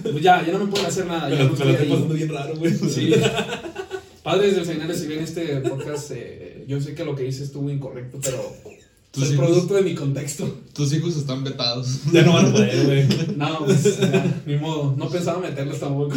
pues 0.03 0.21
ya, 0.21 0.45
ya 0.45 0.51
no 0.51 0.65
me 0.65 0.71
pueden 0.71 0.87
hacer 0.87 1.05
nada. 1.05 1.29
Me 1.29 1.37
la 1.37 1.43
estoy 1.43 1.73
pasando 1.73 2.13
bien 2.13 2.27
raro, 2.27 2.57
güey. 2.57 2.73
Sí. 2.73 3.13
Padres 4.23 4.57
del 4.57 4.65
seminario, 4.65 4.93
si 4.93 5.07
ven 5.07 5.19
este 5.19 5.61
podcast, 5.61 6.11
eh, 6.11 6.65
yo 6.67 6.81
sé 6.81 6.93
que 6.93 7.05
lo 7.05 7.15
que 7.15 7.25
hice 7.25 7.45
estuvo 7.45 7.69
incorrecto, 7.69 8.19
pero 8.21 8.53
es 9.23 9.31
producto 9.31 9.75
de 9.75 9.83
mi 9.83 9.95
contexto. 9.95 10.53
Tus 10.73 10.91
hijos 10.91 11.15
están 11.15 11.45
vetados. 11.45 12.01
Ya 12.11 12.23
no 12.23 12.33
van 12.33 12.47
a 12.47 12.51
poder, 12.51 12.85
güey. 12.85 13.37
No, 13.37 13.65
pues, 13.65 14.01
ya, 14.01 14.41
ni 14.45 14.57
modo. 14.57 14.93
No 14.97 15.07
pensaba 15.07 15.39
meterlos 15.39 15.79
tampoco. 15.79 16.13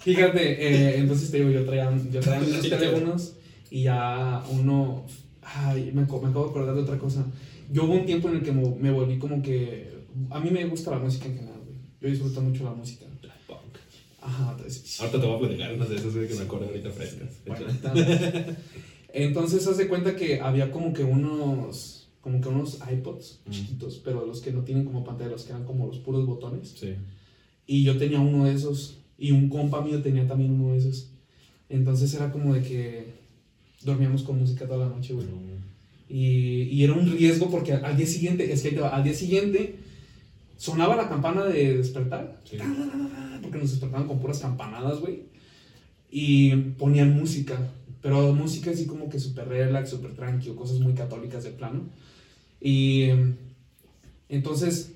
Fíjate, 0.00 0.42
eh, 0.42 0.98
entonces 0.98 1.30
te 1.30 1.36
digo, 1.36 1.50
yo 1.50 1.64
traía, 1.64 1.88
yo 2.10 2.18
traía 2.18 2.40
mis 2.40 2.68
teléfonos 2.68 3.34
y 3.70 3.84
ya 3.84 4.44
uno. 4.50 5.04
Ay, 5.42 5.86
me, 5.94 6.00
me 6.00 6.02
acabo 6.02 6.44
de 6.44 6.50
acordar 6.50 6.74
de 6.74 6.82
otra 6.82 6.98
cosa. 6.98 7.24
Yo 7.72 7.84
hubo 7.84 7.94
un 7.94 8.06
tiempo 8.06 8.28
en 8.28 8.36
el 8.36 8.42
que 8.42 8.52
mo- 8.52 8.76
me 8.80 8.90
volví 8.90 9.18
como 9.18 9.42
que. 9.42 9.94
A 10.30 10.40
mí 10.40 10.50
me 10.50 10.64
gusta 10.66 10.90
la 10.92 10.98
música 10.98 11.26
en 11.26 11.34
general, 11.36 11.60
güey. 11.64 11.76
Yo 12.00 12.08
disfruto 12.08 12.40
mucho 12.40 12.64
la 12.64 12.72
música. 12.74 13.06
Ajá, 14.22 14.52
entonces. 14.56 15.00
Ahorita 15.00 15.20
te 15.20 15.26
voy 15.26 15.36
a 15.36 15.38
platicar 15.38 15.74
unas 15.74 15.88
de 15.88 15.96
esas, 15.96 16.12
que 16.12 16.34
me 16.34 16.42
acuerdo 16.42 16.66
ahorita 16.66 16.90
frescas. 16.90 17.28
Bueno. 17.46 17.66
Entonces, 19.12 19.66
haz 19.66 19.76
de 19.78 19.88
cuenta 19.88 20.16
que 20.16 20.40
había 20.40 20.70
como 20.70 20.92
que 20.92 21.04
unos. 21.04 22.08
Como 22.20 22.40
que 22.40 22.48
unos 22.48 22.80
iPods 22.92 23.40
Mm. 23.46 23.50
chiquitos, 23.50 24.00
pero 24.04 24.26
los 24.26 24.40
que 24.40 24.50
no 24.50 24.62
tienen 24.62 24.84
como 24.84 25.04
pantalla, 25.04 25.30
los 25.30 25.44
que 25.44 25.50
eran 25.52 25.64
como 25.64 25.86
los 25.86 25.98
puros 25.98 26.26
botones. 26.26 26.74
Sí. 26.76 26.94
Y 27.68 27.84
yo 27.84 27.96
tenía 27.98 28.18
uno 28.20 28.44
de 28.46 28.52
esos. 28.54 28.98
Y 29.16 29.30
un 29.30 29.48
compa 29.48 29.80
mío 29.80 30.02
tenía 30.02 30.26
también 30.26 30.50
uno 30.60 30.72
de 30.72 30.78
esos. 30.78 31.10
Entonces 31.68 32.12
era 32.14 32.32
como 32.32 32.52
de 32.54 32.62
que 32.62 33.14
dormíamos 33.86 34.22
con 34.22 34.38
música 34.38 34.66
toda 34.66 34.86
la 34.88 34.94
noche, 34.94 35.14
güey. 35.14 35.26
Y, 36.08 36.62
y 36.64 36.84
era 36.84 36.92
un 36.92 37.10
riesgo 37.10 37.50
porque 37.50 37.72
al, 37.72 37.96
día 37.96 38.06
siguiente, 38.06 38.52
es 38.52 38.60
que 38.62 38.68
ahí 38.68 38.74
te 38.74 38.80
va, 38.80 38.90
al 38.90 39.02
día 39.02 39.14
siguiente 39.14 39.76
sonaba 40.58 40.94
la 40.96 41.08
campana 41.08 41.44
de 41.44 41.78
despertar. 41.78 42.40
Sí. 42.44 42.58
Porque 43.42 43.58
nos 43.58 43.70
despertaban 43.70 44.06
con 44.06 44.18
puras 44.20 44.40
campanadas, 44.40 45.00
güey. 45.00 45.22
Y 46.10 46.54
ponían 46.78 47.18
música. 47.18 47.56
Pero 48.02 48.32
música 48.34 48.70
así 48.70 48.86
como 48.86 49.08
que 49.08 49.18
súper 49.18 49.48
relax, 49.48 49.90
súper 49.90 50.14
tranquilo, 50.14 50.54
cosas 50.54 50.78
muy 50.78 50.92
católicas 50.94 51.42
de 51.44 51.50
plano. 51.50 51.84
Y 52.60 53.08
entonces 54.28 54.92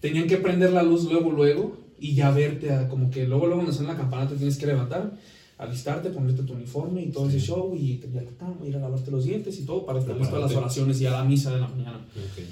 tenían 0.00 0.26
que 0.26 0.36
prender 0.36 0.72
la 0.72 0.82
luz 0.82 1.04
luego, 1.04 1.30
luego, 1.32 1.78
y 1.98 2.14
ya 2.14 2.30
verte, 2.30 2.70
a- 2.72 2.88
como 2.88 3.10
que 3.10 3.26
luego, 3.26 3.46
luego 3.46 3.62
cuando 3.62 3.72
suena 3.72 3.92
la 3.94 3.98
campana 3.98 4.28
te 4.28 4.36
tienes 4.36 4.58
que 4.58 4.66
levantar, 4.66 5.12
alistarte, 5.58 6.10
ponerte 6.10 6.42
tu 6.44 6.54
uniforme 6.54 7.02
y 7.02 7.08
todo 7.10 7.28
ese 7.28 7.40
Sí. 7.40 7.46
show, 7.46 7.76
y 7.76 7.94
te 7.96 8.06
ir 8.08 8.18
a 8.18 8.22
la 8.22 8.30
cama, 8.38 8.56
ir 8.64 8.76
a 8.76 8.78
lavarte 8.78 9.10
los 9.10 9.24
dientes 9.24 9.58
y 9.58 9.64
todo 9.64 9.84
para 9.84 9.98
estar 9.98 10.16
listo 10.16 10.36
a 10.36 10.40
las 10.40 10.54
oraciones 10.54 11.00
y 11.00 11.06
a 11.06 11.10
la 11.10 11.24
misa 11.24 11.52
de 11.52 11.60
la 11.60 11.68
mañana. 11.68 11.98
Ok. 12.16 12.44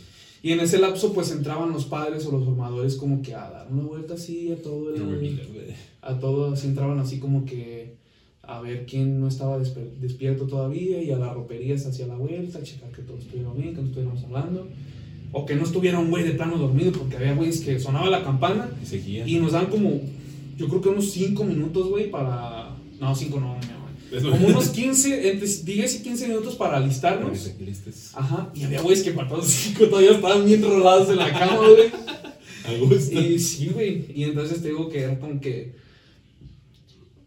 Y 0.42 0.52
en 0.52 0.60
ese 0.60 0.78
lapso 0.78 1.12
pues 1.12 1.30
entraban 1.32 1.72
los 1.72 1.86
padres 1.86 2.26
o 2.26 2.32
los 2.32 2.44
formadores 2.44 2.96
como 2.96 3.22
que 3.22 3.34
a 3.34 3.48
dar 3.50 3.68
una 3.70 3.82
vuelta 3.84 4.14
así 4.14 4.52
a 4.52 4.60
todo 4.60 4.94
el... 4.94 5.74
A 6.02 6.18
todo, 6.18 6.52
así 6.52 6.68
entraban 6.68 6.98
así 7.00 7.18
como 7.18 7.44
que 7.44 7.94
a 8.42 8.60
ver 8.60 8.86
quién 8.86 9.18
no 9.20 9.26
estaba 9.26 9.58
despierto 9.58 10.46
todavía 10.46 11.02
y 11.02 11.10
a 11.10 11.18
la 11.18 11.32
ropería 11.34 11.76
se 11.78 11.88
hacía 11.88 12.06
la 12.06 12.14
vuelta, 12.16 12.58
a 12.60 12.62
checar 12.62 12.90
que 12.92 13.02
todo 13.02 13.18
estuviera 13.18 13.50
bien, 13.52 13.74
que 13.74 13.80
no 13.80 13.88
estuviéramos 13.88 14.22
hablando. 14.22 14.68
O 15.32 15.44
que 15.44 15.56
no 15.56 15.64
estuviera 15.64 15.98
un 15.98 16.10
güey 16.10 16.22
de 16.22 16.30
plano 16.32 16.56
dormido, 16.56 16.92
porque 16.92 17.16
había 17.16 17.34
güeyes 17.34 17.60
que 17.60 17.80
sonaba 17.80 18.08
la 18.08 18.22
campana 18.22 18.70
Y 18.80 18.86
seguía. 18.86 19.26
y 19.26 19.40
nos 19.40 19.50
dan 19.52 19.66
como, 19.66 20.00
yo 20.56 20.68
creo 20.68 20.80
que 20.80 20.88
unos 20.90 21.10
5 21.10 21.42
minutos, 21.42 21.88
güey, 21.88 22.08
para... 22.08 22.65
No, 23.00 23.14
5 23.14 23.40
no, 23.40 23.58
mi 23.58 23.64
amor. 23.72 24.30
Como 24.32 24.46
unos 24.48 24.68
15, 24.70 25.30
entre 25.32 25.48
10 25.48 25.94
y 25.96 26.02
15 26.02 26.28
minutos 26.28 26.54
para 26.56 26.78
alistarnos. 26.78 27.50
Ajá, 28.14 28.50
y 28.54 28.64
había 28.64 28.80
güeyes 28.80 29.02
que 29.04 29.12
para 29.12 29.28
todos 29.28 29.44
los 29.44 29.52
5 29.52 29.86
todavía 29.86 30.12
estaban 30.12 30.44
bien 30.46 30.62
rolados 30.62 31.08
en 31.10 31.16
la 31.16 31.32
cama, 31.32 31.58
güey. 31.68 31.90
A 32.66 32.72
gusto. 32.80 33.20
Y 33.20 33.38
sí, 33.38 33.68
güey. 33.72 34.06
Y 34.14 34.24
entonces 34.24 34.60
te 34.60 34.68
digo 34.68 34.88
que 34.88 35.00
era 35.02 35.18
como 35.20 35.40
que. 35.40 35.74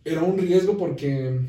Era 0.05 0.23
un 0.23 0.37
riesgo 0.37 0.77
porque. 0.77 1.39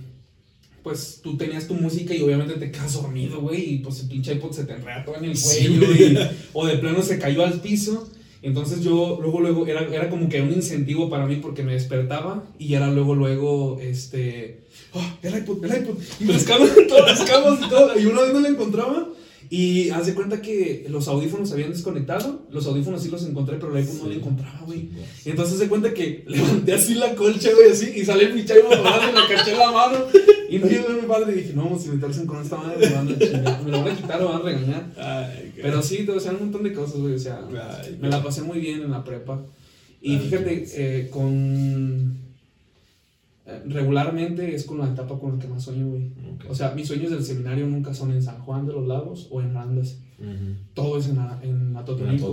Pues 0.83 1.21
tú 1.23 1.37
tenías 1.37 1.67
tu 1.69 1.75
música 1.75 2.15
y 2.15 2.23
obviamente 2.23 2.55
te 2.55 2.71
quedas 2.71 2.95
dormido, 2.95 3.41
güey. 3.41 3.75
Y 3.75 3.79
pues 3.81 4.01
el 4.01 4.09
pinche 4.09 4.33
iPod 4.35 4.53
se 4.53 4.65
te 4.65 4.73
enreda 4.73 5.05
todo 5.05 5.17
en 5.17 5.25
el 5.27 5.37
Sí, 5.37 5.67
cuello. 5.67 5.87
güey. 5.87 6.13
y- 6.15 6.19
o 6.55 6.67
de 6.67 6.79
plano 6.79 7.03
se 7.03 7.19
cayó 7.19 7.45
al 7.45 7.61
piso. 7.61 8.09
Entonces 8.43 8.83
yo, 8.83 9.19
luego, 9.21 9.41
luego, 9.41 9.67
era, 9.67 9.83
era 9.95 10.09
como 10.09 10.29
que 10.29 10.41
un 10.41 10.53
incentivo 10.53 11.11
para 11.11 11.27
mí 11.27 11.37
porque 11.37 11.63
me 11.63 11.73
despertaba 11.73 12.45
y 12.59 12.75
era 12.75 12.91
luego, 12.91 13.15
luego, 13.15 13.79
este. 13.81 14.65
¡Ah, 14.95 15.17
el 15.23 15.37
iPod, 15.39 15.65
el 15.65 15.83
iPod! 15.83 15.99
Y 16.21 16.31
en 16.31 16.87
todas 16.89 17.19
las 17.19 17.31
camas 17.31 17.59
y 17.65 17.69
todo. 17.69 17.99
Y 17.99 18.07
una 18.07 18.23
vez 18.23 18.33
no 18.33 18.41
la 18.41 18.49
encontraba. 18.49 19.09
Y 19.53 19.91
haz 19.91 20.07
de 20.07 20.15
cuenta 20.15 20.41
que 20.41 20.87
los 20.89 21.09
audífonos 21.09 21.49
se 21.49 21.55
habían 21.55 21.73
desconectado. 21.73 22.47
Los 22.53 22.67
audífonos 22.67 23.03
sí 23.03 23.11
los 23.11 23.25
encontré, 23.27 23.57
pero 23.57 23.73
el 23.73 23.79
iPhone 23.79 23.99
no 23.99 24.07
lo 24.07 24.15
encontraba, 24.15 24.61
güey. 24.65 24.91
Y 25.25 25.31
entonces 25.31 25.55
haz 25.55 25.61
de 25.61 25.69
cuenta 25.69 25.93
que 25.93 26.23
levanté 26.29 26.73
así 26.73 26.95
la 26.95 27.17
colcha, 27.17 27.51
güey, 27.53 27.73
así. 27.73 27.93
Y 27.97 28.05
sale 28.05 28.33
mi 28.33 28.45
chavo 28.45 28.69
volando 28.69 29.11
y 29.11 29.21
me 29.21 29.35
caché 29.35 29.57
la 29.57 29.73
mano. 29.73 29.99
Y 30.49 30.59
no 30.61 30.67
llegó 30.67 30.91
mi 30.91 31.03
padre 31.03 31.33
y 31.33 31.41
dije, 31.41 31.53
no, 31.55 31.77
si 31.81 31.89
me 31.89 31.99
torcen 31.99 32.27
con 32.27 32.41
esta 32.41 32.59
madre, 32.59 32.89
me 32.89 32.95
van 32.95 33.09
a 33.09 33.19
chingar. 33.19 33.63
Me 33.65 33.71
lo 33.73 33.83
van 33.83 33.93
a 33.93 33.97
quitar 33.97 34.23
o 34.23 34.27
me 34.27 34.33
van 34.33 34.41
a 34.41 34.45
regañar. 34.45 34.93
Ay, 34.97 35.53
Pero 35.61 35.83
sí, 35.83 36.09
o 36.09 36.21
sea, 36.21 36.31
un 36.31 36.39
montón 36.39 36.63
de 36.63 36.73
cosas, 36.73 37.01
güey. 37.01 37.15
O 37.15 37.19
sea, 37.19 37.41
Ay, 37.83 37.99
me 38.01 38.09
la 38.09 38.23
pasé 38.23 38.43
muy 38.43 38.61
bien 38.61 38.83
en 38.83 38.93
la 38.93 39.03
prepa. 39.03 39.45
Y 40.01 40.15
Ay, 40.15 40.21
fíjate, 40.21 40.67
eh, 40.77 41.09
con. 41.11 42.30
Regularmente 43.67 44.55
es 44.55 44.65
con 44.65 44.79
la 44.79 44.89
etapa 44.89 45.19
con 45.19 45.33
la 45.33 45.39
que 45.39 45.49
más 45.49 45.63
sueño, 45.65 45.89
güey. 45.89 46.11
O 46.49 46.55
sea, 46.55 46.73
mis 46.75 46.87
sueños 46.89 47.11
del 47.11 47.25
seminario 47.25 47.67
nunca 47.67 47.93
son 47.95 48.13
en 48.13 48.23
San 48.23 48.41
Juan 48.41 48.67
de 48.67 48.73
los 48.73 48.87
Lagos 48.87 49.29
o 49.31 49.41
en 49.41 49.55
Randas. 49.55 49.99
Todo 50.75 50.99
es 50.99 51.09
en, 51.09 51.19
en 51.43 51.77
Atotonilco. 51.77 52.27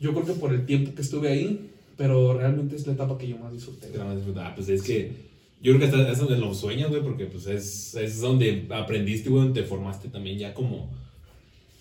Yo 0.00 0.12
creo 0.14 0.24
que 0.26 0.32
por 0.32 0.52
el 0.54 0.64
tiempo 0.66 0.94
que 0.94 1.02
estuve 1.02 1.28
ahí, 1.28 1.70
pero 1.96 2.34
realmente 2.38 2.76
es 2.76 2.86
la 2.86 2.92
etapa 2.94 3.18
que 3.18 3.28
yo 3.28 3.36
más 3.38 3.52
disfruté. 3.52 3.88
Ah, 4.40 4.52
pues 4.54 4.68
es 4.68 4.82
que 4.82 5.12
yo 5.60 5.72
creo 5.74 5.78
que 5.80 5.84
hasta- 5.96 6.12
es 6.12 6.18
donde 6.18 6.38
lo 6.38 6.54
sueñas, 6.54 6.88
güey, 6.90 7.02
porque 7.02 7.26
pues 7.26 7.46
es, 7.48 7.94
es 7.96 8.20
donde 8.20 8.66
aprendiste, 8.70 9.28
güey, 9.28 9.44
donde 9.44 9.60
te 9.62 9.66
formaste 9.66 10.08
también 10.08 10.38
ya 10.38 10.54
como, 10.54 10.90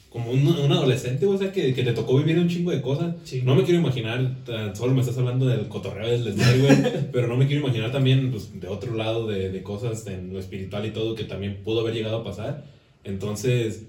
como 0.10 0.32
un, 0.32 0.48
un 0.48 0.72
adolescente, 0.72 1.26
o 1.26 1.38
sea, 1.38 1.52
que, 1.52 1.74
que 1.74 1.84
te 1.84 1.94
tocó 1.94 2.18
vivir 2.18 2.40
un 2.40 2.48
chingo 2.48 2.72
de 2.72 2.82
cosas. 2.82 3.16
Sí. 3.24 3.42
No 3.44 3.56
me 3.56 3.64
quiero 3.64 3.80
imaginar, 3.82 4.38
solo 4.74 4.94
me 4.94 5.02
estás 5.02 5.18
hablando 5.18 5.46
del 5.46 5.68
cotorreo 5.68 6.10
del 6.10 6.24
desmadre, 6.24 6.60
güey, 6.60 6.78
pero 7.12 7.28
no 7.28 7.36
me 7.38 7.46
quiero 7.46 7.62
imaginar 7.64 7.92
también, 7.92 8.32
pues, 8.32 8.60
de 8.60 8.68
otro 8.68 8.96
lado 8.96 9.28
de, 9.28 9.50
de 9.50 9.64
cosas 9.64 10.08
en 10.08 10.32
lo 10.34 10.40
espiritual 10.40 10.86
y 10.86 10.92
todo 10.92 11.14
que 11.16 11.26
también 11.26 11.58
pudo 11.64 11.82
haber 11.82 11.94
llegado 11.94 12.18
a 12.18 12.24
pasar. 12.24 12.66
Entonces, 13.04 13.84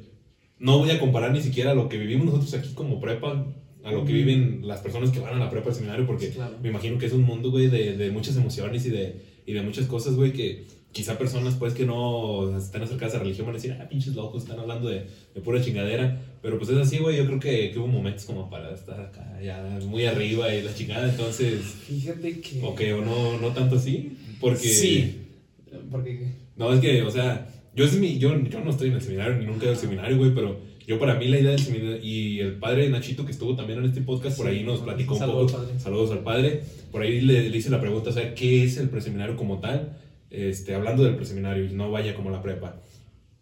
no 0.59 0.78
voy 0.78 0.90
a 0.90 0.98
comparar 0.98 1.33
ni 1.33 1.40
siquiera 1.40 1.74
lo 1.74 1.88
que 1.88 1.98
vivimos 1.98 2.26
nosotros 2.26 2.54
aquí 2.54 2.74
como 2.74 3.00
prepa 3.00 3.46
a 3.85 3.92
lo 3.92 4.04
que 4.04 4.12
viven 4.12 4.61
las 4.66 4.81
personas 4.81 5.11
que 5.11 5.20
van 5.20 5.35
a 5.35 5.38
la 5.38 5.50
prepa 5.50 5.68
al 5.70 5.74
seminario, 5.74 6.04
porque 6.07 6.31
Claro. 6.31 6.57
me 6.62 6.68
imagino 6.68 6.98
que 6.98 7.07
es 7.07 7.12
un 7.12 7.22
mundo, 7.22 7.50
güey, 7.50 7.68
de, 7.68 7.96
de 7.96 8.11
muchas 8.11 8.37
emociones 8.37 8.85
y 8.87 8.90
de, 8.90 9.22
y 9.46 9.52
de 9.52 9.62
muchas 9.62 9.87
cosas, 9.87 10.14
güey, 10.14 10.33
que 10.33 10.66
quizá 10.92 11.18
personas, 11.18 11.55
pues, 11.55 11.74
que 11.74 11.87
no 11.87 12.57
están 12.57 12.83
acercadas 12.83 13.14
a 13.14 13.18
la 13.18 13.24
religión 13.24 13.46
van 13.46 13.55
a 13.55 13.59
decir, 13.59 13.77
ah, 13.79 13.88
pinches 13.88 14.14
locos, 14.14 14.42
están 14.42 14.59
hablando 14.59 14.88
de, 14.88 15.07
de 15.35 15.40
pura 15.40 15.62
chingadera. 15.62 16.20
Pero 16.40 16.59
pues 16.59 16.70
es 16.70 16.77
así, 16.77 16.98
güey, 16.98 17.16
yo 17.16 17.27
creo 17.27 17.40
que, 17.40 17.70
que 17.70 17.79
hubo 17.79 17.88
momentos 17.88 18.24
como 18.24 18.48
para 18.48 18.72
estar 18.72 19.01
acá 19.01 19.38
ya 19.42 19.79
muy 19.87 20.07
arriba 20.07 20.55
y 20.55 20.62
la 20.62 20.74
chingada, 20.74 21.09
entonces, 21.11 21.61
Fíjate 21.87 22.40
que. 22.40 22.62
ok, 22.62 22.81
o 22.96 23.05
no, 23.05 23.38
no 23.38 23.48
tanto 23.48 23.77
así, 23.77 24.16
porque... 24.40 24.68
Sí. 24.68 25.16
Porque. 25.90 26.33
No, 26.57 26.72
es 26.72 26.81
que, 26.81 27.03
o 27.03 27.11
sea, 27.11 27.48
yo, 27.74 27.85
es 27.85 27.94
mi, 27.94 28.18
yo, 28.18 28.37
yo 28.48 28.61
no 28.61 28.70
estoy 28.70 28.88
en 28.88 28.94
el 28.94 29.03
seminario, 29.03 29.37
ni 29.37 29.46
nunca 29.46 29.64
ido 29.64 29.72
al 29.72 29.79
seminario, 29.79 30.16
güey, 30.16 30.35
pero 30.35 30.61
yo 30.87 30.98
para 30.98 31.14
mí 31.16 31.29
la 31.29 31.38
idea 31.38 31.51
del 31.51 31.61
seminario, 31.61 31.98
y 32.03 32.40
el 32.40 32.55
padre 32.55 32.88
Nachito 32.88 33.24
que 33.27 33.33
estuvo 33.33 33.55
también 33.55 33.81
en 33.81 33.85
este 33.85 34.01
podcast, 34.01 34.37
por 34.37 34.46
ahí 34.46 34.64
nos 34.64 34.81
platicó 34.81 35.14
un 35.14 35.20
saludos, 35.20 35.53
poco, 35.53 35.64
padre. 35.64 35.81
saludos 35.81 36.11
al 36.12 36.20
padre, 36.20 36.62
por 36.90 37.03
ahí 37.03 37.20
le, 37.20 37.51
le 37.51 37.57
hice 37.59 37.70
la 37.70 37.81
pregunta, 37.81 38.11
o 38.11 38.12
sea, 38.12 38.35
¿qué 38.35 38.64
es 38.64 38.79
el 38.79 38.88
preseminario 38.88 39.37
como 39.37 39.59
tal? 39.59 39.96
Este, 40.30 40.74
hablando 40.74 41.04
del 41.04 41.16
preseminario, 41.16 41.64
y 41.64 41.72
no 41.72 41.90
vaya 41.90 42.14
como 42.14 42.30
la 42.30 42.42
prepa. 42.42 42.80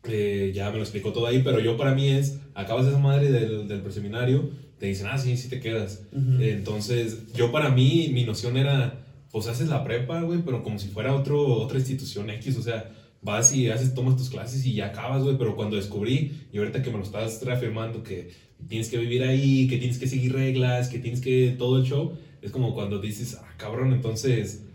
Eh, 0.08 0.52
ya 0.54 0.70
me 0.70 0.76
lo 0.76 0.82
explicó 0.82 1.12
todo 1.12 1.26
ahí, 1.26 1.42
pero 1.42 1.60
yo 1.60 1.76
para 1.76 1.94
mí 1.94 2.08
es, 2.08 2.38
acabas 2.54 2.86
esa 2.86 2.98
madre 2.98 3.30
del, 3.30 3.66
del 3.66 3.80
preseminario, 3.80 4.50
te 4.78 4.86
dicen, 4.86 5.08
ah, 5.10 5.18
sí, 5.18 5.36
sí 5.36 5.48
te 5.48 5.60
quedas. 5.60 6.06
Entonces, 6.12 7.32
yo 7.32 7.50
para 7.50 7.70
mí, 7.70 8.10
mi 8.12 8.24
noción 8.24 8.56
era, 8.56 9.06
pues 9.30 9.46
haces 9.46 9.68
la 9.68 9.82
prepa, 9.84 10.20
güey, 10.22 10.40
pero 10.44 10.62
como 10.62 10.78
si 10.78 10.88
fuera 10.88 11.14
otro, 11.14 11.44
otra 11.46 11.78
institución 11.78 12.28
X, 12.30 12.56
o 12.58 12.62
sea, 12.62 12.92
vas 13.22 13.54
y 13.54 13.70
haces, 13.70 13.94
tomas 13.94 14.16
tus 14.16 14.28
clases 14.28 14.64
y 14.66 14.74
ya 14.74 14.86
acabas, 14.86 15.22
güey, 15.22 15.38
pero 15.38 15.56
cuando 15.56 15.76
descubrí, 15.76 16.46
y 16.52 16.58
ahorita 16.58 16.82
que 16.82 16.90
me 16.90 16.98
lo 16.98 17.04
estás 17.04 17.42
reafirmando, 17.42 18.02
que 18.02 18.30
tienes 18.68 18.90
que 18.90 18.98
vivir 18.98 19.22
ahí, 19.22 19.66
que 19.66 19.78
tienes 19.78 19.98
que 19.98 20.06
seguir 20.06 20.34
reglas, 20.34 20.88
que 20.88 20.98
tienes 20.98 21.20
que 21.20 21.54
todo 21.58 21.78
el 21.78 21.84
show, 21.84 22.16
es 22.42 22.50
como 22.50 22.74
cuando 22.74 23.00
dices, 23.00 23.38
ah, 23.40 23.54
cabrón, 23.56 23.92
entonces 23.94 24.65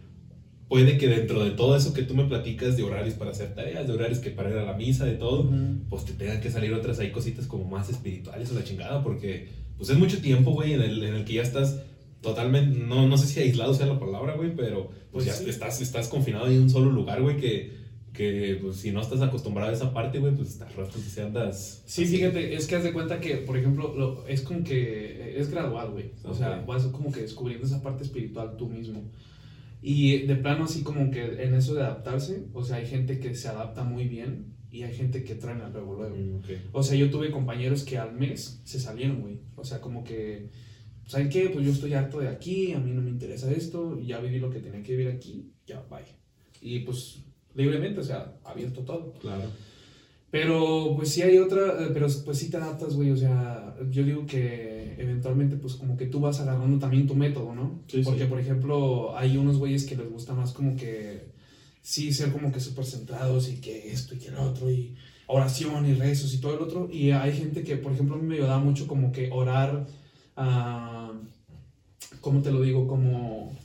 puede 0.71 0.97
que 0.97 1.09
dentro 1.09 1.43
de 1.43 1.51
todo 1.51 1.75
eso 1.75 1.93
que 1.93 2.03
tú 2.03 2.15
me 2.15 2.23
platicas 2.23 2.77
de 2.77 2.83
horarios 2.83 3.15
para 3.15 3.31
hacer 3.31 3.53
tareas, 3.53 3.85
de 3.87 3.91
horarios 3.93 4.19
que 4.19 4.29
para 4.29 4.49
ir 4.51 4.55
a 4.55 4.63
la 4.63 4.71
misa, 4.73 5.03
de 5.03 5.15
todo, 5.15 5.41
Ujú. 5.41 5.55
pues 5.89 6.05
te 6.05 6.13
tengan 6.13 6.39
que 6.39 6.49
salir 6.49 6.73
otras 6.73 6.97
ahí 6.99 7.11
cositas 7.11 7.45
como 7.45 7.65
más 7.65 7.89
espirituales 7.89 8.49
o 8.49 8.55
la 8.55 8.63
chingada, 8.63 9.03
porque 9.03 9.49
pues 9.77 9.89
es 9.89 9.97
mucho 9.97 10.21
tiempo, 10.21 10.51
güey, 10.51 10.71
en 10.71 10.81
el, 10.81 11.03
en 11.03 11.15
el 11.15 11.25
que 11.25 11.33
ya 11.33 11.41
estás 11.41 11.81
totalmente, 12.21 12.79
no, 12.79 13.05
no 13.05 13.17
sé 13.17 13.27
si 13.27 13.41
aislado 13.41 13.73
sea 13.73 13.85
la 13.87 13.99
palabra, 13.99 14.35
güey, 14.37 14.55
pero 14.55 14.85
pues, 14.87 15.01
Pues 15.11 15.25
ya 15.25 15.33
sí. 15.33 15.49
estás, 15.49 15.81
estás 15.81 16.07
confinado 16.07 16.47
en 16.47 16.61
un 16.61 16.69
solo 16.69 16.89
lugar, 16.89 17.21
güey, 17.21 17.35
que, 17.35 17.73
que 18.13 18.57
pues, 18.61 18.77
si 18.77 18.91
no 18.91 19.01
estás 19.01 19.19
acostumbrado 19.21 19.71
a 19.71 19.73
esa 19.73 19.91
parte, 19.93 20.19
güey, 20.19 20.33
pues 20.33 20.51
estás 20.51 20.73
rato 20.73 20.93
que 20.93 21.09
se 21.09 21.21
andas... 21.21 21.83
Sí, 21.85 22.03
así. 22.05 22.15
fíjate, 22.15 22.55
es 22.55 22.65
que 22.67 22.75
haz 22.77 22.83
de 22.85 22.93
cuenta 22.93 23.19
que, 23.19 23.35
por 23.37 23.57
ejemplo, 23.57 23.93
lo- 23.93 24.25
es 24.25 24.41
como 24.41 24.63
que 24.63 25.35
es 25.37 25.49
gradual, 25.51 25.91
güey. 25.91 26.11
O 26.23 26.33
sea, 26.33 26.59
Ok. 26.61 26.67
vas 26.67 26.85
como 26.85 27.11
que 27.11 27.21
descubriendo 27.23 27.65
esa 27.65 27.81
parte 27.83 28.03
espiritual 28.05 28.55
tú 28.57 28.69
mismo. 28.69 29.03
Y 29.81 30.27
de 30.27 30.35
plano, 30.35 30.65
así 30.65 30.83
como 30.83 31.09
que 31.09 31.43
en 31.43 31.55
eso 31.55 31.73
de 31.73 31.81
adaptarse, 31.81 32.45
o 32.53 32.63
sea, 32.63 32.77
hay 32.77 32.85
gente 32.85 33.19
que 33.19 33.33
se 33.33 33.47
adapta 33.47 33.83
muy 33.83 34.07
bien 34.07 34.53
y 34.69 34.83
hay 34.83 34.93
gente 34.93 35.23
que 35.23 35.35
traen 35.35 35.61
al 35.61 35.73
luego, 35.73 35.95
luego. 35.95 36.15
Mm. 36.15 36.41
O 36.71 36.83
sea, 36.83 36.95
yo 36.95 37.09
tuve 37.09 37.31
compañeros 37.31 37.83
que 37.83 37.97
al 37.97 38.13
mes 38.13 38.61
se 38.63 38.79
salieron, 38.79 39.21
güey. 39.21 39.39
O 39.55 39.63
sea, 39.63 39.81
como 39.81 40.03
que, 40.03 40.49
¿saben 41.07 41.29
qué? 41.29 41.49
Pues 41.49 41.65
yo 41.65 41.71
estoy 41.71 41.93
harto 41.93 42.19
de 42.19 42.29
aquí, 42.29 42.73
a 42.73 42.79
mí 42.79 42.91
no 42.91 43.01
me 43.01 43.09
interesa 43.09 43.51
esto, 43.51 43.99
ya 43.99 44.19
viví 44.19 44.39
lo 44.39 44.49
que 44.49 44.59
tenía 44.59 44.83
que 44.83 44.95
vivir 44.95 45.09
aquí, 45.09 45.51
ya, 45.65 45.81
bye. 45.89 46.05
Y 46.61 46.79
pues, 46.79 47.23
libremente, 47.55 47.99
o 47.99 48.03
sea, 48.03 48.37
abierto 48.43 48.81
todo. 48.81 49.13
Claro. 49.13 49.43
Pero 50.31 50.93
pues 50.95 51.09
sí 51.09 51.21
hay 51.21 51.37
otra, 51.37 51.83
eh, 51.83 51.89
pero 51.93 52.07
pues 52.23 52.37
sí 52.37 52.49
te 52.49 52.55
adaptas, 52.55 52.95
güey, 52.95 53.11
o 53.11 53.17
sea, 53.17 53.75
yo 53.89 54.03
digo 54.03 54.25
que 54.25 54.95
eventualmente 54.97 55.57
pues 55.57 55.75
como 55.75 55.97
que 55.97 56.05
tú 56.05 56.21
vas 56.21 56.39
agarrando 56.39 56.79
también 56.79 57.05
tu 57.05 57.15
método, 57.15 57.53
¿no? 57.53 57.81
Sí, 57.87 57.97
sí. 57.97 58.03
Porque 58.03 58.25
por 58.25 58.39
ejemplo 58.39 59.17
hay 59.17 59.35
unos 59.35 59.57
güeyes 59.57 59.83
que 59.83 59.97
les 59.97 60.09
gusta 60.09 60.33
más 60.33 60.53
como 60.53 60.77
que 60.77 61.31
sí 61.81 62.13
ser 62.13 62.31
como 62.31 62.51
que 62.51 62.61
súper 62.61 62.85
centrados 62.85 63.49
y 63.49 63.59
que 63.59 63.91
esto 63.91 64.15
y 64.15 64.19
que 64.19 64.31
lo 64.31 64.43
otro 64.43 64.71
y 64.71 64.95
oración 65.27 65.85
y 65.89 65.95
rezos 65.95 66.33
y 66.33 66.39
todo 66.39 66.55
el 66.55 66.61
otro 66.61 66.89
y 66.89 67.11
hay 67.11 67.33
gente 67.33 67.63
que 67.63 67.75
por 67.75 67.91
ejemplo 67.91 68.15
a 68.15 68.19
mí 68.19 68.27
me 68.27 68.35
ayuda 68.35 68.57
mucho 68.59 68.87
como 68.87 69.11
que 69.11 69.29
orar, 69.31 69.85
ah, 70.37 71.11
¿cómo 72.21 72.41
te 72.41 72.51
lo 72.51 72.61
digo? 72.61 72.87
Como, 72.87 73.57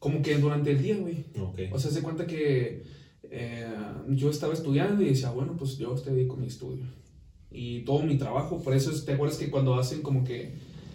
como 0.00 0.20
que 0.22 0.36
durante 0.38 0.72
el 0.72 0.82
día, 0.82 0.96
güey. 0.96 1.24
Ok. 1.38 1.60
O 1.72 1.78
sea, 1.78 1.90
se 1.92 2.02
cuenta 2.02 2.26
que 2.26 2.82
eh, 3.30 3.66
yo 4.08 4.30
estaba 4.30 4.54
estudiando 4.54 5.02
y 5.02 5.08
decía, 5.08 5.30
bueno, 5.30 5.56
pues 5.56 5.78
yo 5.78 5.94
te 5.94 6.12
dedico 6.12 6.34
a 6.34 6.38
mi 6.38 6.46
estudio. 6.46 6.84
Y 7.50 7.80
todo 7.80 8.02
mi 8.02 8.18
trabajo, 8.18 8.62
por 8.62 8.74
eso 8.74 8.90
es, 8.90 9.04
te 9.04 9.12
acuerdas 9.12 9.38
que 9.38 9.50
cuando 9.50 9.74
hacen 9.74 10.02
como 10.02 10.24
que 10.24 10.54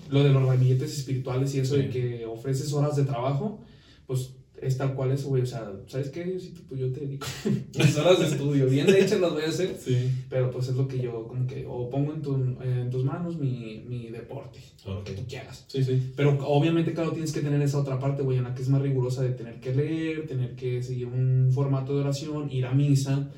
lo 0.10 0.24
de 0.24 0.30
los 0.30 0.46
ramilletes 0.46 0.98
espirituales 0.98 1.54
y 1.56 1.60
eso 1.60 1.76
de 1.76 1.90
que 1.90 2.26
ofreces 2.26 2.72
horas 2.74 2.96
de 2.96 3.04
trabajo, 3.04 3.60
pues 4.06 4.36
es 4.62 4.78
tal 4.78 4.94
cual 4.96 5.12
eso, 5.12 5.28
güey. 5.30 5.42
O 5.42 5.46
sea, 5.46 5.72
¿sabes 5.88 6.10
qué? 6.10 6.24
Diosito? 6.24 6.62
Pues 6.70 6.80
yo 6.80 6.92
te 6.92 7.02
dedico 7.02 7.28
mis 7.78 7.98
horas 7.98 8.20
de 8.20 8.28
estudio. 8.28 8.68
Bien 8.68 8.88
de 8.88 9.02
hecho 9.02 9.20
las 9.20 9.32
voy 9.34 9.44
a 9.44 9.48
hacer, 9.50 9.78
Sí. 9.78 10.10
pero 10.30 10.50
pues 10.52 10.70
es 10.70 10.76
lo 10.76 10.88
que 10.88 11.00
yo 11.00 11.28
como 11.28 11.46
que, 11.48 11.66
o 11.68 11.90
pongo 11.90 12.14
en, 12.14 12.22
tu- 12.22 12.36
en 12.62 12.90
tus 12.90 13.04
manos 13.04 13.38
mi, 13.38 13.84
mi 13.88 14.10
deporte, 14.10 14.60
lo 14.86 15.00
Ok. 15.00 15.04
que 15.06 15.14
tú 15.14 15.24
quieras. 15.28 15.66
Sí, 15.68 15.84
sí. 15.84 16.12
Pero 16.16 16.38
obviamente, 16.48 16.94
claro, 16.94 17.12
tienes 17.12 17.32
que 17.34 17.42
tener 17.42 17.62
esa 17.62 17.80
otra 17.80 18.00
parte, 18.00 18.24
güey, 18.24 18.38
en 18.38 18.44
la 18.46 18.54
que 18.56 18.62
es 18.62 18.70
más 18.70 18.82
rigurosa 18.82 19.22
de 19.24 19.32
tener 19.32 19.60
que 19.60 19.74
leer, 19.76 20.28
tener 20.28 20.56
que 20.56 20.82
seguir 20.82 21.08
un 21.08 21.50
formato 21.54 21.94
de 21.96 22.02
oración, 22.02 22.50
ir 22.52 22.66
a 22.66 22.74
misa. 22.74 23.30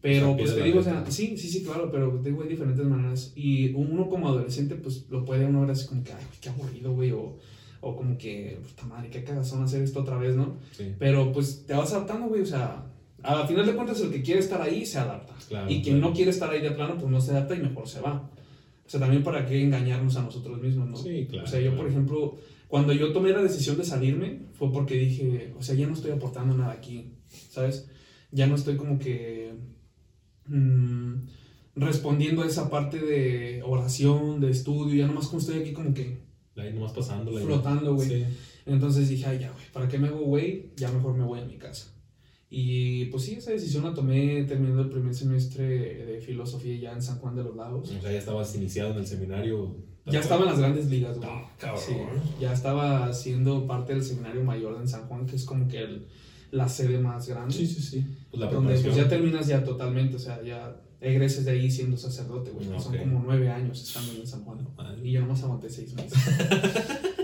Pero, 0.00 0.32
O 0.32 0.36
sea, 0.36 0.36
pues 0.36 0.54
te 0.54 0.62
digo, 0.62 0.80
o 0.80 0.82
sea, 0.82 1.02
sí, 1.10 1.36
sí, 1.38 1.48
sí, 1.48 1.62
claro, 1.64 1.90
pero 1.90 2.10
te 2.22 2.28
digo, 2.28 2.42
hay 2.42 2.48
diferentes 2.50 2.84
maneras. 2.84 3.32
Y 3.36 3.72
uno 3.72 4.08
como 4.10 4.28
adolescente, 4.28 4.74
pues 4.74 5.06
lo 5.08 5.24
puede 5.24 5.46
uno 5.46 5.62
ver 5.62 5.70
así 5.70 5.86
como 5.88 6.04
que, 6.04 6.12
ay, 6.12 6.24
qué 6.42 6.50
aburrido, 6.50 6.92
güey, 6.92 7.10
o, 7.12 7.38
o 7.84 7.94
como 7.94 8.16
que, 8.16 8.58
puta 8.62 8.86
madre, 8.86 9.10
qué 9.10 9.22
cagazón 9.22 9.62
hacer 9.62 9.82
esto 9.82 10.00
otra 10.00 10.16
vez, 10.16 10.34
¿no? 10.34 10.56
Sí. 10.72 10.94
Pero 10.98 11.32
pues 11.32 11.66
te 11.66 11.74
vas 11.74 11.92
adaptando, 11.92 12.28
güey, 12.28 12.40
o 12.40 12.46
sea, 12.46 12.86
a 13.22 13.46
final 13.46 13.66
de 13.66 13.74
cuentas, 13.74 14.00
el 14.00 14.10
que 14.10 14.22
quiere 14.22 14.40
estar 14.40 14.60
ahí 14.62 14.86
se 14.86 14.98
adapta. 14.98 15.34
Claro, 15.48 15.70
y 15.70 15.82
quien 15.82 15.96
claro. 15.96 16.10
no 16.10 16.16
quiere 16.16 16.30
estar 16.30 16.50
ahí 16.50 16.62
de 16.62 16.70
plano, 16.70 16.96
pues 16.98 17.10
no 17.10 17.20
se 17.20 17.32
adapta 17.32 17.54
y 17.54 17.60
mejor 17.60 17.86
se 17.86 18.00
va. 18.00 18.30
O 18.86 18.88
sea, 18.88 19.00
también 19.00 19.22
para 19.22 19.44
qué 19.44 19.62
engañarnos 19.62 20.16
a 20.16 20.22
nosotros 20.22 20.60
mismos, 20.60 20.88
¿no? 20.88 20.96
Sí, 20.96 21.26
claro, 21.28 21.44
O 21.44 21.46
sea, 21.46 21.60
yo, 21.60 21.76
por 21.76 21.86
ejemplo, 21.86 22.36
cuando 22.68 22.92
yo 22.92 23.12
tomé 23.12 23.30
la 23.30 23.42
decisión 23.42 23.76
de 23.76 23.84
salirme, 23.84 24.40
fue 24.54 24.72
porque 24.72 24.94
dije, 24.94 25.54
o 25.58 25.62
sea, 25.62 25.74
ya 25.74 25.86
no 25.86 25.92
estoy 25.92 26.12
aportando 26.12 26.56
nada 26.56 26.72
aquí, 26.72 27.12
¿sabes? 27.50 27.90
Ya 28.30 28.46
no 28.46 28.54
estoy 28.54 28.76
como 28.76 28.98
que 28.98 29.54
mm, 30.46 31.14
respondiendo 31.76 32.42
a 32.42 32.46
esa 32.46 32.70
parte 32.70 32.98
de 32.98 33.62
oración, 33.62 34.40
de 34.40 34.50
estudio, 34.50 34.94
ya 34.94 35.06
nomás 35.06 35.28
como 35.28 35.40
estoy 35.40 35.60
aquí 35.60 35.72
como 35.72 35.92
que 35.92 36.18
Ahí 36.56 36.72
nomás 36.72 36.92
pasando. 36.92 37.32
flotando, 37.38 37.94
güey. 37.94 38.08
Sí. 38.08 38.24
Entonces 38.66 39.08
dije, 39.08 39.26
ay, 39.26 39.38
ya, 39.40 39.50
güey, 39.50 39.64
¿para 39.72 39.88
qué 39.88 39.98
me 39.98 40.08
hago 40.08 40.20
güey? 40.20 40.70
Ya 40.76 40.90
mejor 40.90 41.14
me 41.16 41.24
voy 41.24 41.40
a 41.40 41.44
mi 41.44 41.56
casa. 41.58 41.90
Y 42.50 43.06
pues 43.06 43.24
sí, 43.24 43.34
esa 43.34 43.50
decisión 43.50 43.82
la 43.84 43.94
tomé 43.94 44.44
terminando 44.44 44.82
el 44.82 44.88
primer 44.90 45.12
semestre 45.14 46.04
de 46.06 46.20
filosofía 46.20 46.76
ya 46.78 46.92
en 46.92 47.02
San 47.02 47.18
Juan 47.18 47.34
de 47.34 47.42
los 47.42 47.56
Lagos. 47.56 47.90
O 47.90 48.00
sea, 48.00 48.12
ya 48.12 48.18
estabas 48.18 48.54
iniciado 48.54 48.92
en 48.92 48.98
el 48.98 49.06
seminario. 49.06 49.76
Ya 50.06 50.20
estaba 50.20 50.42
en 50.42 50.50
las 50.50 50.58
grandes 50.60 50.86
ligas, 50.86 51.16
güey. 51.16 51.28
Ah, 51.32 51.50
cabrón. 51.58 51.82
Sí, 51.84 51.94
ya 52.40 52.52
estaba 52.52 53.12
siendo 53.12 53.66
parte 53.66 53.94
del 53.94 54.04
seminario 54.04 54.44
mayor 54.44 54.76
en 54.80 54.86
San 54.86 55.08
Juan, 55.08 55.26
que 55.26 55.34
es 55.36 55.44
como 55.44 55.66
que 55.66 55.78
el- 55.82 56.06
la 56.52 56.68
sede 56.68 56.98
más 56.98 57.26
grande. 57.28 57.52
Sí, 57.54 57.66
sí, 57.66 57.82
sí. 57.82 58.06
Pues 58.30 58.40
la 58.40 58.48
donde 58.50 58.78
pues, 58.78 58.94
ya 58.94 59.08
terminas 59.08 59.48
ya 59.48 59.64
totalmente, 59.64 60.14
o 60.16 60.20
sea, 60.20 60.40
ya 60.44 60.80
egreses 61.04 61.44
de 61.44 61.52
ahí 61.52 61.70
siendo 61.70 61.96
sacerdote, 61.96 62.50
güey. 62.50 62.66
Son 62.80 62.96
como 62.96 63.22
nueve 63.24 63.50
años 63.50 63.82
estando 63.82 64.12
en 64.20 64.26
San 64.26 64.44
Juan. 64.44 64.66
Y 65.02 65.12
yo 65.12 65.20
nomás 65.20 65.42
aguanté 65.42 65.68
seis 65.70 65.94
meses. 65.94 66.12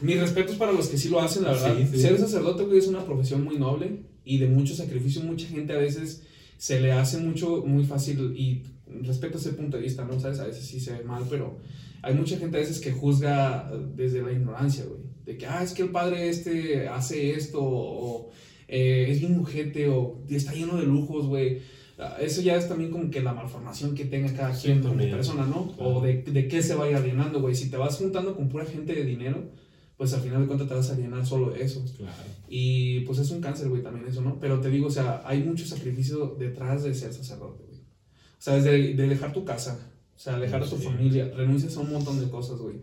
Mis 0.00 0.18
respetos 0.18 0.56
para 0.56 0.72
los 0.72 0.88
que 0.88 0.96
sí 0.96 1.08
lo 1.08 1.20
hacen, 1.20 1.44
la 1.44 1.52
verdad. 1.52 1.76
Sí, 1.76 1.86
sí. 1.92 2.00
Ser 2.00 2.18
sacerdote, 2.18 2.64
güey, 2.64 2.78
es 2.78 2.86
una 2.86 3.04
profesión 3.04 3.44
muy 3.44 3.58
noble 3.58 4.02
y 4.24 4.38
de 4.38 4.48
mucho 4.48 4.74
sacrificio. 4.74 5.22
Mucha 5.22 5.46
gente 5.46 5.74
a 5.74 5.78
veces 5.78 6.22
se 6.56 6.80
le 6.80 6.92
hace 6.92 7.18
mucho, 7.18 7.64
muy 7.66 7.84
fácil 7.84 8.34
y 8.36 8.62
respeto 9.02 9.38
ese 9.38 9.52
punto 9.52 9.76
de 9.76 9.82
vista, 9.82 10.04
¿no? 10.04 10.18
¿Sabes? 10.18 10.40
A 10.40 10.46
veces 10.46 10.64
sí 10.64 10.80
se 10.80 10.92
ve 10.92 11.04
mal, 11.04 11.24
pero 11.28 11.58
hay 12.02 12.14
mucha 12.14 12.38
gente 12.38 12.56
a 12.56 12.60
veces 12.60 12.80
que 12.80 12.92
juzga 12.92 13.70
desde 13.94 14.22
la 14.22 14.32
ignorancia, 14.32 14.84
güey. 14.84 15.00
De 15.24 15.36
que, 15.36 15.46
ah, 15.46 15.62
es 15.62 15.72
que 15.72 15.82
el 15.82 15.90
padre 15.90 16.28
este 16.28 16.88
hace 16.88 17.32
esto 17.32 17.60
o 17.62 18.30
eh, 18.68 19.06
es 19.10 19.20
bien 19.20 19.36
mujete 19.36 19.88
o 19.88 20.22
está 20.28 20.52
lleno 20.54 20.76
de 20.76 20.86
lujos, 20.86 21.26
güey. 21.26 21.60
Ah, 22.00 22.16
Eso 22.20 22.40
ya 22.40 22.56
es 22.56 22.66
también 22.68 22.90
como 22.90 23.10
que 23.10 23.20
la 23.20 23.34
malformación 23.34 23.94
que 23.94 24.06
tenga 24.06 24.32
cada 24.32 24.54
Sí, 24.54 24.68
quien 24.68 24.80
como 24.82 24.96
persona, 24.96 25.44
¿no? 25.46 25.72
Claro. 25.76 25.96
O 25.96 26.00
de, 26.00 26.22
de 26.22 26.48
qué 26.48 26.62
se 26.62 26.74
vaya 26.74 26.98
llenando, 27.00 27.40
güey. 27.40 27.54
Si 27.54 27.68
te 27.70 27.76
vas 27.76 27.96
juntando 27.98 28.34
con 28.34 28.48
pura 28.48 28.64
gente 28.64 28.94
de 28.94 29.04
dinero, 29.04 29.50
pues 29.98 30.14
al 30.14 30.22
final 30.22 30.40
de 30.40 30.46
cuentas 30.46 30.66
te 30.68 30.74
vas 30.74 30.90
a 30.90 30.96
llenar 30.96 31.26
solo 31.26 31.50
de 31.50 31.62
eso. 31.62 31.84
Claro. 31.98 32.14
Y 32.48 33.00
pues 33.00 33.18
es 33.18 33.30
un 33.30 33.40
cáncer, 33.42 33.68
güey, 33.68 33.82
también 33.82 34.06
eso, 34.08 34.22
¿no? 34.22 34.40
Pero 34.40 34.60
te 34.60 34.70
digo, 34.70 34.86
o 34.86 34.90
sea, 34.90 35.22
hay 35.26 35.42
mucho 35.42 35.66
sacrificio 35.66 36.36
detrás 36.38 36.84
de 36.84 36.94
ser 36.94 37.12
sacerdote, 37.12 37.64
güey. 37.64 37.80
O 37.80 38.42
sea, 38.42 38.54
desde 38.54 38.94
de 38.94 39.08
dejar 39.08 39.34
tu 39.34 39.44
casa, 39.44 39.78
o 40.16 40.18
sea, 40.18 40.38
dejar 40.38 40.62
a 40.62 40.66
tu 40.66 40.78
Sí. 40.78 40.84
familia, 40.84 41.30
renuncias 41.36 41.76
a 41.76 41.80
un 41.80 41.92
montón 41.92 42.18
de 42.18 42.30
cosas, 42.30 42.58
güey, 42.58 42.76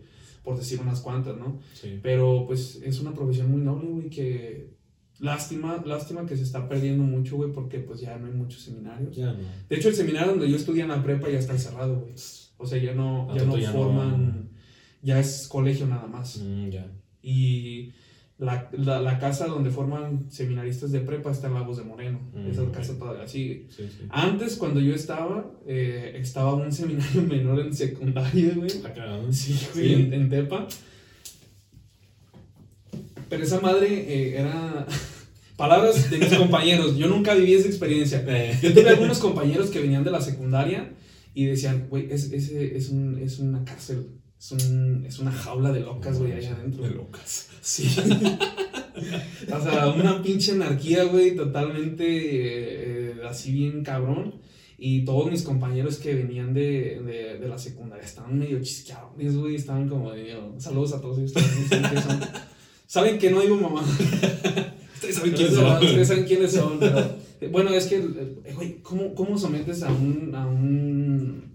por 0.44 0.56
decir 0.56 0.78
unas 0.80 1.00
cuantas, 1.00 1.36
¿no? 1.36 1.58
Sí. 1.74 1.98
Pero 2.02 2.44
pues 2.46 2.76
es 2.84 3.00
una 3.00 3.12
profesión 3.12 3.50
muy 3.50 3.62
noble, 3.62 3.88
güey, 3.88 4.10
que 4.10 4.77
lástima, 5.20 5.82
lástima 5.84 6.26
que 6.26 6.36
se 6.36 6.42
está 6.42 6.68
perdiendo 6.68 7.02
mucho, 7.04 7.36
güey, 7.36 7.52
porque 7.52 7.78
pues 7.80 8.00
ya 8.00 8.16
no 8.18 8.26
hay 8.26 8.32
muchos 8.32 8.62
seminarios. 8.62 9.16
Ya 9.16 9.32
no. 9.32 9.38
De 9.68 9.76
hecho, 9.76 9.88
el 9.88 9.94
seminario 9.94 10.30
donde 10.30 10.50
yo 10.50 10.56
estudié 10.56 10.82
en 10.82 10.88
la 10.88 11.02
prepa 11.02 11.28
ya 11.30 11.38
está 11.38 11.56
cerrado, 11.58 12.00
güey. 12.00 12.14
O 12.56 12.66
sea, 12.66 12.78
ya 12.78 12.94
no, 12.94 13.28
ya 13.28 13.34
no 13.44 13.52
tanto 13.52 13.58
ya 13.58 13.72
no- 13.72 13.78
forman, 13.78 14.48
ya 15.02 15.18
es 15.20 15.46
colegio 15.48 15.86
nada 15.86 16.06
más. 16.06 16.38
Mm, 16.42 16.68
ya. 16.70 16.86
Y 17.22 17.92
la, 18.38 18.68
la, 18.72 19.00
la 19.00 19.18
casa 19.18 19.46
donde 19.48 19.70
forman 19.70 20.30
seminaristas 20.30 20.92
de 20.92 21.00
prepa 21.00 21.30
está 21.32 21.48
en 21.48 21.54
Lagos 21.54 21.76
de 21.78 21.84
Moreno. 21.84 22.20
Mm, 22.34 22.50
Esa 22.50 22.70
casa 22.70 22.96
todavía 22.98 23.26
sigue. 23.26 23.66
Sí, 23.70 23.88
sí. 23.88 24.06
Antes, 24.10 24.56
cuando 24.56 24.78
yo 24.80 24.94
estaba, 24.94 25.50
eh, 25.66 26.12
estaba 26.16 26.54
un 26.54 26.72
seminario 26.72 27.22
menor 27.28 27.60
en 27.60 27.74
secundaria, 27.74 28.52
güey. 28.54 28.70
Acá, 28.86 29.06
¿no? 29.06 29.32
Sí, 29.32 29.58
güey, 29.74 29.94
en, 29.94 30.12
en 30.14 30.28
Tepa. 30.28 30.66
Pero 33.28 33.42
esa 33.44 33.60
madre 33.60 33.88
eh, 33.88 34.38
era... 34.40 34.86
Palabras 35.58 36.08
de 36.08 36.18
mis 36.18 36.32
compañeros. 36.38 36.96
Yo 36.96 37.08
nunca 37.08 37.34
viví 37.34 37.52
esa 37.52 37.66
experiencia. 37.66 38.24
Eh, 38.28 38.56
Yo 38.62 38.72
tuve 38.72 38.90
algunos 38.90 39.18
compañeros 39.18 39.70
que 39.70 39.80
venían 39.80 40.04
de 40.04 40.12
la 40.12 40.20
secundaria 40.20 40.94
y 41.34 41.46
decían, 41.46 41.88
güey, 41.90 42.06
es, 42.12 42.30
ese 42.32 42.76
es, 42.76 42.90
un, 42.90 43.18
es 43.18 43.40
una 43.40 43.64
cárcel. 43.64 44.06
Es, 44.38 44.52
un, 44.52 45.04
es 45.04 45.18
una 45.18 45.32
jaula 45.32 45.72
de 45.72 45.80
locas, 45.80 46.16
güey, 46.20 46.30
allá 46.30 46.54
adentro. 46.54 46.84
De 46.84 46.90
locas. 46.90 47.48
Sí. 47.60 47.88
o 49.52 49.60
sea, 49.60 49.88
una 49.88 50.22
pinche 50.22 50.52
anarquía, 50.52 51.02
güey, 51.02 51.34
totalmente 51.34 52.04
eh, 52.06 53.14
eh, 53.16 53.20
así 53.28 53.50
bien 53.50 53.82
cabrón. 53.82 54.36
Y 54.78 55.04
todos 55.04 55.28
mis 55.28 55.42
compañeros 55.42 55.96
que 55.96 56.14
venían 56.14 56.54
de, 56.54 57.02
de, 57.04 57.38
de 57.40 57.48
la 57.48 57.58
secundaria 57.58 58.04
estaban 58.04 58.38
medio 58.38 58.62
chisqueados, 58.62 59.10
güey, 59.16 59.56
estaban 59.56 59.88
como 59.88 60.12
medio... 60.12 60.54
Saludos 60.58 60.92
a 60.92 61.00
todos 61.00 61.18
ellos. 61.18 61.32
Saben 62.86 63.18
que 63.18 63.32
no 63.32 63.40
digo 63.40 63.56
mamá. 63.56 63.82
Ustedes 65.08 65.16
saben 65.16 65.34
quiénes 65.34 65.54
son. 65.54 65.82
Ustedes 65.82 66.08
saben 66.08 66.24
quiénes 66.24 66.52
son, 66.52 66.78
pero... 66.78 66.98
eh, 67.40 67.48
Bueno, 67.50 67.70
es 67.70 67.86
que, 67.86 67.96
eh, 67.96 68.52
güey, 68.54 68.80
¿cómo, 68.82 69.14
¿cómo 69.14 69.38
sometes 69.38 69.82
a 69.82 69.90
un... 69.92 70.34
A 70.34 70.46
un 70.46 71.48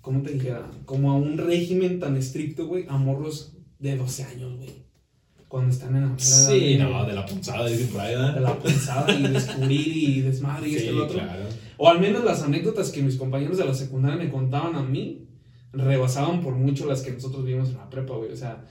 ¿Cómo 0.00 0.22
te 0.22 0.32
dijera? 0.32 0.70
Como 0.86 1.10
a 1.10 1.16
un 1.16 1.36
régimen 1.36 2.00
tan 2.00 2.16
estricto, 2.16 2.66
güey, 2.66 2.86
a 2.88 2.96
morros 2.96 3.52
de 3.78 3.96
12 3.96 4.24
años, 4.24 4.56
güey. 4.56 4.70
Cuando 5.48 5.70
están 5.72 5.94
en 5.96 6.02
la 6.02 6.08
edad 6.08 6.18
Sí, 6.18 6.76
no, 6.78 7.06
de 7.06 7.12
la 7.14 7.24
punzada, 7.26 7.66
dicen 7.68 7.88
por 7.88 8.00
ahí, 8.02 8.14
de 8.34 8.40
la 8.40 8.58
pensada 8.58 9.12
y 9.14 9.22
descubrir 9.28 9.96
y 9.96 10.20
desmadre 10.22 10.68
y 10.68 10.72
Sí, 10.72 10.76
esto 10.78 10.92
y 10.92 10.96
lo 10.96 11.04
otro. 11.04 11.18
claro. 11.18 11.44
O 11.78 11.88
al 11.88 12.00
menos 12.00 12.24
las 12.24 12.42
anécdotas 12.42 12.90
que 12.90 13.02
mis 13.02 13.16
compañeros 13.16 13.56
de 13.58 13.64
la 13.64 13.74
secundaria 13.74 14.16
me 14.22 14.30
contaban 14.30 14.74
a 14.76 14.82
mí 14.82 15.26
rebasaban 15.72 16.40
por 16.42 16.54
mucho 16.54 16.86
las 16.86 17.02
que 17.02 17.12
nosotros 17.12 17.44
vimos 17.44 17.68
en 17.70 17.76
la 17.76 17.88
prepa, 17.90 18.14
güey. 18.14 18.32
O 18.32 18.36
sea, 18.36 18.64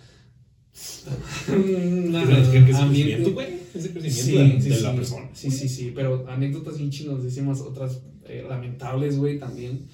un 1.49 2.15
Es 2.15 2.47
que- 2.49 2.65
que 2.65 2.71
ese 2.71 2.79
ambiente- 2.81 3.31
güey. 3.31 3.47
Ese 3.77 3.91
crecimiento 3.93 4.21
Sí, 4.23 4.37
de, 4.55 4.61
sí, 4.61 4.69
de 4.69 4.75
sí. 4.75 4.83
la 4.83 4.95
persona. 4.95 5.29
Sí, 5.33 5.51
sí, 5.51 5.69
sí, 5.69 5.91
pero 5.95 6.25
anécdotas 6.29 6.77
bien 6.77 6.89
chinosísimas, 6.89 7.61
otras 7.61 8.01
eh, 8.25 8.45
lamentables, 8.47 9.17
güey, 9.17 9.39
también. 9.39 9.87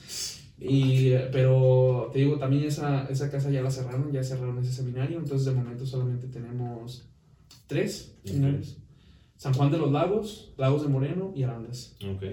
Y, 0.59 1.11
pero 1.31 2.09
te 2.13 2.19
digo, 2.19 2.37
también 2.37 2.63
esa, 2.63 3.05
esa 3.09 3.29
casa 3.29 3.49
ya 3.51 3.61
la 3.61 3.69
cerraron, 3.71 4.11
ya 4.13 4.23
cerraron 4.23 4.57
ese 4.59 4.71
seminario, 4.71 5.17
entonces 5.19 5.45
de 5.45 5.51
momento 5.53 5.85
solamente 5.85 6.27
tenemos 6.27 7.03
tres 7.67 8.13
seminarios. 8.23 8.77
San 9.35 9.53
Juan 9.53 9.71
de 9.71 9.77
los 9.77 9.91
Lagos, 9.91 10.53
Lagos 10.57 10.83
de 10.83 10.87
Moreno 10.87 11.33
y 11.35 11.43
Arandas. 11.43 11.95
Ok. 12.05 12.23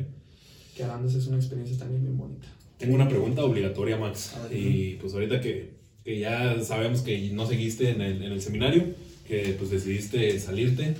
Que 0.77 0.85
Arandas 0.85 1.15
es 1.15 1.27
una 1.27 1.39
experiencia 1.39 1.77
también 1.79 2.03
bien 2.03 2.17
bonita. 2.17 2.47
Tengo 2.79 2.95
una 2.95 3.09
pregunta 3.09 3.43
obligatoria, 3.45 3.97
Max. 3.97 4.37
Ver, 4.49 4.57
Y 4.57 4.95
pues 5.01 5.13
ahorita 5.13 5.41
que, 5.41 5.75
que 6.05 6.21
ya 6.21 6.63
sabemos 6.63 7.01
que 7.01 7.31
no 7.33 7.47
seguiste 7.47 7.91
en 7.91 8.01
el, 8.01 8.23
en 8.23 8.33
el 8.33 8.41
seminario, 8.41 8.85
que 9.27 9.57
pues 9.59 9.71
decidiste 9.71 10.39
salirte, 10.39 10.95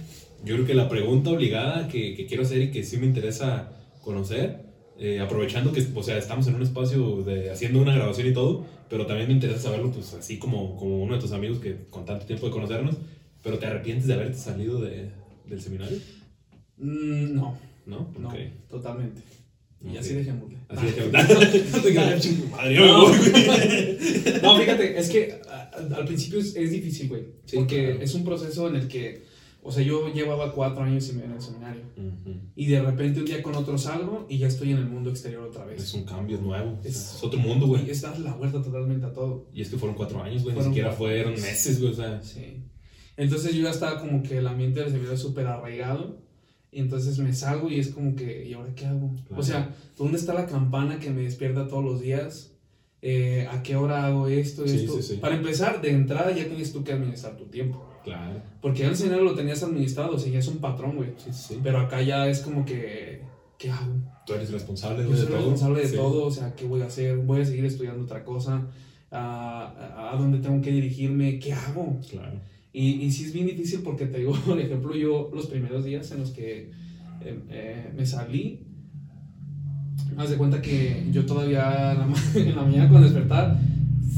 yo 0.45 0.55
creo 0.55 0.67
que 0.67 0.75
la 0.75 0.89
pregunta 0.89 1.31
obligada 1.31 1.89
que, 1.89 2.15
que 2.15 2.27
quiero 2.27 2.43
hacer 2.43 2.61
y 2.63 2.71
que 2.71 2.83
sí 2.85 2.97
me 2.99 3.07
interesa 3.07 3.73
conocer, 4.03 4.69
eh, 4.99 5.21
aprovechando 5.21 5.73
que 5.73 5.85
o 5.95 6.03
sea, 6.03 6.19
estamos 6.19 6.47
en 6.47 6.55
un 6.57 6.63
espacio 6.63 7.23
de 7.23 7.51
haciendo 7.51 7.81
una 7.81 7.95
grabación 7.95 8.27
y 8.29 8.33
todo, 8.33 8.65
pero 8.89 9.07
también 9.07 9.29
me 9.29 9.35
interesa 9.35 9.61
saberlo, 9.61 9.91
pues 9.93 10.13
así 10.15 10.39
como, 10.39 10.77
como 10.77 11.03
uno 11.03 11.15
de 11.15 11.21
tus 11.21 11.33
amigos 11.33 11.59
que 11.59 11.77
con 11.91 12.05
tanto 12.05 12.27
tiempo 12.27 12.47
de 12.47 12.53
conocernos, 12.53 12.97
pero 13.43 13.59
te 13.59 13.67
arrepientes 13.67 14.07
de 14.07 14.15
haberte 14.15 14.37
salido 14.39 14.81
de, 14.81 15.11
del 15.47 15.61
seminario, 15.61 15.99
Mm, 16.77 17.35
no, 17.35 17.59
¿no? 17.87 18.11
no, 18.19 18.29
Ok. 18.29 18.35
totalmente. 18.69 19.21
Y 19.83 19.89
Ok. 19.91 19.97
así 20.01 20.15
dejémosle. 20.15 20.57
Así 20.69 20.87
de 20.87 20.95
que... 20.95 21.01
No 21.73 21.83
te 21.83 21.93
quedas, 21.93 22.21
"Chinga 22.23 22.41
tu 22.43 22.49
madre, 22.49 22.75
yo 22.75 22.81
me 22.83 22.87
No. 22.89 23.01
voy, 23.07 23.19
güey". 23.19 23.99
No, 24.43 24.59
fíjate, 24.59 24.99
es 24.99 25.09
que 25.11 25.35
al 25.95 26.05
principio 26.07 26.41
es, 26.41 26.57
es 26.57 26.71
difícil, 26.71 27.09
güey. 27.09 27.23
Sí, 27.45 27.57
porque 27.57 27.85
claro. 27.87 28.03
es 28.03 28.15
un 28.15 28.25
proceso 28.25 28.69
en 28.69 28.77
el 28.77 28.89
que, 28.89 29.25
o 29.63 29.71
sea, 29.73 29.83
yo 29.83 30.13
llevaba 30.13 30.53
cuatro 30.53 30.83
años 30.83 31.09
y 31.11 31.13
medio 31.13 31.27
en 31.27 31.33
el 31.35 31.41
seminario. 31.43 31.83
Ujú. 31.97 32.35
Y 32.57 32.67
de 32.67 32.81
repente 32.83 33.21
un 33.21 33.27
día 33.27 33.43
con 33.43 33.55
otro 33.55 33.77
salgo 33.79 34.27
y 34.29 34.39
ya 34.39 34.47
estoy 34.49 34.71
en 34.73 34.79
el 34.79 34.87
mundo 34.87 35.11
exterior 35.11 35.43
otra 35.45 35.65
vez. 35.67 35.83
Es 35.83 35.95
un 35.95 36.05
cambio 36.05 36.39
nuevo. 36.41 36.79
Es, 36.83 36.97
Es- 36.97 37.15
es 37.17 37.25
otro 37.25 37.39
mundo, 37.41 37.67
güey. 37.67 37.87
Y 37.87 37.91
es 37.91 38.01
darle 38.01 38.25
la 38.25 38.35
vuelta 38.35 38.63
totalmente 38.63 39.05
a 39.07 39.13
todo. 39.13 39.49
Y 39.53 39.61
es 39.63 39.69
que 39.69 39.77
fueron 39.77 39.97
cuatro 39.97 40.23
años, 40.23 40.43
güey. 40.45 40.57
Ni 40.57 40.63
siquiera 40.63 40.93
fueron 40.93 41.33
meses, 41.35 41.81
güey. 41.81 41.93
O 41.93 41.95
sea, 41.97 42.23
Sí. 42.23 42.65
Entonces 43.17 43.55
yo 43.55 43.63
ya 43.65 43.71
estaba 43.71 44.01
como 44.01 44.23
que 44.23 44.39
el 44.39 44.47
ambiente 44.47 44.81
del 44.81 44.91
seminario 44.91 45.19
súper 45.19 45.47
arraigado. 45.47 46.23
Y 46.73 46.79
entonces 46.81 47.19
me 47.19 47.33
salgo 47.35 47.69
y 47.69 47.81
es 47.81 47.89
como 47.89 48.15
que, 48.15 48.47
¿y 48.49 48.53
ahora 48.55 48.73
qué 48.75 48.87
hago? 48.87 49.13
Claro. 49.27 49.41
O 49.41 49.45
sea, 49.45 49.75
¿dónde 49.99 50.17
está 50.17 50.33
la 50.33 50.47
campana 50.47 51.01
que 51.01 51.11
me 51.11 51.23
despierta 51.23 51.67
todos 51.67 51.85
los 51.85 52.01
días? 52.01 52.53
Eh, 53.03 53.47
¿A 53.51 53.63
qué 53.63 53.75
hora 53.77 54.07
hago 54.07 54.29
esto? 54.29 54.67
Sí, 54.69 54.77
esto? 54.77 54.97
sí, 55.03 55.15
sí. 55.15 55.17
Para 55.21 55.35
empezar, 55.37 55.81
de 55.83 55.91
entrada 55.91 56.31
ya 56.35 56.47
tienes 56.47 56.73
tú 56.73 56.85
que 56.85 56.93
administrar 56.93 57.37
tu 57.37 57.47
tiempo. 57.47 57.85
Claro. 58.05 58.41
Porque 58.61 58.85
el 58.87 58.97
seminario 58.97 59.25
lo 59.25 59.35
tenías 59.35 59.63
administrado, 59.63 60.15
o 60.17 60.19
sea, 60.19 60.33
ya 60.33 60.39
es 60.39 60.49
un 60.49 60.59
patrón, 60.59 60.97
güey. 60.97 61.11
Sí, 61.19 61.31
sí. 61.33 61.61
Pero 61.63 61.81
acá 61.81 62.03
ya 62.03 62.27
es 62.29 62.41
como 62.41 62.65
que, 62.65 63.23
¿qué 63.59 63.71
hago? 63.71 63.95
Tú 64.27 64.35
eres 64.35 64.51
responsable, 64.53 65.03
Yo 65.05 65.11
de 65.11 65.17
soy 65.17 65.27
todo. 65.27 65.37
responsable 65.37 65.81
de 65.83 65.89
Sí. 65.89 65.97
todo, 65.97 66.25
o 66.27 66.31
sea, 66.31 66.55
¿qué 66.55 66.67
voy 66.67 66.83
a 66.83 66.87
hacer? 66.87 67.17
¿Voy 67.19 67.41
a 67.41 67.45
seguir 67.45 67.65
estudiando 67.65 68.05
otra 68.05 68.25
cosa? 68.25 68.67
¿A, 69.11 70.13
a- 70.13 70.17
dónde 70.17 70.39
tengo 70.39 70.61
que 70.63 70.71
dirigirme? 70.71 71.39
¿Qué 71.39 71.53
hago? 71.53 71.99
Claro. 72.11 72.41
Y, 72.73 72.91
y 73.03 73.11
sí 73.11 73.25
es 73.25 73.33
bien 73.33 73.47
difícil 73.47 73.81
porque 73.83 74.07
te 74.07 74.19
digo, 74.19 74.33
por 74.47 74.59
ejemplo, 74.61 74.95
yo 74.95 75.31
los 75.35 75.47
primeros 75.49 75.85
días 75.85 76.11
en 76.13 76.21
los 76.21 76.31
que 76.31 76.71
eh, 77.23 77.41
eh, 77.49 77.93
me 77.97 78.07
salí, 78.07 78.67
haz 80.17 80.31
de 80.31 80.37
cuenta 80.37 80.61
que 80.63 81.07
yo 81.11 81.25
todavía 81.27 81.93
en 81.93 81.99
la, 81.99 82.07
en 82.35 82.57
la 82.57 82.63
mañana 82.63 82.89
cuando 82.89 83.09
despertaba 83.09 83.59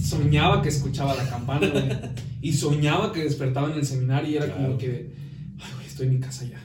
soñaba 0.02 0.60
que 0.62 0.68
escuchaba 0.68 1.14
la 1.14 1.28
campana, 1.28 1.68
güey. 1.68 1.84
Y 2.42 2.52
soñaba 2.52 3.12
que 3.12 3.22
despertaba 3.24 3.70
en 3.72 3.78
el 3.78 3.86
seminario 3.86 4.30
y 4.32 4.36
era 4.36 4.46
Claro. 4.46 4.62
como 4.66 4.78
que, 4.78 5.12
ay, 5.58 5.70
güey, 5.76 5.86
estoy 5.86 6.06
en 6.08 6.14
mi 6.14 6.20
casa 6.20 6.44
ya. 6.44 6.62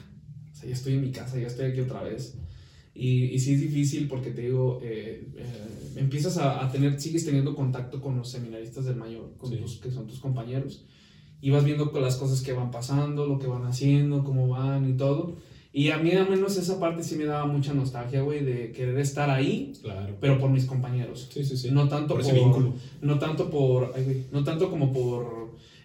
O 0.52 0.56
sea, 0.56 0.68
ya 0.68 0.74
estoy 0.74 0.94
en 0.94 1.00
mi 1.02 1.10
casa, 1.12 1.38
ya 1.38 1.46
estoy 1.46 1.66
aquí 1.70 1.80
otra 1.80 2.02
vez. 2.02 2.36
Y, 2.94 3.26
y 3.26 3.38
sí 3.38 3.54
es 3.54 3.60
difícil 3.60 4.08
porque 4.08 4.32
te 4.32 4.42
digo, 4.42 4.80
eh, 4.82 5.28
eh, 5.36 5.44
empiezas 5.96 6.36
a, 6.36 6.64
a 6.66 6.70
tener, 6.72 7.00
sigues 7.00 7.24
teniendo 7.24 7.54
contacto 7.54 8.00
con 8.00 8.16
los 8.16 8.28
seminaristas 8.28 8.84
del 8.86 8.96
mayor, 8.96 9.34
con 9.38 9.50
Sí. 9.50 9.56
tus, 9.56 9.76
que 9.78 9.90
son 9.92 10.06
tus 10.08 10.18
compañeros. 10.18 10.84
Y 11.40 11.50
vas 11.50 11.64
viendo 11.64 11.92
con 11.92 12.02
las 12.02 12.16
cosas 12.16 12.42
que 12.42 12.52
van 12.52 12.72
pasando, 12.72 13.24
lo 13.26 13.38
que 13.38 13.46
van 13.46 13.64
haciendo, 13.64 14.24
cómo 14.24 14.48
van 14.48 14.90
y 14.90 14.94
todo. 14.96 15.36
Y 15.72 15.90
a 15.90 15.98
mí 15.98 16.10
al 16.10 16.28
menos 16.28 16.56
esa 16.56 16.80
parte 16.80 17.04
sí 17.04 17.14
me 17.14 17.24
daba 17.26 17.46
mucha 17.46 17.72
nostalgia, 17.72 18.22
güey, 18.22 18.44
de 18.44 18.72
querer 18.72 18.98
estar 18.98 19.30
ahí, 19.30 19.74
Claro. 19.80 20.16
pero 20.20 20.40
por 20.40 20.50
mis 20.50 20.64
compañeros. 20.64 21.28
Sí, 21.32 21.44
sí, 21.44 21.56
sí. 21.56 21.70
No 21.70 21.86
tanto 21.88 22.14
por 22.14 22.22
por, 22.24 22.32
ese 22.32 22.32
vínculo. 22.40 22.74
no 23.02 23.18
tanto 23.20 23.48
por, 23.48 23.92
ay, 23.94 24.02
güey, 24.02 24.24
no 24.32 24.42
tanto 24.42 24.70
como 24.70 24.92
por, 24.92 25.37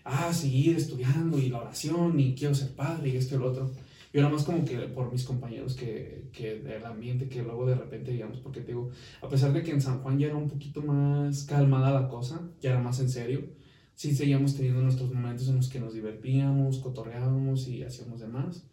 ah, 0.03 0.33
seguir 0.33 0.75
estudiando 0.75 1.39
y 1.39 1.49
la 1.49 1.59
oración 1.59 2.19
y 2.19 2.35
quiero 2.35 2.53
ser 2.55 2.69
padre 2.75 3.09
y 3.09 3.17
esto 3.17 3.35
y 3.35 3.39
lo 3.39 3.51
otro, 3.51 3.71
Yo 4.13 4.19
era 4.19 4.29
más 4.29 4.43
como 4.43 4.63
que 4.63 4.77
por 4.77 5.11
mis 5.11 5.23
compañeros 5.23 5.75
que, 5.75 6.29
que 6.31 6.59
del 6.59 6.85
ambiente 6.85 7.27
que 7.29 7.41
luego 7.41 7.65
de 7.65 7.75
repente, 7.75 8.11
digamos, 8.11 8.37
porque 8.39 8.61
te 8.61 8.67
digo, 8.67 8.89
a 9.21 9.29
pesar 9.29 9.53
de 9.53 9.63
que 9.63 9.71
en 9.71 9.81
San 9.81 10.01
Juan 10.01 10.19
ya 10.19 10.27
era 10.27 10.35
un 10.35 10.49
poquito 10.49 10.81
más 10.81 11.43
calmada 11.45 11.91
la 11.91 12.07
cosa, 12.07 12.41
ya 12.61 12.71
era 12.71 12.79
más 12.79 12.99
en 12.99 13.09
serio, 13.09 13.41
sí 13.95 14.15
seguíamos 14.15 14.55
teniendo 14.55 14.81
nuestros 14.81 15.11
momentos 15.11 15.47
en 15.47 15.55
los 15.55 15.69
que 15.69 15.79
nos 15.79 15.93
divertíamos, 15.93 16.79
cotorreábamos 16.79 17.67
y 17.67 17.83
hacíamos 17.83 18.19
demás, 18.19 18.67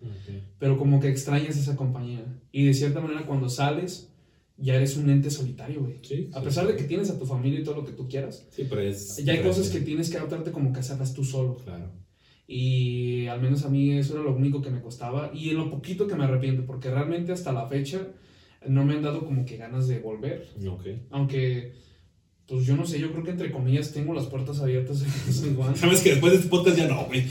pero 0.59 0.77
como 0.79 1.01
que 1.01 1.09
extrañas 1.09 1.57
esa 1.57 1.77
compañía. 1.77 2.25
Y 2.53 2.67
de 2.67 2.75
cierta 2.75 3.01
manera 3.01 3.27
cuando 3.27 3.49
sales, 3.49 4.10
ya 4.61 4.75
eres 4.75 4.97
un 4.97 5.09
ente 5.11 5.31
solitario, 5.31 5.81
güey. 5.81 5.99
Sí, 6.03 6.29
A 6.33 6.43
pesar 6.43 6.67
sí. 6.67 6.73
de 6.73 6.79
que 6.79 6.85
tienes 6.85 7.11
a 7.11 7.19
tu 7.19 7.27
familia 7.27 7.61
y 7.61 7.65
todo 7.65 7.77
lo 7.77 7.85
que 7.85 7.93
tú 7.93 8.09
quieras, 8.09 8.47
Sí, 8.51 8.67
pero 8.69 8.83
es. 8.83 9.17
ya 9.25 9.33
hay 9.33 9.43
cosas 9.43 9.69
que 9.71 9.81
tienes 9.81 10.11
que 10.11 10.17
adaptarte 10.19 10.53
como 10.53 10.73
que 10.73 10.81
hacerlas 10.81 11.15
tú 11.15 11.25
solo. 11.25 11.57
Claro. 11.57 11.91
Y 12.47 13.27
al 13.29 13.41
menos 13.41 13.65
a 13.65 13.69
mí 13.69 13.93
eso 13.93 14.15
era 14.15 14.23
lo 14.25 14.35
único 14.35 14.61
que 14.61 14.71
me 14.71 14.81
costaba. 14.81 15.31
Y 15.33 15.51
en 15.51 15.57
lo 15.59 15.71
poquito 15.71 16.07
que 16.07 16.17
me 16.17 16.25
arrepiento, 16.25 16.67
porque 16.67 16.91
realmente 16.91 17.33
hasta 17.33 17.53
la 17.53 17.67
fecha 17.69 18.09
no 18.67 18.85
me 18.85 18.95
han 18.95 19.03
dado 19.03 19.25
como 19.25 19.45
que 19.47 19.57
ganas 19.57 19.87
de 19.89 20.01
volver. 20.01 20.49
Ok. 20.69 20.83
Aunque, 21.11 21.73
pues 22.49 22.67
yo 22.67 22.77
no 22.77 22.85
sé, 22.85 22.99
yo 22.99 23.13
creo 23.13 23.23
que 23.23 23.31
entre 23.31 23.53
comillas 23.53 23.93
tengo 23.93 24.13
las 24.15 24.27
puertas 24.27 24.61
abiertas 24.61 25.01
en 25.03 25.33
San 25.33 25.55
Juan. 25.55 25.77
Sabes 25.77 26.01
que 26.01 26.11
después 26.11 26.33
de 26.33 26.39
este 26.39 26.51
podcast 26.51 26.77
ya 26.77 26.89
no, 26.89 27.05
güey. 27.07 27.25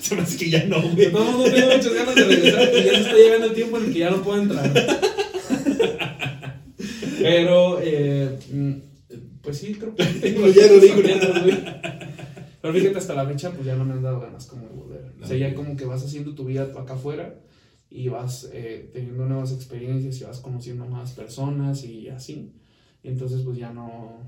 Se 0.00 0.14
me 0.16 0.22
hace 0.22 0.36
que 0.36 0.50
ya 0.50 0.64
no, 0.64 0.82
güey. 0.82 1.10
Todos 1.10 1.32
modos, 1.34 1.52
tengo 1.54 1.66
muchas 1.76 1.94
ganas 1.94 2.14
de 2.16 2.24
regresar 2.24 2.62
y 2.74 2.84
ya 2.84 2.90
se 2.92 3.00
está 3.00 3.14
llegando 3.14 3.46
el 3.46 3.54
tiempo 3.54 3.78
en 3.78 3.84
el 3.86 3.92
que 3.92 3.98
ya 4.00 4.10
no 4.10 4.22
puedo 4.22 4.42
entrar. 4.42 5.00
Pero, 7.28 7.78
eh, 7.82 8.38
mm, 8.52 8.72
pues 9.42 9.58
sí, 9.58 9.74
creo 9.74 9.94
que 9.94 10.04
tengo 10.20 10.46
Ya 10.48 10.66
lo 10.66 10.80
puertas 10.80 11.44
digo. 11.44 11.56
Pero 12.62 12.74
fíjate, 12.74 12.98
hasta 12.98 13.14
la 13.14 13.26
fecha, 13.26 13.50
pues 13.52 13.64
ya 13.66 13.76
no 13.76 13.84
me 13.84 13.92
han 13.92 14.02
dado 14.02 14.20
ganas 14.20 14.46
como 14.46 14.62
de 14.62 14.74
volver. 14.74 15.12
O 15.22 15.26
sea, 15.26 15.36
ya 15.36 15.54
como 15.54 15.76
que 15.76 15.84
vas 15.84 16.04
haciendo 16.04 16.34
tu 16.34 16.44
vida 16.44 16.62
acá 16.76 16.94
afuera 16.94 17.38
y 17.90 18.08
vas 18.08 18.50
eh, 18.52 18.90
teniendo 18.92 19.26
nuevas 19.26 19.52
experiencias 19.52 20.20
y 20.20 20.24
vas 20.24 20.40
conociendo 20.40 20.84
más 20.86 21.12
personas 21.12 21.84
y 21.84 22.08
así. 22.08 22.52
Entonces, 23.04 23.42
pues 23.42 23.56
ya 23.56 23.72
no, 23.72 24.18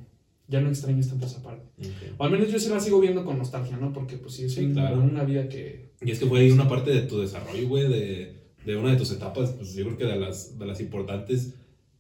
ya 0.47 0.61
no 0.61 0.69
extrañas 0.69 1.09
tanto 1.09 1.27
esa 1.27 1.43
parte. 1.43 1.65
Ok. 1.81 2.15
O 2.19 2.25
al 2.25 2.31
menos 2.31 2.51
yo 2.53 2.59
sí 2.61 2.69
la 2.69 2.79
sigo 2.79 3.01
viendo 3.01 3.25
con 3.25 3.39
nostalgia, 3.39 3.77
¿no? 3.77 3.93
Porque 3.93 4.17
pues 4.17 4.35
sí, 4.35 4.45
es 4.45 4.55
Sí, 4.55 4.71
claro. 4.73 5.01
una 5.01 5.25
vida 5.25 5.49
que... 5.49 5.91
Y 6.01 6.13
es 6.13 6.21
que 6.21 6.27
fue 6.27 6.41
ahí 6.41 6.51
una 6.53 6.69
parte 6.69 6.93
de 6.93 7.03
tu 7.03 7.19
desarrollo, 7.21 7.67
güey, 7.69 7.89
de, 7.89 8.37
de 8.65 8.77
una 8.77 8.93
de 8.93 8.97
tus 8.97 9.11
etapas, 9.11 9.51
pues 9.51 9.75
yo 9.75 9.85
creo 9.85 9.97
que 9.99 10.05
de 10.05 10.17
las, 10.17 10.57
de 10.57 10.65
las 10.67 10.81
importantes, 10.81 11.55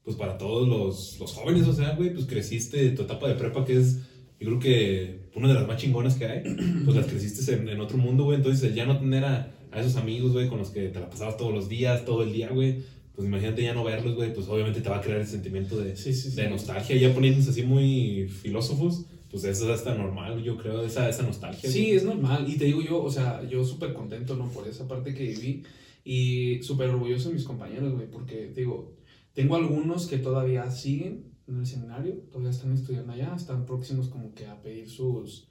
pues 0.09 0.16
para 0.16 0.38
todos 0.38 0.66
los, 0.66 1.20
los 1.20 1.34
jóvenes, 1.34 1.68
o 1.68 1.74
sea, 1.74 1.94
güey, 1.94 2.14
pues 2.14 2.24
creciste 2.24 2.88
tu 2.92 3.02
etapa 3.02 3.28
de 3.28 3.34
prepa, 3.34 3.62
que 3.62 3.76
es, 3.76 3.98
yo 4.40 4.46
creo 4.46 4.59
que 4.59 5.20
una 5.34 5.48
de 5.48 5.54
las 5.54 5.68
más 5.68 5.76
chingonas 5.76 6.14
que 6.14 6.24
hay, 6.24 6.42
pues 6.86 6.96
las 6.96 7.04
creciste 7.04 7.52
en, 7.52 7.68
en 7.68 7.78
otro 7.78 7.98
mundo, 7.98 8.24
güey, 8.24 8.38
entonces 8.38 8.74
ya 8.74 8.86
no 8.86 8.98
tener 8.98 9.22
a, 9.26 9.52
a 9.70 9.80
esos 9.80 9.96
amigos, 9.96 10.32
güey, 10.32 10.48
con 10.48 10.61
los 10.61 10.70
que 10.70 10.88
te 10.88 10.98
la 10.98 11.11
pasabas 11.11 11.36
todos 11.36 11.52
los 11.52 11.68
días, 11.68 12.06
todo 12.06 12.22
el 12.22 12.32
día, 12.32 12.48
güey, 12.48 12.78
pues 13.14 13.28
imagínate 13.28 13.62
ya 13.62 13.74
no 13.74 13.84
verlos, 13.84 14.14
güey, 14.14 14.32
pues 14.32 14.48
obviamente 14.48 14.80
te 14.80 14.88
va 14.88 14.96
a 14.96 15.00
crear 15.02 15.20
el 15.20 15.26
sentimiento 15.26 15.78
de, 15.78 15.94
Sí, 15.94 16.14
sí, 16.14 16.30
sí. 16.30 16.36
de 16.36 16.48
nostalgia, 16.48 16.96
ya 16.96 17.12
poniéndose 17.12 17.50
así 17.50 17.64
muy 17.64 18.28
filósofos, 18.28 19.04
pues 19.30 19.44
eso 19.44 19.66
es 19.66 19.80
hasta 19.80 19.94
normal, 19.94 20.42
yo 20.42 20.56
creo, 20.56 20.86
esa, 20.86 21.06
esa 21.06 21.22
nostalgia. 21.22 21.70
Sí, 21.70 21.82
güey. 21.82 21.96
es 21.96 22.04
normal. 22.04 22.46
Y 22.48 22.56
te 22.56 22.64
digo 22.64 22.80
yo, 22.80 23.02
o 23.02 23.11
sea, 23.11 23.46
yo 23.46 23.62
súper 23.62 23.92
contento, 23.92 24.36
¿no? 24.36 24.48
Por 24.48 24.66
esa 24.66 24.88
parte 24.88 25.12
que 25.12 25.24
viví. 25.24 25.64
Y 26.02 26.62
súper 26.62 26.88
orgulloso 26.88 27.28
de 27.28 27.34
mis 27.34 27.44
compañeros, 27.44 27.92
güey. 27.92 28.06
Porque, 28.11 28.50
te 28.54 28.62
digo, 28.62 28.97
tengo 29.39 29.55
algunos 29.55 30.09
que 30.09 30.18
todavía 30.18 30.68
siguen 30.68 31.32
en 31.47 31.61
el 31.61 31.66
seminario. 31.66 32.14
Todavía 32.32 32.51
están 32.51 32.72
estudiando 32.72 33.12
allá. 33.12 33.34
Están 33.36 33.66
próximos 33.66 34.09
como 34.09 34.34
que 34.34 34.47
a 34.47 34.61
pedir 34.61 34.91
sus 34.91 35.47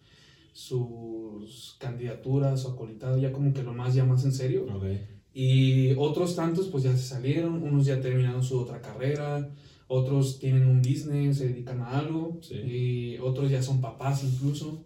sus 0.52 1.78
candidaturas 1.80 2.66
o 2.66 2.72
acolitado 2.72 3.18
ya 3.18 3.32
como 3.32 3.54
que 3.54 3.64
lo 3.64 3.74
más 3.74 3.94
ya 3.94 4.04
más 4.04 4.26
en 4.26 4.32
serio 4.34 4.66
Ok. 4.76 4.86
y 5.32 5.94
otros 5.94 6.36
tantos 6.36 6.68
pues 6.70 6.84
ya 6.84 6.92
se 6.98 7.04
salieron 7.04 7.62
unos 7.62 7.86
ya 7.86 8.02
terminaron 8.02 8.42
su 8.44 8.58
otra 8.60 8.82
carrera 8.82 9.52
otros 9.88 10.40
tienen 10.40 10.68
un 10.68 10.82
business 10.82 11.38
se 11.38 11.50
dedican 11.50 11.80
a 11.82 12.00
algo 12.00 12.40
Sí. 12.42 12.56
y 12.56 13.18
otros 13.20 13.52
ya 13.52 13.62
son 13.62 13.82
papás 13.82 14.24
incluso 14.24 14.84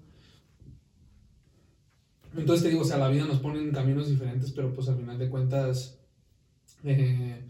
entonces 2.36 2.64
te 2.64 2.70
digo, 2.70 2.82
o 2.82 2.86
sea, 2.86 2.98
la 2.98 3.10
vida 3.10 3.26
nos 3.26 3.40
pone 3.40 3.60
en 3.60 3.72
caminos 3.72 4.10
diferentes, 4.10 4.52
pero 4.52 4.74
pues 4.74 4.88
al 4.90 4.98
final 4.98 5.18
de 5.18 5.30
cuentas 5.30 6.00
eh, 6.84 7.44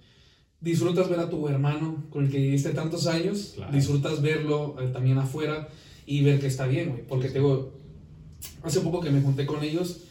disfrutas 0.62 1.10
ver 1.10 1.20
a 1.20 1.30
tu 1.30 1.48
hermano 1.48 2.06
con 2.10 2.26
el 2.26 2.32
que 2.32 2.38
viviste 2.38 2.70
tantos 2.70 3.08
años, 3.08 3.54
Claro. 3.56 3.74
disfrutas 3.74 4.22
verlo 4.22 4.76
eh, 4.80 4.90
también 4.94 5.18
afuera 5.18 5.68
y 6.06 6.24
ver 6.24 6.40
que 6.40 6.48
está 6.48 6.68
bien, 6.68 6.90
güey. 6.90 7.02
Porque 7.08 7.28
te 7.28 7.40
digo, 7.40 7.74
hace 8.64 8.80
poco 8.82 9.02
que 9.02 9.10
me 9.10 9.22
junté 9.22 9.46
con 9.46 9.64
ellos, 9.64 10.02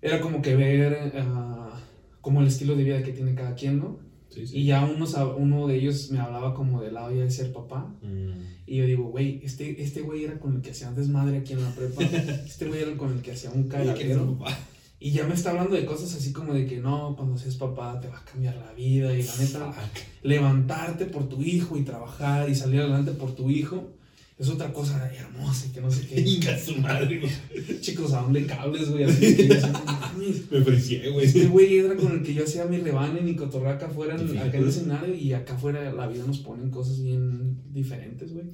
era 0.00 0.20
como 0.20 0.42
que 0.42 0.56
ver 0.56 1.12
ah, 1.16 1.80
como 2.20 2.40
el 2.40 2.48
estilo 2.48 2.74
de 2.76 2.84
vida 2.84 3.02
que 3.02 3.12
tiene 3.12 3.34
cada 3.34 3.54
quien, 3.54 3.78
¿no? 3.78 3.98
Sí, 4.30 4.46
sí. 4.46 4.58
Y 4.58 4.64
ya 4.66 4.84
unos, 4.84 5.14
uno 5.38 5.66
de 5.66 5.76
ellos 5.76 6.10
me 6.10 6.18
hablaba 6.18 6.54
como 6.54 6.82
del 6.82 6.94
lado 6.94 7.10
ya 7.14 7.22
de 7.22 7.30
ser 7.30 7.52
papá. 7.52 7.94
Mm. 8.02 8.30
Y 8.66 8.76
yo 8.76 8.84
digo, 8.84 9.04
güey, 9.04 9.40
este, 9.42 9.82
este 9.82 10.02
güey 10.02 10.24
era 10.24 10.38
con 10.38 10.56
el 10.56 10.60
que 10.60 10.70
hacía 10.70 10.92
desmadre 10.92 11.38
aquí 11.38 11.54
en 11.54 11.62
la 11.62 11.70
prepa. 11.70 12.02
Este 12.46 12.66
güey 12.68 12.82
era 12.82 12.96
con 12.96 13.12
el 13.12 13.22
que 13.22 13.32
hacía 13.32 13.50
un 13.50 13.68
cagadero. 13.68 14.38
Y 15.00 15.12
ya 15.12 15.24
me 15.26 15.34
está 15.34 15.50
hablando 15.50 15.76
de 15.76 15.84
cosas 15.84 16.12
así 16.14 16.32
como 16.32 16.52
de 16.54 16.66
que 16.66 16.78
no, 16.78 17.14
cuando 17.16 17.38
seas 17.38 17.54
papá 17.54 18.00
te 18.00 18.08
va 18.08 18.18
a 18.18 18.24
cambiar 18.24 18.56
la 18.56 18.72
vida. 18.72 19.16
Y 19.16 19.22
la 19.22 19.36
neta, 19.36 19.72
levantarte 20.22 21.04
por 21.06 21.28
tu 21.28 21.40
hijo 21.42 21.76
y 21.76 21.82
trabajar 21.82 22.48
y 22.50 22.54
salir 22.54 22.80
adelante 22.80 23.12
por 23.12 23.34
tu 23.34 23.48
hijo 23.50 23.92
es 24.38 24.48
otra 24.48 24.72
cosa 24.72 25.12
hermosa 25.12 25.66
y 25.66 25.70
que 25.70 25.80
no 25.80 25.90
sé 25.90 26.06
qué. 26.06 26.20
Inga 26.20 26.56
su 26.58 26.76
madre, 26.76 27.18
güey. 27.20 27.80
Chicos, 27.80 28.12
¿a 28.12 28.20
dónde 28.22 28.46
cables, 28.46 28.88
güey? 28.88 29.02
Así 29.04 29.36
que 29.36 29.48
yo. 29.48 29.56
Me 30.50 30.60
güey. 31.10 31.26
Este 31.26 31.46
güey 31.46 31.78
era 31.78 31.96
con 31.96 32.12
el 32.12 32.22
que 32.22 32.34
yo 32.34 32.44
hacía 32.44 32.64
mi 32.66 32.78
rebane, 32.78 33.20
mi 33.20 33.34
cotorraca 33.34 33.86
afuera, 33.86 34.14
en- 34.14 34.38
acá 34.38 34.56
en 34.56 34.62
el 34.62 34.68
escenario, 34.68 35.14
y 35.14 35.32
acá 35.32 35.54
afuera 35.54 35.92
la 35.92 36.06
vida 36.06 36.24
nos 36.24 36.38
pone 36.38 36.62
en 36.62 36.70
cosas 36.70 37.02
bien 37.02 37.62
diferentes, 37.72 38.32
güey. 38.32 38.46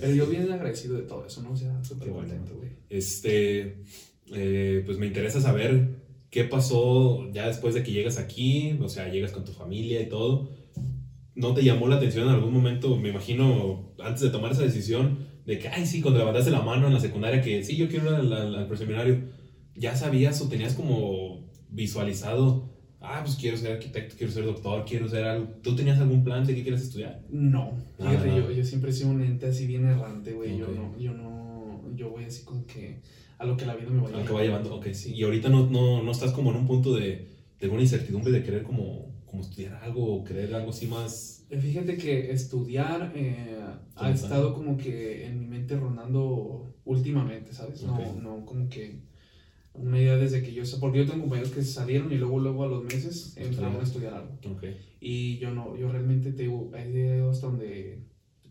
Pero 0.00 0.14
yo 0.14 0.26
bien 0.26 0.50
agradecido 0.52 0.96
de 0.96 1.02
todo 1.02 1.26
eso, 1.26 1.42
¿no? 1.42 1.52
O 1.52 1.56
sea, 1.56 1.82
súper 1.84 2.10
contento, 2.10 2.54
güey. 2.56 2.70
Este, 2.88 3.82
eh, 4.32 4.82
pues 4.86 4.98
me 4.98 5.06
interesa 5.06 5.40
saber 5.40 6.02
qué 6.30 6.44
pasó 6.44 7.30
ya 7.32 7.46
después 7.46 7.74
de 7.74 7.82
que 7.82 7.92
llegas 7.92 8.18
aquí, 8.18 8.78
o 8.80 8.88
sea, 8.88 9.08
llegas 9.10 9.32
con 9.32 9.44
tu 9.44 9.52
familia 9.52 10.00
y 10.00 10.08
todo. 10.08 10.48
¿No 11.34 11.54
te 11.54 11.62
llamó 11.64 11.88
la 11.88 11.96
atención 11.96 12.28
en 12.28 12.34
algún 12.34 12.52
momento, 12.52 12.96
me 12.96 13.08
imagino, 13.08 13.92
antes 13.98 14.20
de 14.22 14.30
tomar 14.30 14.52
esa 14.52 14.62
decisión, 14.62 15.18
de 15.46 15.58
que, 15.58 15.68
ay, 15.68 15.86
sí, 15.86 16.00
cuando 16.02 16.18
levantaste 16.20 16.50
la 16.50 16.60
mano 16.60 16.86
en 16.86 16.94
la 16.94 17.00
secundaria, 17.00 17.40
que 17.42 17.62
sí, 17.64 17.76
yo 17.76 17.88
quiero 17.88 18.10
ir 18.10 18.14
al, 18.14 18.32
al, 18.32 18.54
al 18.54 18.66
preseminario, 18.68 19.18
ya 19.74 19.96
sabías 19.96 20.40
o 20.42 20.48
tenías 20.48 20.74
como 20.74 21.50
visualizado, 21.70 22.70
ah, 23.00 23.22
pues 23.24 23.36
quiero 23.36 23.56
ser 23.56 23.72
arquitecto, 23.72 24.14
quiero 24.16 24.32
ser 24.32 24.44
doctor, 24.44 24.84
quiero 24.86 25.08
ser 25.08 25.24
algo. 25.24 25.48
¿Tú 25.62 25.74
tenías 25.74 25.98
algún 25.98 26.22
plan 26.22 26.46
de 26.46 26.54
qué 26.54 26.62
quieres 26.62 26.82
estudiar? 26.82 27.22
No, 27.30 27.72
Nada, 27.98 28.10
fíjate, 28.12 28.28
nada. 28.28 28.40
Yo, 28.40 28.50
yo 28.52 28.64
siempre 28.64 28.90
he 28.90 28.92
sido 28.94 29.10
un 29.10 29.22
ente 29.22 29.46
así 29.46 29.66
bien 29.66 29.86
errante, 29.86 30.32
güey. 30.32 30.56
Yo 30.58 30.66
Ok. 30.66 30.76
no, 30.76 30.98
yo 30.98 31.12
no, 31.12 31.82
yo 31.96 32.10
voy 32.10 32.24
así 32.24 32.44
como 32.44 32.66
que 32.66 33.00
a 33.42 33.46
lo 33.46 33.56
que 33.56 33.66
la 33.66 33.74
vida 33.74 33.90
me 33.90 34.00
vaya. 34.00 34.18
Al 34.18 34.24
que 34.26 34.32
va 34.32 34.42
llevando, 34.42 34.74
ok, 34.76 34.86
sí. 34.92 35.12
Y 35.14 35.24
ahorita 35.24 35.48
no, 35.48 35.68
no, 35.68 36.02
no 36.02 36.10
estás 36.12 36.32
como 36.32 36.50
en 36.50 36.56
un 36.58 36.66
punto 36.66 36.94
de, 36.94 37.28
de 37.60 37.68
una 37.68 37.80
incertidumbre 37.80 38.32
de 38.32 38.42
querer 38.42 38.62
como, 38.62 39.12
como 39.26 39.42
estudiar 39.42 39.74
algo 39.82 40.14
o 40.14 40.24
querer 40.24 40.54
algo 40.54 40.70
así 40.70 40.86
más. 40.86 41.44
Eh, 41.50 41.58
Fíjate 41.58 41.96
que 41.96 42.30
estudiar 42.30 43.12
eh, 43.16 43.58
ha 43.96 44.10
estado 44.10 44.54
como 44.54 44.76
que 44.76 45.26
en 45.26 45.40
mi 45.40 45.46
mente 45.46 45.76
rondando 45.76 46.74
últimamente, 46.84 47.52
¿sabes? 47.52 47.82
No, 47.82 47.98
no 48.14 48.46
como 48.46 48.68
que 48.68 49.00
una 49.74 49.98
idea 49.98 50.16
desde 50.16 50.42
que 50.42 50.52
yo, 50.52 50.62
porque 50.78 50.98
yo 50.98 51.06
tengo 51.06 51.22
compañeros 51.22 51.50
que 51.50 51.62
salieron 51.62 52.12
y 52.12 52.16
luego, 52.16 52.38
luego 52.38 52.64
a 52.64 52.68
los 52.68 52.84
meses 52.84 53.36
entraron 53.36 53.80
a 53.80 53.82
estudiar 53.82 54.14
algo. 54.14 54.38
Ok. 54.54 54.64
Y 55.00 55.38
yo 55.38 55.50
no, 55.50 55.76
yo 55.76 55.90
realmente 55.90 56.32
te 56.32 56.42
digo, 56.42 56.70
hay 56.74 56.92
videos 56.92 57.40
donde 57.40 57.98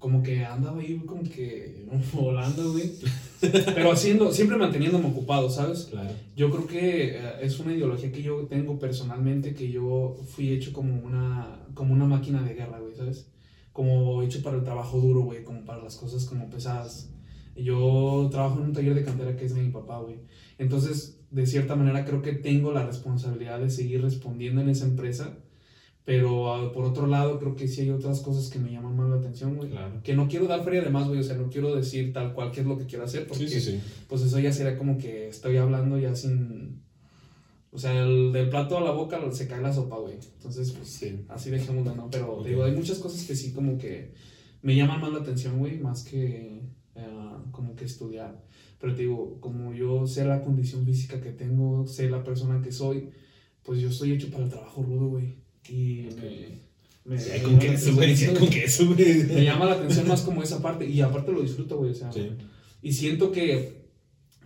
como 0.02 0.24
que 0.24 0.44
andaba 0.44 0.82
ahí 0.82 0.98
como 1.06 1.22
que 1.22 1.86
volando, 2.14 2.74
güey. 2.74 2.92
Pero 3.40 3.92
haciendo, 3.92 4.32
siempre 4.34 4.58
manteniéndome 4.58 5.08
ocupado, 5.08 5.48
¿sabes? 5.48 5.88
Claro. 5.92 6.10
Yo 6.36 6.50
creo 6.50 6.66
que 6.66 7.18
eh, 7.18 7.34
es 7.42 7.60
una 7.60 7.72
ideología 7.72 8.12
que 8.12 8.24
yo 8.24 8.48
tengo 8.48 8.80
personalmente, 8.80 9.54
que 9.54 9.72
yo 9.72 10.18
fui 10.28 10.50
hecho 10.50 10.74
como 10.74 11.00
una, 11.00 11.68
como 11.76 11.94
una 11.94 12.06
máquina 12.06 12.42
de 12.42 12.56
guerra, 12.56 12.80
güey, 12.80 12.96
¿sabes? 12.96 13.32
Como 13.72 14.24
hecho 14.24 14.42
para 14.42 14.58
el 14.58 14.64
trabajo 14.64 15.00
duro, 15.00 15.22
güey, 15.22 15.44
como 15.44 15.64
para 15.66 15.84
las 15.84 15.96
cosas 15.98 16.26
como 16.26 16.50
pesadas. 16.50 17.14
Yo 17.56 18.28
trabajo 18.32 18.58
en 18.60 18.66
un 18.66 18.74
taller 18.74 18.96
de 18.96 19.04
cantera 19.04 19.36
que 19.36 19.46
es 19.46 19.54
de 19.54 19.62
mi 19.62 19.70
papá, 19.70 20.00
güey. 20.00 20.16
Entonces, 20.58 21.22
de 21.30 21.46
cierta 21.46 21.76
manera, 21.76 22.06
creo 22.06 22.24
que 22.24 22.34
tengo 22.34 22.72
la 22.72 22.88
responsabilidad 22.88 23.60
de 23.60 23.70
seguir 23.70 24.02
respondiendo 24.02 24.62
en 24.62 24.70
esa 24.70 24.86
empresa. 24.86 25.38
Pero 26.04 26.52
ah, 26.54 26.74
por 26.74 26.86
otro 26.86 27.06
lado, 27.08 27.38
creo 27.40 27.56
que 27.56 27.68
sí 27.68 27.82
hay 27.82 27.92
otras 27.92 28.22
cosas 28.22 28.50
que 28.50 28.58
me 28.58 28.72
llaman 28.72 28.96
más 28.96 29.10
la 29.10 29.18
atención, 29.18 29.56
güey. 29.56 29.70
Claro. 29.70 30.02
Que 30.04 30.16
no 30.16 30.28
quiero 30.28 30.48
dar 30.48 30.64
feria 30.64 30.82
de 30.82 30.90
más, 30.90 31.08
güey. 31.08 31.20
O 31.20 31.24
sea, 31.24 31.36
no 31.38 31.50
quiero 31.50 31.76
decir 31.76 32.12
tal 32.12 32.34
cual 32.34 32.52
qué 32.52 32.62
es 32.62 32.66
lo 32.68 32.78
que 32.78 32.86
quiero 32.88 33.04
hacer. 33.06 33.28
Porque 33.28 33.48
Sí, 33.48 33.60
sí, 33.60 33.72
sí. 33.74 33.80
pues 34.08 34.22
eso 34.24 34.40
ya 34.40 34.52
sería 34.52 34.78
como 34.78 34.98
que 34.98 35.28
estoy 35.30 35.58
hablando 35.58 35.98
ya 36.00 36.16
sin... 36.16 36.82
O 37.74 37.78
sea, 37.78 38.04
el, 38.04 38.34
del 38.34 38.50
plato 38.50 38.78
a 38.78 38.82
la 38.82 38.92
boca 38.92 39.20
se 39.32 39.48
cae 39.48 39.62
la 39.62 39.72
sopa, 39.72 39.98
güey. 39.98 40.16
Entonces, 40.38 40.72
pues 40.72 40.90
Sí. 40.90 41.24
así 41.30 41.50
dejémoslo, 41.52 41.96
¿no? 41.96 42.10
Pero 42.10 42.34
Ok. 42.34 42.44
te 42.44 42.50
digo, 42.50 42.64
hay 42.64 42.74
muchas 42.76 42.98
cosas 43.00 43.24
que 43.26 43.36
sí 43.36 43.54
como 43.54 43.78
que 43.78 44.14
me 44.64 44.76
llaman 44.76 45.00
más 45.02 45.12
la 45.14 45.20
atención, 45.20 45.58
güey, 45.60 45.80
más 45.80 46.04
que 46.04 46.62
eh, 46.96 47.08
como 47.52 47.76
que 47.76 47.86
estudiar. 47.86 48.44
Pero 48.80 48.94
te 48.96 49.04
digo, 49.04 49.38
como 49.40 49.74
yo 49.74 50.06
sé 50.08 50.26
la 50.26 50.42
condición 50.42 50.84
física 50.86 51.22
que 51.22 51.32
tengo, 51.32 51.86
sé 51.88 52.10
la 52.10 52.24
persona 52.24 52.62
que 52.62 52.72
soy, 52.72 53.10
pues 53.64 53.80
yo 53.80 53.88
estoy 53.90 54.12
hecho 54.14 54.30
para 54.32 54.44
el 54.44 54.50
trabajo 54.50 54.82
rudo, 54.84 55.08
güey. 55.08 55.36
Y 55.70 56.08
me, 57.06 57.16
me, 57.16 57.20
Sí, 57.20 57.32
hay 57.32 57.40
me 57.42 57.44
con 57.46 57.60
llama 57.60 57.64
la 57.66 57.72
queso, 57.72 57.94
güey. 57.96 58.16
Sí, 58.16 58.24
hay 58.26 58.30
atención, 58.30 58.36
con 58.36 58.50
queso, 58.50 58.86
güey. 58.88 59.24
Me 59.24 59.44
llama 59.46 59.66
la 59.66 59.74
atención 59.74 60.08
más 60.08 60.22
como 60.22 60.44
esa 60.44 60.62
parte. 60.62 60.88
Y 60.88 61.02
aparte 61.02 61.32
lo 61.32 61.42
disfruto, 61.42 61.78
güey. 61.78 61.92
O 61.92 61.96
sea, 61.96 62.12
Sí. 62.12 62.30
y 62.82 62.94
siento 62.94 63.32
que, 63.32 63.82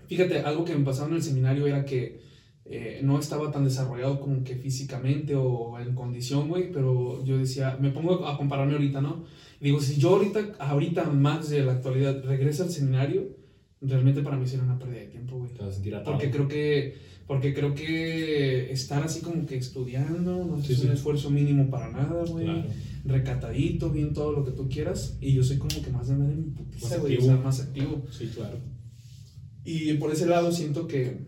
fíjate, 0.07 0.39
algo 0.39 0.65
que 0.65 0.75
me 0.75 0.85
pasaba 0.85 1.07
en 1.09 1.15
el 1.15 1.23
seminario 1.23 1.67
era 1.67 1.85
que 1.85 2.23
eh, 2.67 3.01
no 3.03 3.19
estaba 3.19 3.51
tan 3.51 3.63
desarrollado 3.63 4.19
como 4.19 4.43
que 4.43 4.55
físicamente 4.55 5.35
o 5.35 5.77
en 5.79 5.93
condición, 5.93 6.47
güey, 6.49 6.71
pero 6.71 7.23
yo 7.23 7.37
decía, 7.37 7.77
me 7.79 7.91
pongo 7.91 8.25
a 8.27 8.37
compararme 8.37 8.73
ahorita, 8.73 9.01
¿no? 9.01 9.23
Digo, 9.61 9.79
si 9.79 9.97
yo 9.97 10.09
ahorita, 10.15 10.55
ahorita 10.59 11.03
más 11.05 11.49
de 11.49 11.63
la 11.63 11.73
actualidad, 11.73 12.23
regreso 12.23 12.63
al 12.63 12.71
seminario, 12.71 13.27
realmente 13.87 14.21
para 14.21 14.37
mí 14.37 14.47
sería 14.47 14.65
una 14.65 14.77
pérdida 14.79 14.99
de 15.01 15.07
tiempo, 15.07 15.37
güey. 15.37 15.51
Te 15.53 15.59
vas 15.59 15.69
a 15.69 15.73
sentir 15.73 15.95
atado. 15.95 16.11
Porque 16.11 16.31
creo 16.31 16.47
que, 16.47 16.95
porque 17.27 17.53
creo 17.53 17.73
que 17.73 18.71
estar 18.71 19.03
así 19.03 19.21
como 19.21 19.45
que 19.45 19.57
estudiando 19.57 20.45
no 20.45 20.61
Sí, 20.61 20.73
es 20.73 20.79
sí. 20.79 20.87
un 20.87 20.93
esfuerzo 20.93 21.29
mínimo 21.29 21.69
para 21.69 21.89
nada, 21.91 22.23
güey. 22.25 22.45
Claro. 22.45 22.63
Recatadito, 23.05 23.91
bien 23.91 24.13
todo 24.13 24.31
lo 24.31 24.43
que 24.43 24.51
tú 24.51 24.67
quieras. 24.67 25.17
Y 25.21 25.33
yo 25.33 25.43
soy 25.43 25.57
como 25.57 25.81
que 25.81 25.91
más 25.91 26.07
de 26.07 26.13
andar 26.15 26.31
en 26.31 26.53
putiza, 26.53 26.89
Más 26.89 26.99
güey, 26.99 27.17
o 27.17 27.21
sea, 27.21 27.35
más 27.37 27.61
activo. 27.61 28.03
Sí, 28.11 28.31
claro. 28.33 28.57
Y 29.63 29.93
por 29.93 30.11
ese 30.11 30.25
lado 30.27 30.51
siento 30.51 30.87
que 30.87 31.25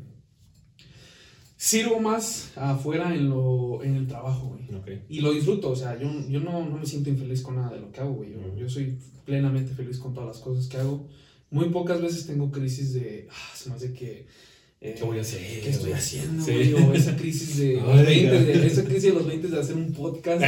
sirvo 1.55 1.99
más 1.99 2.51
afuera 2.55 3.16
en, 3.16 3.30
lo, 3.30 3.84
en 3.84 3.95
el 3.95 4.08
trabajo, 4.08 4.49
güey. 4.49 4.68
Y 5.10 5.22
lo 5.22 5.34
disfruto, 5.34 5.72
o 5.72 5.76
sea, 5.76 5.99
yo, 5.99 6.10
yo 6.30 6.39
no, 6.39 6.68
no 6.70 6.78
me 6.78 6.86
siento 6.86 7.10
infeliz 7.10 7.41
con 7.41 7.55
nada 7.55 7.74
de 7.74 7.80
lo 7.82 7.91
que 7.91 7.99
hago, 7.99 8.14
güey. 8.14 8.32
Yo, 8.32 8.55
yo 8.55 8.70
soy 8.70 8.97
plenamente 9.26 9.74
feliz 9.74 9.97
con 9.97 10.14
todas 10.14 10.28
las 10.28 10.38
cosas 10.39 10.68
que 10.68 10.78
hago. 10.78 11.08
Muy 11.50 11.70
pocas 11.70 12.02
veces 12.02 12.26
tengo 12.28 12.52
crisis 12.52 12.93
de, 12.93 13.28
ah, 13.32 13.54
se 13.56 13.70
me 13.70 13.76
hace 13.76 13.93
que... 13.93 14.26
eh, 14.82 14.95
¿Qué 14.98 15.04
voy 15.04 15.18
a 15.18 15.22
hacer? 15.22 15.39
¿Qué 15.62 15.70
estoy 15.70 15.93
haciendo, 15.93 16.43
Sí. 16.43 16.52
güey? 16.72 16.74
O 16.74 16.93
esa 16.93 17.16
crisis 17.16 17.58
de 17.58 17.74
los 17.82 17.95
Ay, 17.95 18.06
20, 18.06 18.24
ya. 18.54 18.60
de, 18.60 18.68
esa 18.68 18.84
crisis 18.84 19.04
de 19.04 19.12
los 19.12 19.26
20 19.26 19.48
de 19.48 19.60
hacer 19.60 19.76
un 19.76 19.93
podcast. 19.93 20.43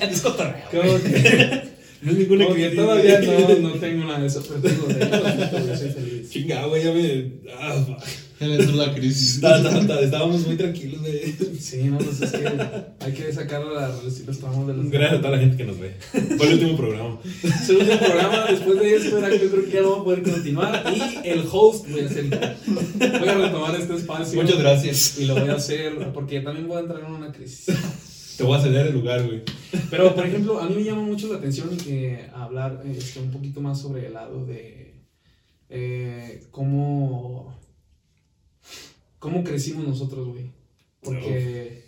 Es 0.00 0.20
cotorreo. 0.22 0.90
No 2.06 2.12
es 2.12 2.18
ninguna 2.18 2.44
como 2.44 2.56
que 2.56 2.62
crisis, 2.68 2.76
todavía 2.84 3.20
no, 3.20 3.58
no 3.68 3.70
tengo 3.74 4.04
nada 4.04 4.20
de 4.20 4.26
eso, 4.28 4.42
pero 4.48 4.60
digo, 4.74 4.86
de 4.86 5.04
hecho, 5.04 5.16
lo 5.20 5.24
disfruto, 5.26 5.64
güey, 5.66 5.78
soy 5.78 5.88
feliz. 5.90 6.30
Chinga, 6.30 6.66
güey, 6.66 6.84
ya 6.84 6.92
me. 6.92 7.32
Ah, 7.58 7.84
fuck. 7.86 7.98
Ya 8.38 8.46
le 8.48 8.56
entró 8.56 8.76
la 8.76 8.94
crisis. 8.94 9.40
Ta- 9.40 9.62
ta- 9.62 9.86
ta- 9.86 10.00
Estábamos 10.00 10.46
muy 10.46 10.56
tranquilos, 10.56 11.00
güey. 11.00 11.34
Sí, 11.58 11.84
no, 11.84 11.96
pues 11.96 12.20
es 12.20 12.30
que 12.32 12.46
hay 13.00 13.12
que 13.12 13.32
sacar 13.32 13.62
a 13.62 13.88
los, 13.88 14.20
los 14.26 14.38
tramos 14.38 14.66
de 14.66 14.74
los... 14.74 14.90
Gracias 14.90 15.18
a 15.18 15.22
toda 15.22 15.36
la 15.36 15.38
gente 15.38 15.56
que 15.56 15.64
nos 15.64 15.78
ve. 15.80 15.94
Fue 16.36 16.46
el 16.46 16.52
último 16.54 16.76
programa. 16.76 17.18
Es 17.42 17.68
el 17.70 17.76
último 17.78 17.98
programa, 17.98 18.44
después 18.50 18.78
de 18.78 18.94
esto 18.94 19.16
era 19.18 19.30
que 19.30 19.38
yo 19.40 19.50
creo 19.50 19.64
que 19.64 19.70
ya 19.72 19.80
no 19.80 19.88
voy 19.88 20.00
a 20.00 20.04
poder 20.04 20.22
continuar 20.22 20.84
y 20.94 21.28
el 21.28 21.44
host 21.50 21.88
voy 21.90 22.00
a 22.00 22.08
yo. 22.08 22.30
Voy 23.18 23.28
a 23.28 23.34
retomar 23.38 23.74
este 23.80 23.94
espacio. 23.94 24.42
Muchas 24.42 24.58
gracias. 24.58 25.18
Y 25.18 25.24
lo 25.24 25.34
voy 25.34 25.48
a 25.48 25.54
hacer 25.54 25.92
porque 26.12 26.40
también 26.40 26.68
voy 26.68 26.76
a 26.76 26.80
entrar 26.80 27.00
en 27.00 27.12
una 27.12 27.32
crisis. 27.32 27.64
Te 28.36 28.44
voy 28.44 28.56
a 28.58 28.60
ceder 28.60 28.88
el 28.88 28.94
lugar, 28.94 29.24
güey. 29.24 29.42
Pero, 29.90 30.14
por 30.14 30.26
ejemplo, 30.26 30.60
a 30.60 30.68
mí 30.68 30.76
me 30.76 30.84
llama 30.84 31.02
mucho 31.02 31.28
la 31.28 31.38
atención 31.38 31.76
que 31.76 32.28
hablar 32.34 32.82
este, 32.86 33.20
un 33.20 33.30
poquito 33.30 33.60
más 33.60 33.80
sobre 33.80 34.06
el 34.06 34.12
lado 34.12 34.44
de 34.44 34.94
eh, 35.70 36.46
cómo, 36.50 37.58
cómo 39.18 39.42
crecimos 39.42 39.86
nosotros, 39.86 40.28
güey. 40.28 40.50
Porque, 41.00 41.85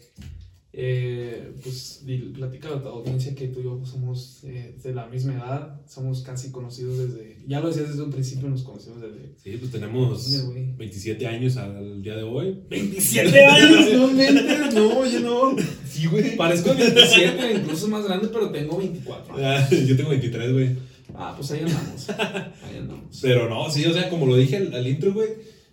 eh, 0.80 1.54
pues, 1.60 2.04
platica 2.34 2.68
a 2.68 2.80
tu 2.80 2.86
audiencia 2.86 3.34
que 3.34 3.48
tú 3.48 3.58
y 3.58 3.64
yo 3.64 3.80
somos 3.84 4.44
eh, 4.44 4.76
de 4.80 4.94
la 4.94 5.08
misma 5.08 5.34
edad, 5.34 5.80
somos 5.88 6.22
casi 6.22 6.52
conocidos 6.52 6.98
desde, 6.98 7.38
ya 7.48 7.58
lo 7.58 7.66
decías 7.66 7.88
desde 7.88 8.04
un 8.04 8.12
principio, 8.12 8.48
nos 8.48 8.62
conocimos 8.62 9.00
desde... 9.00 9.34
Sí, 9.42 9.56
pues 9.58 9.72
tenemos 9.72 10.44
güey. 10.46 10.76
27 10.76 11.26
años 11.26 11.56
al 11.56 12.00
día 12.00 12.14
de 12.14 12.22
hoy. 12.22 12.60
¡27 12.70 13.44
años! 13.44 13.92
¡No 13.92 14.06
mentes! 14.06 14.74
No, 14.74 15.04
yo 15.04 15.18
no. 15.18 15.56
Sí, 15.84 16.06
güey. 16.06 16.36
Parezco 16.36 16.72
de 16.72 16.84
27, 16.84 17.54
incluso 17.56 17.88
más 17.88 18.04
grande, 18.04 18.28
pero 18.32 18.52
tengo 18.52 18.78
24. 18.78 19.34
Ah, 19.36 19.68
yo 19.68 19.96
tengo 19.96 20.10
23, 20.10 20.52
güey. 20.52 20.76
Ah, 21.12 21.34
pues 21.36 21.50
ahí 21.50 21.62
andamos. 21.62 22.08
Ahí 22.08 22.78
andamos. 22.78 23.18
Pero 23.20 23.48
no, 23.48 23.68
sí, 23.68 23.84
o 23.84 23.92
sea, 23.92 24.08
como 24.08 24.26
lo 24.26 24.36
dije 24.36 24.58
al, 24.58 24.72
al 24.72 24.86
intro, 24.86 25.12
güey. 25.12 25.30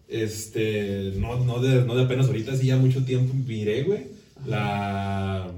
Este, 0.07 1.13
no, 1.17 1.45
no, 1.45 1.61
de, 1.61 1.85
no 1.85 1.95
de 1.95 2.05
apenas 2.05 2.25
ahorita, 2.25 2.55
sí, 2.55 2.65
ya 2.65 2.77
mucho 2.77 3.05
tiempo 3.05 3.35
miré, 3.35 3.83
güey. 3.83 4.15
La, 4.45 5.51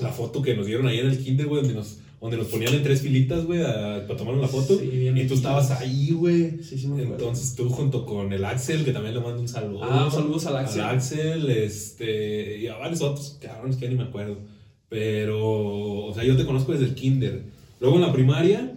la 0.00 0.08
foto 0.10 0.42
que 0.42 0.54
nos 0.54 0.66
dieron 0.66 0.86
ahí 0.86 0.98
en 0.98 1.06
el 1.06 1.18
kinder, 1.18 1.46
güey, 1.46 1.62
donde 1.62 1.74
nos, 1.74 1.98
donde 2.20 2.36
nos 2.36 2.48
ponían 2.48 2.74
en 2.74 2.82
tres 2.82 3.00
filitas, 3.00 3.44
güey, 3.44 3.62
para 3.62 4.16
tomar 4.16 4.34
la 4.34 4.48
foto. 4.48 4.78
Sí, 4.78 4.86
bien 4.86 5.16
y 5.16 5.26
tú 5.26 5.34
estabas 5.34 5.70
ahí, 5.70 6.12
güey. 6.12 6.62
Sí, 6.62 6.78
sí 6.78 6.86
me. 6.88 7.02
Entonces 7.02 7.54
tú 7.54 7.68
junto 7.70 8.04
con 8.04 8.32
el 8.32 8.44
Axel, 8.44 8.84
que 8.84 8.92
también 8.92 9.14
le 9.14 9.20
mando 9.20 9.40
un 9.40 9.48
saludo. 9.48 9.84
Ah, 9.84 10.10
saludos 10.12 10.46
al 10.46 10.56
Axel. 10.56 10.80
Al 10.82 10.96
Axel, 10.96 11.50
este, 11.50 12.58
y 12.58 12.66
a 12.66 12.76
varios 12.76 13.00
otros 13.00 13.38
cabrones 13.40 13.76
que 13.76 13.84
ya 13.84 13.90
ni 13.90 13.96
me 13.96 14.04
acuerdo. 14.04 14.38
Pero, 14.88 16.06
o 16.06 16.14
sea, 16.14 16.24
yo 16.24 16.36
te 16.36 16.44
conozco 16.44 16.72
desde 16.72 16.86
el 16.86 16.94
kinder. 16.94 17.44
Luego 17.80 17.96
en 17.96 18.02
la 18.02 18.12
primaria, 18.12 18.76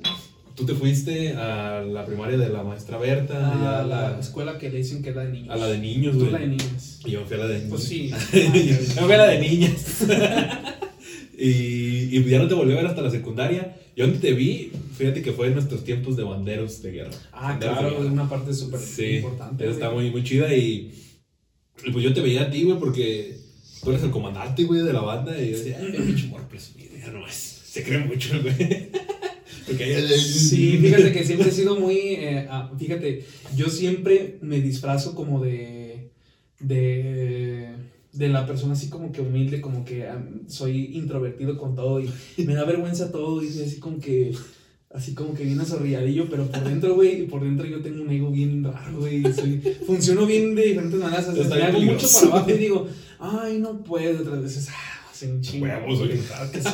tú 0.55 0.65
te 0.65 0.73
fuiste 0.73 1.33
a 1.33 1.81
la 1.81 2.05
primaria 2.05 2.37
de 2.37 2.49
la 2.49 2.63
maestra 2.63 2.97
Berta, 2.97 3.33
ya 3.33 3.77
Ah, 3.77 3.79
a 3.79 3.83
la 3.85 4.09
la, 4.11 4.19
escuela 4.19 4.57
que 4.57 4.69
le 4.69 4.77
dicen 4.79 5.01
que 5.01 5.09
es 5.09 5.15
la 5.15 5.25
de 5.25 5.31
niños. 5.33 5.49
a 5.53 5.57
la 5.57 5.67
de 5.67 5.79
niños, 5.79 6.13
Tú 6.13 6.19
güey. 6.21 6.31
la 6.31 6.39
de 6.39 6.47
niños. 6.47 6.99
Y 7.05 7.11
yo 7.11 7.25
fui 7.25 7.35
a 7.35 7.39
la 7.39 7.47
de 7.47 7.55
niños. 7.59 7.69
Pues 7.69 7.83
sí. 7.83 8.09
yo 8.33 9.01
fui 9.03 9.13
a 9.13 9.17
la 9.17 9.27
de 9.27 9.39
niñas. 9.39 10.03
y, 11.37 12.17
y 12.17 12.23
ya 12.29 12.39
no 12.39 12.47
te 12.47 12.53
volví 12.53 12.73
a 12.73 12.77
ver 12.77 12.85
hasta 12.87 13.01
la 13.01 13.09
secundaria. 13.11 13.77
Yo 13.95 14.05
donde 14.05 14.19
te 14.19 14.33
vi, 14.33 14.71
fíjate 14.97 15.21
que 15.21 15.31
fue 15.33 15.47
en 15.47 15.53
nuestros 15.53 15.83
tiempos 15.83 16.15
de 16.17 16.23
banderos 16.23 16.81
de 16.81 16.91
guerra. 16.91 17.11
Ah, 17.31 17.49
Banderos 17.51 17.77
claro, 17.79 18.03
es 18.03 18.11
una 18.11 18.29
parte 18.29 18.53
súper 18.53 18.79
Sí, 18.79 19.17
importante. 19.17 19.63
esa 19.65 19.73
está 19.73 19.89
muy, 19.91 20.09
muy 20.09 20.23
chida 20.23 20.53
y, 20.55 20.91
y 21.85 21.91
pues 21.91 22.03
yo 22.03 22.13
te 22.13 22.21
veía 22.21 22.43
a 22.43 22.49
ti, 22.51 22.63
güey, 22.63 22.79
porque 22.79 23.37
tú 23.83 23.91
eres 23.91 24.03
el 24.03 24.09
comandante, 24.11 24.63
güey, 24.63 24.81
de 24.81 24.93
la 24.93 25.01
banda 25.01 25.39
y 25.39 25.51
yo 25.51 25.57
decía, 25.57 25.77
ay, 25.79 25.91
pinche 26.05 26.27
morro 26.27 26.47
presumido, 26.49 26.91
ya 26.97 27.11
no 27.11 27.27
es. 27.27 27.35
Se 27.65 27.83
cree 27.83 27.99
mucho, 27.99 28.29
güey. 28.41 28.55
Sí, 30.17 30.77
fíjate 30.77 31.11
que 31.11 31.23
siempre 31.23 31.49
he 31.49 31.51
sido 31.51 31.79
muy. 31.79 31.95
eh, 31.95 32.47
ah, 32.49 32.71
fíjate, 32.77 33.25
yo 33.55 33.69
siempre 33.69 34.37
me 34.41 34.61
disfrazo 34.61 35.15
como 35.15 35.43
de. 35.43 36.11
de. 36.59 37.69
de 38.13 38.29
la 38.29 38.45
persona 38.45 38.73
así 38.73 38.89
como 38.89 39.11
que 39.11 39.21
humilde, 39.21 39.61
como 39.61 39.85
que 39.85 40.07
ah, 40.07 40.23
soy 40.47 40.95
introvertido 40.95 41.57
con 41.57 41.75
todo 41.75 41.99
y 41.99 42.09
me 42.45 42.55
da 42.55 42.65
vergüenza 42.65 43.11
todo 43.11 43.41
y 43.43 43.49
soy 43.49 43.63
así 43.63 43.79
como 43.79 43.99
que. 43.99 44.33
Así 44.93 45.15
como 45.15 45.33
que 45.33 45.43
bien 45.43 45.59
azorrilladillo, 45.59 46.29
pero 46.29 46.45
por 46.51 46.63
dentro, 46.63 46.93
güey, 46.93 47.25
por 47.25 47.41
dentro 47.41 47.65
yo 47.65 47.81
tengo 47.81 48.03
un 48.03 48.11
ego 48.11 48.29
bien 48.29 48.63
raro, 48.63 48.99
güey. 48.99 49.23
Funciono 49.87 50.27
bien 50.27 50.53
de 50.53 50.65
diferentes 50.65 50.99
maneras. 50.99 51.27
o 51.29 51.33
sea, 51.33 51.55
me 51.55 51.63
hago 51.63 51.81
mucho 51.81 52.07
para 52.13 52.27
abajo 52.27 52.51
y 52.51 52.57
digo, 52.59 52.87
ay, 53.17 53.57
no 53.57 53.83
puedo. 53.83 54.21
Otras 54.21 54.43
veces, 54.43 54.69
ah, 54.69 54.92
hace 55.13 55.31
un 55.31 55.41
chingo. 55.41 55.65
Huevos, 55.65 55.99
güey. 55.99 56.11
Que 56.51 56.61
sí. 56.61 56.69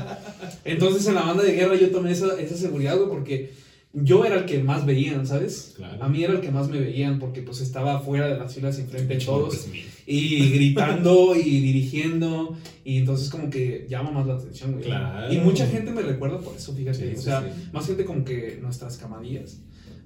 Entonces 0.64 1.06
en 1.08 1.16
la 1.16 1.22
banda 1.22 1.42
de 1.42 1.52
guerra 1.52 1.74
yo 1.74 1.90
tomé 1.90 2.12
esa, 2.12 2.40
esa 2.40 2.56
seguridad, 2.56 2.96
güey, 2.96 3.08
porque 3.08 3.52
yo 3.92 4.24
era 4.24 4.36
el 4.36 4.44
que 4.44 4.62
más 4.62 4.86
veían, 4.86 5.26
¿sabes? 5.26 5.74
Claro. 5.76 6.04
A 6.04 6.08
mí 6.08 6.22
era 6.22 6.34
el 6.34 6.40
que 6.40 6.52
más 6.52 6.68
me 6.68 6.78
veían 6.78 7.18
porque 7.18 7.42
pues 7.42 7.60
estaba 7.60 7.98
fuera 7.98 8.28
de 8.28 8.38
las 8.38 8.54
filas 8.54 8.78
enfrente 8.78 9.14
de 9.14 9.24
todos 9.24 9.66
y 10.06 10.50
gritando 10.50 11.34
y 11.34 11.60
dirigiendo 11.60 12.56
y 12.84 12.98
entonces 12.98 13.28
como 13.28 13.50
que 13.50 13.86
llama 13.88 14.12
más 14.12 14.26
la 14.26 14.34
atención, 14.34 14.72
güey. 14.72 14.84
Claro. 14.84 15.32
Y 15.32 15.38
mucha 15.38 15.66
gente 15.66 15.90
me 15.90 16.02
recuerda 16.02 16.38
por 16.38 16.54
eso, 16.54 16.72
fíjate. 16.72 17.14
Sí, 17.14 17.18
o 17.18 17.20
sea, 17.20 17.42
sí. 17.42 17.70
más 17.72 17.86
gente 17.86 18.04
como 18.04 18.24
que 18.24 18.58
nuestras 18.62 18.96
camadillas 18.96 19.60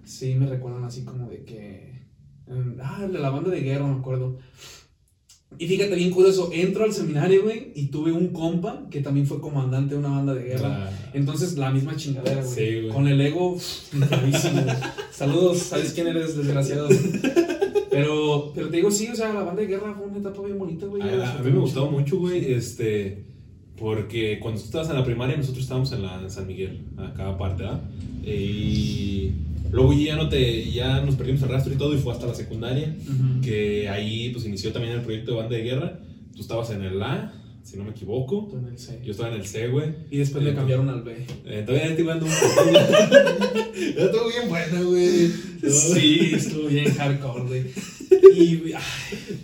sí 0.05 0.35
me 0.35 0.47
recuerdan 0.47 0.85
así 0.85 1.05
como 1.05 1.28
de 1.28 1.45
que... 1.45 2.07
ah, 2.82 3.07
de 3.07 3.18
la 3.18 3.28
banda 3.28 3.51
de 3.51 3.61
guerra, 3.61 3.87
me 3.87 3.99
acuerdo. 3.99 4.39
Y 5.59 5.67
fíjate, 5.69 5.95
bien 5.95 6.11
curioso, 6.11 6.51
entro 6.53 6.85
al 6.85 6.93
seminario, 6.93 7.43
güey, 7.45 7.73
y 7.75 7.87
tuve 7.87 8.13
un 8.13 8.29
compa 8.29 8.87
que 8.91 9.01
también 9.01 9.27
fue 9.27 9.41
comandante 9.41 9.95
de 9.95 10.01
una 10.01 10.11
banda 10.11 10.35
de 10.35 10.45
guerra. 10.45 10.89
Ah, 10.91 11.11
Entonces, 11.15 11.57
la 11.57 11.71
misma 11.71 11.97
chingadera, 11.97 12.43
güey. 12.43 12.55
Sí, 12.55 12.81
güey. 12.81 12.89
Con 12.89 13.07
el 13.09 13.21
ego. 13.21 13.57
Saludos, 15.13 15.59
¿sabes 15.59 15.93
quién 15.93 16.09
eres, 16.09 16.37
desgraciado? 16.37 16.89
Pero, 17.91 18.53
pero 18.55 18.69
te 18.69 18.77
digo, 18.77 18.91
sí, 18.91 19.09
o 19.09 19.15
sea, 19.15 19.33
la 19.33 19.43
banda 19.45 19.63
de 19.63 19.69
guerra 19.69 19.95
fue 19.97 20.07
una 20.07 20.19
etapa 20.19 20.43
bien 20.43 20.59
bonita, 20.59 20.87
güey. 20.87 21.03
a, 21.03 21.39
a 21.39 21.43
mí 21.43 21.51
me 21.53 21.61
gustaba 21.61 21.89
mucho, 21.91 22.19
güey, 22.19 22.53
este, 22.53 23.25
porque 23.77 24.39
cuando 24.41 24.61
tú 24.61 24.66
estabas 24.66 24.89
en 24.89 24.97
la 24.97 25.05
primaria, 25.05 25.37
nosotros 25.37 25.64
estábamos 25.64 25.93
en 25.93 26.03
la 26.03 26.20
en 26.20 26.31
San 26.31 26.47
Miguel, 26.47 26.81
acá 26.97 27.29
aparte, 27.29 27.64
¿ah? 27.64 27.81
Y 28.25 29.33
luego 29.70 29.93
ya 29.93 30.16
no 30.16 30.29
te, 30.29 30.70
ya 30.70 31.01
nos 31.01 31.16
perdimos 31.16 31.43
el 31.43 31.49
rastro 31.49 31.75
y 31.75 31.77
todo, 31.77 31.95
y 31.95 31.99
fue 31.99 32.12
hasta 32.12 32.27
la 32.27 32.35
secundaria, 32.35 32.97
que 33.43 33.89
ahí 33.89 34.31
pues 34.31 34.47
inició 34.47 34.72
también 34.72 34.95
el 34.95 35.03
proyecto 35.03 35.33
de 35.33 35.37
banda 35.39 35.57
de 35.57 35.62
guerra. 35.62 36.01
Tú 36.35 36.41
estabas 36.41 36.70
en 36.70 36.83
el 36.83 37.03
A, 37.03 37.33
si 37.64 37.77
no 37.77 37.85
me 37.85 37.91
equivoco. 37.91 38.51
En 38.57 38.66
el 38.66 38.79
C. 38.79 39.01
Yo 39.05 39.12
estaba 39.12 39.31
en 39.31 39.41
el 39.41 39.47
C, 39.47 39.68
güey. 39.68 39.95
Y 40.11 40.18
después 40.18 40.45
me 40.45 40.55
cambiaron 40.55 40.89
al 40.89 41.03
B. 41.03 41.16
Eh, 41.47 41.62
todavía 41.64 41.89
estoy 41.89 42.05
jugando 42.05 42.27
un 42.27 42.33
poco. 42.33 42.72
Ya 42.72 44.05
estuvo 44.05 44.29
bien 44.29 44.49
buena, 44.49 44.81
güey. 44.83 45.29
Sí, 45.70 46.33
estuvo 46.35 46.68
bien 46.68 46.93
hardcore, 46.95 47.45
güey. 47.45 47.64
Y, 48.37 48.72
ay, 48.72 48.83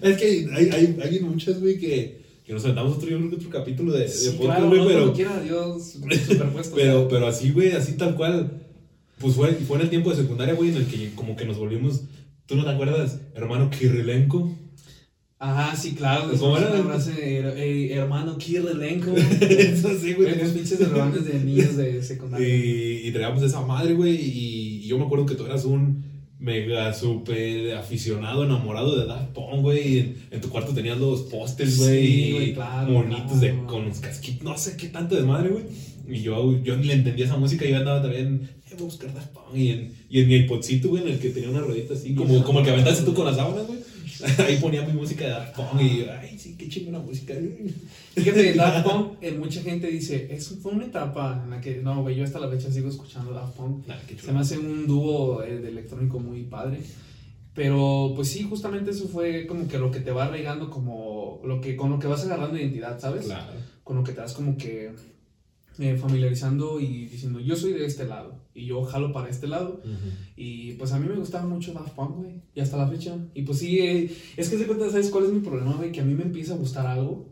Es 0.03 0.17
que 0.17 0.49
hay, 0.53 0.69
hay, 0.71 0.97
hay 1.01 1.21
muchas, 1.21 1.61
güey, 1.61 1.79
que, 1.79 2.20
que 2.51 2.55
nos 2.55 2.65
aventamos 2.65 2.97
otro, 2.97 3.09
que 3.31 3.37
otro 3.37 3.49
capítulo 3.49 3.93
de, 3.93 4.01
de 4.01 4.09
sí, 4.09 4.31
podcast, 4.31 4.59
claro, 4.59 4.67
güey, 4.67 4.81
no, 4.81 4.87
pero, 4.89 5.13
quiera, 5.13 5.41
superpuesto. 5.81 6.75
pero, 6.75 7.07
pero 7.09 7.29
así, 7.29 7.53
güey, 7.53 7.71
así 7.71 7.93
tal 7.93 8.17
cual. 8.17 8.51
Pues 9.21 9.35
fue, 9.37 9.53
fue 9.53 9.77
en 9.77 9.83
el 9.85 9.89
tiempo 9.91 10.11
de 10.11 10.17
secundaria, 10.17 10.55
güey, 10.55 10.71
en 10.71 10.79
el 10.79 10.87
que 10.87 11.13
como 11.15 11.37
que 11.37 11.45
nos 11.45 11.59
volvimos. 11.59 12.01
¿Tú 12.47 12.57
no 12.57 12.65
te 12.65 12.71
acuerdas, 12.71 13.21
hermano 13.37 13.71
Kirilenko? 13.71 14.53
Ajá, 15.39 15.77
sí, 15.77 15.95
claro. 15.95 16.29
¿Cómo 16.41 16.59
era? 16.59 16.73
Una 16.73 16.83
frase, 16.95 17.13
her- 17.41 17.55
eh, 17.57 17.95
hermano, 17.95 18.37
elenco. 18.73 19.13
Eso 19.41 19.97
sí, 20.01 20.15
güey. 20.15 20.33
Esos 20.33 20.49
pinches 20.51 20.79
de 20.81 20.87
de 21.25 21.39
niños 21.45 21.77
de 21.77 22.03
secundaria. 22.03 22.49
Y, 22.49 23.07
y 23.07 23.13
traíamos 23.13 23.45
esa 23.45 23.61
madre, 23.61 23.95
güey. 23.95 24.17
Y, 24.17 24.81
y 24.83 24.89
yo 24.89 24.99
me 24.99 25.05
acuerdo 25.05 25.25
que 25.25 25.37
tú 25.37 25.47
eras 25.47 25.65
un 25.65 26.03
mega 26.41 26.93
super 26.95 27.75
aficionado, 27.75 28.45
enamorado 28.45 28.99
de 28.99 29.07
Daft 29.07 29.33
Punk, 29.33 29.61
güey. 29.61 29.99
En, 29.99 30.17
en 30.31 30.41
tu 30.41 30.49
cuarto 30.49 30.73
tenías 30.73 30.99
los 30.99 31.23
pósters, 31.23 31.79
güey. 31.79 32.07
Sí, 32.07 32.13
y 32.13 32.33
güey, 32.33 32.55
claro, 32.55 32.91
Monitos 32.91 33.41
de, 33.41 33.51
claro. 33.51 33.67
con 33.67 33.85
los 33.87 33.99
casquitos, 34.01 34.43
no 34.43 34.57
sé 34.57 34.77
qué 34.77 34.89
tanto 34.89 35.15
de 35.15 35.23
madre, 35.23 35.51
güey. 35.51 35.65
Y 36.09 36.23
yo, 36.23 36.61
yo 36.63 36.77
ni 36.77 36.87
le 36.87 36.95
entendía 36.95 37.27
esa 37.27 37.37
música. 37.37 37.65
y 37.65 37.71
Yo 37.71 37.77
andaba 37.77 38.03
también, 38.03 38.49
eh, 38.67 38.71
voy 38.73 38.81
a 38.81 38.85
buscar 38.85 39.15
Daft 39.15 39.29
Punk. 39.29 39.55
Y 39.55 39.71
en, 39.71 39.95
y 40.09 40.21
en 40.21 40.29
mi 40.29 40.35
iPodcito, 40.37 40.89
güey, 40.89 41.03
en 41.03 41.11
el 41.11 41.19
que 41.19 41.29
tenía 41.29 41.51
una 41.51 41.61
ruedita 41.61 41.95
así, 41.95 42.15
como, 42.15 42.43
como 42.43 42.61
el 42.61 42.65
que 42.65 42.71
aventaste 42.73 43.05
tú 43.05 43.15
con 43.15 43.27
las 43.27 43.37
sábanas, 43.37 43.67
güey. 43.67 43.79
Ahí 44.39 44.57
ponía 44.59 44.83
mi 44.83 44.93
música 44.93 45.25
de 45.25 45.31
Daft 45.31 45.57
Punk. 45.57 45.81
Y 45.81 45.99
yo, 45.99 46.07
ay, 46.13 46.39
sí, 46.39 46.57
qué 46.57 46.69
chingona 46.69 46.99
música. 46.99 47.35
Fíjate, 48.15 48.55
Daft 48.55 48.87
Punk, 48.87 49.13
eh, 49.21 49.33
mucha 49.33 49.63
gente 49.63 49.87
dice, 49.87 50.29
eso 50.31 50.57
fue 50.57 50.73
una 50.73 50.87
etapa 50.87 51.41
en 51.45 51.51
la 51.51 51.61
que, 51.61 51.77
no, 51.77 52.03
güey, 52.03 52.17
yo 52.17 52.25
hasta 52.25 52.39
la 52.39 52.49
fecha 52.49 52.71
sigo 52.71 52.89
escuchando 52.89 53.33
Daft 53.33 53.57
Punk. 53.57 53.87
Nah, 53.87 53.97
Se 54.19 54.33
me 54.33 54.41
hace 54.41 54.59
un 54.59 54.87
dúo 54.87 55.43
eh, 55.43 55.59
de 55.59 55.69
electrónico 55.69 56.19
muy 56.19 56.43
padre. 56.45 56.81
Pero 57.55 58.13
pues 58.15 58.29
sí, 58.29 58.47
justamente 58.49 58.93
eso 58.93 59.09
fue 59.09 59.47
como 59.47 59.67
que 59.67 59.79
lo 59.79 59.91
que 59.91 60.01
te 60.01 60.13
va 60.13 60.27
arraigando 60.27 60.71
como 60.71 61.41
lo 61.45 61.61
que 61.61 61.75
con 61.75 61.91
lo 61.91 61.99
que 61.99 62.07
vas 62.07 62.25
agarrando 62.25 62.57
identidad, 62.57 62.99
¿sabes? 63.01 63.27
Claro. 63.27 63.53
Con 63.83 63.97
lo 63.97 64.05
que 64.05 64.13
te 64.13 64.21
vas 64.21 64.35
como 64.35 64.57
que 64.57 64.93
eh, 65.81 65.97
familiarizando 65.97 66.79
y 66.79 67.07
diciendo, 67.07 67.41
yo 67.41 67.57
soy 67.57 67.73
de 67.73 67.87
este 67.87 68.05
lado 68.05 68.35
y 68.55 68.67
yo 68.67 68.85
jalo 68.85 69.13
para 69.13 69.31
este 69.31 69.47
lado. 69.47 69.81
Y 70.37 70.73
pues 70.75 70.93
a 70.93 70.99
mí 70.99 71.09
me 71.09 71.17
gustaba 71.17 71.47
mucho 71.47 71.73
Daft 71.73 71.95
Punk, 71.95 72.17
güey, 72.17 72.43
y 72.55 72.61
hasta 72.61 72.77
la 72.77 72.87
fecha. 72.87 73.17
Y 73.35 73.43
pues 73.43 73.59
sí, 73.59 73.79
eh, 73.79 74.15
es 74.37 74.49
que 74.51 74.59
se 74.59 74.67
cuenta, 74.67 74.91
¿sabes 74.91 75.09
cuál 75.09 75.25
es 75.25 75.33
mi 75.33 75.41
problema, 75.41 75.75
güey? 75.75 75.91
Que 75.91 76.01
a 76.01 76.05
mí 76.05 76.15
me 76.15 76.25
empieza 76.25 76.55
a 76.55 76.59
gustar 76.59 76.87
algo 76.87 77.31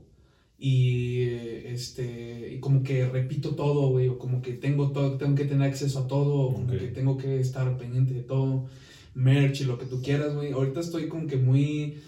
y 0.58 1.24
este 1.66 2.54
y 2.54 2.58
como 2.58 2.82
que 2.82 3.06
repito 3.06 3.54
todo, 3.54 3.90
güey, 3.90 4.08
o 4.08 4.18
como 4.18 4.42
que 4.42 4.54
tengo 4.54 4.90
todo, 4.90 5.16
tengo 5.18 5.34
que 5.34 5.44
tener 5.44 5.68
acceso 5.68 6.00
a 6.00 6.08
todo, 6.08 6.34
o 6.34 6.52
como 6.54 6.66
que 6.68 6.78
tengo 6.88 7.16
que 7.16 7.38
estar 7.40 7.76
pendiente 7.76 8.14
de 8.14 8.22
todo, 8.22 8.66
merch 9.14 9.60
y 9.60 9.64
lo 9.64 9.78
que 9.78 9.86
tú 9.86 10.02
quieras, 10.02 10.34
güey. 10.34 10.52
Ahorita 10.52 10.80
estoy 10.80 11.08
como 11.08 11.26
que 11.26 11.36
muy 11.36 11.98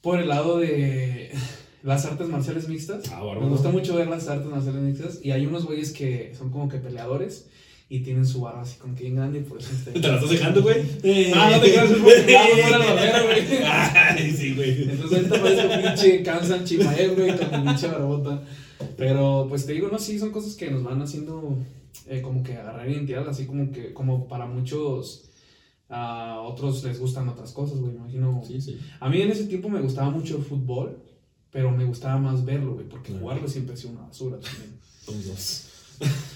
por 0.00 0.20
el 0.20 0.28
lado 0.28 0.58
de 0.58 1.32
las 1.82 2.04
artes 2.04 2.28
marciales 2.28 2.68
mixtas. 2.68 3.04
Ah. 3.12 3.22
Me 3.40 3.48
gusta 3.48 3.70
mucho 3.70 3.96
ver 3.96 4.08
las 4.08 4.28
artes 4.28 4.48
marciales 4.48 4.82
mixtas 4.82 5.20
y 5.22 5.30
hay 5.30 5.46
unos 5.46 5.64
güeyes 5.64 5.92
que 5.92 6.34
son 6.36 6.50
como 6.50 6.68
que 6.68 6.78
peleadores 6.78 7.48
y 7.88 8.00
tienen 8.00 8.24
su 8.24 8.40
barra 8.40 8.62
así 8.62 8.78
como 8.78 8.94
que 8.94 9.02
bien 9.02 9.16
grande 9.16 9.40
y 9.40 9.42
por 9.42 9.58
eso 9.58 9.70
¿Te 9.92 9.98
la 9.98 10.14
estás 10.14 10.30
dejando, 10.30 10.62
güey? 10.62 10.76
Ah, 11.34 11.50
no 11.52 11.60
te 11.60 11.72
creas, 11.72 11.90
es 11.90 11.98
porque 11.98 12.22
fuera 12.22 12.78
la 12.78 13.22
güey. 13.22 13.46
Ay, 13.66 14.30
sí, 14.30 14.54
güey. 14.54 14.84
Entonces 14.84 15.18
ahorita 15.18 15.42
parezco 15.42 15.82
pinche 15.82 16.22
Kansan 16.22 16.64
Chimaev, 16.64 17.14
güey, 17.16 17.36
con 17.36 17.50
mi 17.50 17.68
pinche 17.68 17.88
barbota. 17.88 18.42
Pero 18.96 19.46
pues 19.48 19.66
te 19.66 19.72
digo, 19.72 19.88
no, 19.88 19.98
sí, 19.98 20.18
son 20.18 20.30
cosas 20.30 20.54
que 20.54 20.70
nos 20.70 20.82
van 20.82 21.02
haciendo 21.02 21.58
eh, 22.06 22.22
como 22.22 22.42
que 22.42 22.56
agarrar 22.56 22.88
identidad, 22.88 23.28
así 23.28 23.46
como 23.46 23.70
que, 23.70 23.92
como 23.92 24.26
para 24.26 24.46
muchos, 24.46 25.30
a 25.88 26.40
otros 26.40 26.82
les 26.84 26.98
gustan 26.98 27.28
otras 27.28 27.52
cosas, 27.52 27.78
güey, 27.78 27.94
imagino. 27.94 28.42
Sí, 28.46 28.60
sí. 28.60 28.78
A 29.00 29.08
mí 29.08 29.20
en 29.20 29.30
ese 29.30 29.44
tiempo 29.44 29.68
me 29.68 29.80
gustaba 29.80 30.10
mucho 30.10 30.38
el 30.38 30.42
fútbol, 30.42 30.98
pero 31.52 31.70
me 31.70 31.84
gustaba 31.84 32.18
más 32.18 32.44
verlo, 32.44 32.74
güey, 32.74 32.88
porque 32.88 33.12
jugarlo 33.12 33.46
siempre 33.46 33.74
ha 33.74 33.76
sido 33.76 33.92
una 33.92 34.02
basura 34.02 34.40
también. 34.40 34.78
Somos 35.04 35.26
dos. 35.28 35.68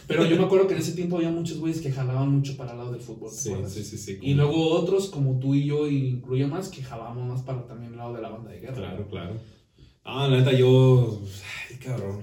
Pero 0.06 0.24
yo 0.26 0.36
me 0.36 0.44
acuerdo 0.44 0.68
que 0.68 0.74
en 0.74 0.80
ese 0.80 0.92
tiempo 0.92 1.16
había 1.16 1.30
muchos 1.30 1.58
güeyes 1.58 1.80
que 1.80 1.90
jalaban 1.90 2.28
mucho 2.30 2.56
para 2.56 2.70
el 2.72 2.78
lado 2.78 2.92
del 2.92 3.00
fútbol, 3.00 3.30
¿te 3.30 3.36
Sí, 3.36 3.48
acuerdas? 3.48 3.72
sí, 3.72 3.82
sí, 3.82 3.98
sí. 3.98 4.18
Y 4.22 4.34
luego 4.34 4.70
otros, 4.70 5.08
como 5.08 5.40
tú 5.40 5.54
y 5.56 5.64
yo, 5.64 5.88
y 5.88 6.06
incluyo 6.10 6.46
más, 6.46 6.68
que 6.68 6.82
jalábamos 6.84 7.26
más 7.26 7.42
para 7.42 7.66
también 7.66 7.92
el 7.92 7.98
lado 7.98 8.12
de 8.14 8.22
la 8.22 8.28
banda 8.28 8.50
de 8.52 8.60
guerra. 8.60 8.74
Claro, 8.76 9.08
claro. 9.08 9.34
Ah, 10.04 10.28
la 10.28 10.38
neta, 10.38 10.52
yo. 10.52 11.20
Ay, 11.70 11.76
cabrón. 11.78 12.20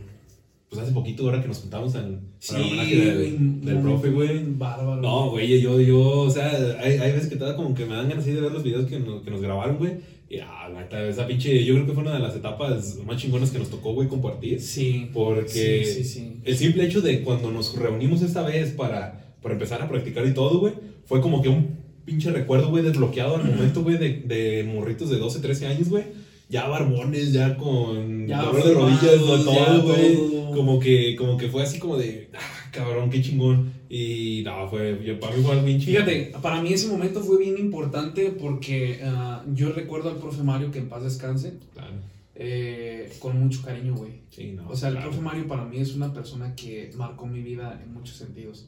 Pues 0.74 0.86
hace 0.86 0.93
poquito, 0.93 1.24
ahora 1.24 1.39
que 1.39 1.47
nos 1.47 1.59
juntamos 1.59 1.93
en. 1.93 2.19
Sí, 2.39 2.53
para 2.53 2.63
el 2.63 2.67
homenaje 2.67 2.95
del, 2.95 3.80
profe, 3.80 4.09
güey. 4.09 4.43
Bárbaro. 4.57 5.01
No, 5.01 5.30
güey, 5.30 5.61
yo, 5.61 5.80
yo, 5.80 6.01
o 6.01 6.30
sea, 6.32 6.49
hay, 6.82 6.97
hay 6.97 7.11
veces 7.11 7.30
que 7.30 7.36
te 7.36 7.43
da 7.43 7.55
como 7.55 7.76
que 7.76 7.86
me 7.86 7.93
dan 7.93 8.09
ganas 8.09 8.24
así 8.24 8.34
de 8.34 8.41
ver 8.41 8.51
los 8.51 8.63
videos 8.63 8.88
que 8.88 8.99
nos, 8.99 9.21
que 9.21 9.30
nos 9.30 9.41
grabaron, 9.41 9.78
güey. 9.78 9.91
Y 10.30 10.39
ah, 10.39 10.67
la 10.67 11.07
esa 11.07 11.28
pinche, 11.28 11.63
yo 11.63 11.76
creo 11.76 11.86
que 11.86 11.93
fue 11.93 12.01
una 12.01 12.15
de 12.15 12.19
las 12.19 12.36
etapas 12.36 12.97
más 13.05 13.17
chingonas 13.17 13.51
que 13.51 13.59
nos 13.59 13.69
tocó, 13.69 13.93
güey, 13.93 14.07
compartir. 14.07 14.59
Sí. 14.59 15.09
Porque 15.13 15.86
Sí, 15.86 15.86
sí, 15.86 16.03
sí. 16.03 16.41
el 16.43 16.57
simple 16.57 16.86
hecho 16.86 17.01
de 17.01 17.21
cuando 17.21 17.51
nos 17.51 17.76
reunimos 17.76 18.24
esta 18.24 18.41
vez 18.41 18.71
para, 18.71 19.36
para 19.43 19.53
empezar 19.53 19.80
a 19.84 19.88
practicar 19.88 20.26
y 20.26 20.34
todo, 20.34 20.59
güey, 20.59 20.74
fue 21.05 21.21
como 21.21 21.43
que 21.43 21.49
un 21.49 21.78
pinche 22.03 22.32
recuerdo, 22.32 22.71
güey, 22.71 22.84
desbloqueado 22.84 23.36
al 23.36 23.43
momento, 23.43 23.84
güey, 23.84 23.99
de, 23.99 24.24
de 24.26 24.63
morritos 24.63 25.11
de 25.11 25.19
12, 25.19 25.39
13 25.39 25.67
años, 25.67 25.89
güey. 25.89 26.03
Ya 26.49 26.67
barbones, 26.67 27.32
ya 27.32 27.55
con 27.55 28.28
Ya 28.28 28.41
dolor 28.41 28.63
de 28.63 28.74
rodillas, 28.74 29.19
todo, 29.45 29.82
güey. 29.84 30.42
Como 30.56 30.80
que, 30.80 31.16
como 31.16 31.38
que 31.38 31.47
fue 31.49 31.64
así 31.64 31.80
como 31.80 31.97
de, 31.97 32.30
ah, 32.34 32.70
cabrón, 32.72 33.10
qué 33.10 33.22
chingón. 33.22 33.72
Y 33.89 34.41
no, 34.45 34.68
fue, 34.70 34.99
yo, 35.06 35.20
para 35.20 35.36
mí 35.36 35.43
fue 35.43 35.62
bien 35.62 35.80
chingón. 35.80 36.04
Fíjate, 36.06 36.34
para 36.41 36.62
mí 36.62 36.74
ese 36.74 36.88
momento 36.88 37.22
fue 37.22 37.38
bien 37.38 37.58
importante 37.58 38.30
porque 38.32 38.99
ah, 39.04 39.43
yo 39.54 39.72
recuerdo 39.72 40.10
al 40.10 40.18
profe 40.18 40.43
Mario, 40.43 40.72
que 40.72 40.80
en 40.80 40.89
paz 40.89 41.04
descanse, 41.04 41.60
Claro, 41.74 41.93
eh, 42.36 43.12
con 43.20 43.39
mucho 43.39 43.62
cariño, 43.62 43.95
güey. 43.95 44.22
sí, 44.30 44.54
no. 44.56 44.68
O 44.70 44.76
sea, 44.76 44.89
el 44.89 44.95
claro. 44.95 45.10
profe 45.10 45.24
Mario 45.24 45.47
para 45.47 45.66
mí 45.66 45.78
es 45.78 45.93
una 45.95 46.12
persona 46.14 46.56
que 46.56 46.91
marcó 46.97 47.28
mi 47.28 47.41
vida 47.41 47.80
en 47.84 47.93
muchos 47.93 48.18
sentidos. 48.18 48.68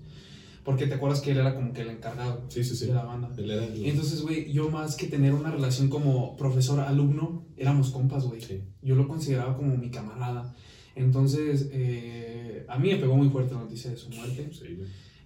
Porque 0.64 0.88
te 0.88 0.96
acuerdas 0.96 1.22
que 1.22 1.30
él 1.32 1.38
era 1.38 1.54
como 1.54 1.74
que 1.74 1.82
el 1.82 1.90
encargado 1.92 2.44
Sí, 2.50 2.64
sí, 2.64 2.88
de 2.88 2.94
la 2.94 3.04
banda. 3.04 3.30
Él 3.38 3.52
era 3.52 3.66
el- 3.66 3.86
entonces, 3.86 4.22
güey, 4.24 4.52
yo 4.52 4.70
más 4.72 4.96
que 4.96 5.06
tener 5.06 5.34
una 5.34 5.52
relación 5.52 5.90
como 5.90 6.36
profesor-alumno, 6.38 7.46
éramos 7.56 7.92
compas, 7.92 8.26
güey. 8.26 8.42
Yo 8.82 8.96
lo 8.96 9.08
consideraba 9.08 9.56
como 9.56 9.78
mi 9.78 9.92
camarada. 9.92 10.56
Entonces, 10.96 11.70
eh, 11.72 12.66
a 12.68 12.80
mí 12.80 12.90
me 12.90 12.98
pegó 12.98 13.16
muy 13.16 13.30
fuerte 13.30 13.54
la 13.54 13.62
noticia 13.62 13.92
de 13.92 13.98
su 13.98 14.10
muerte. 14.10 14.50
Sí. 14.52 14.80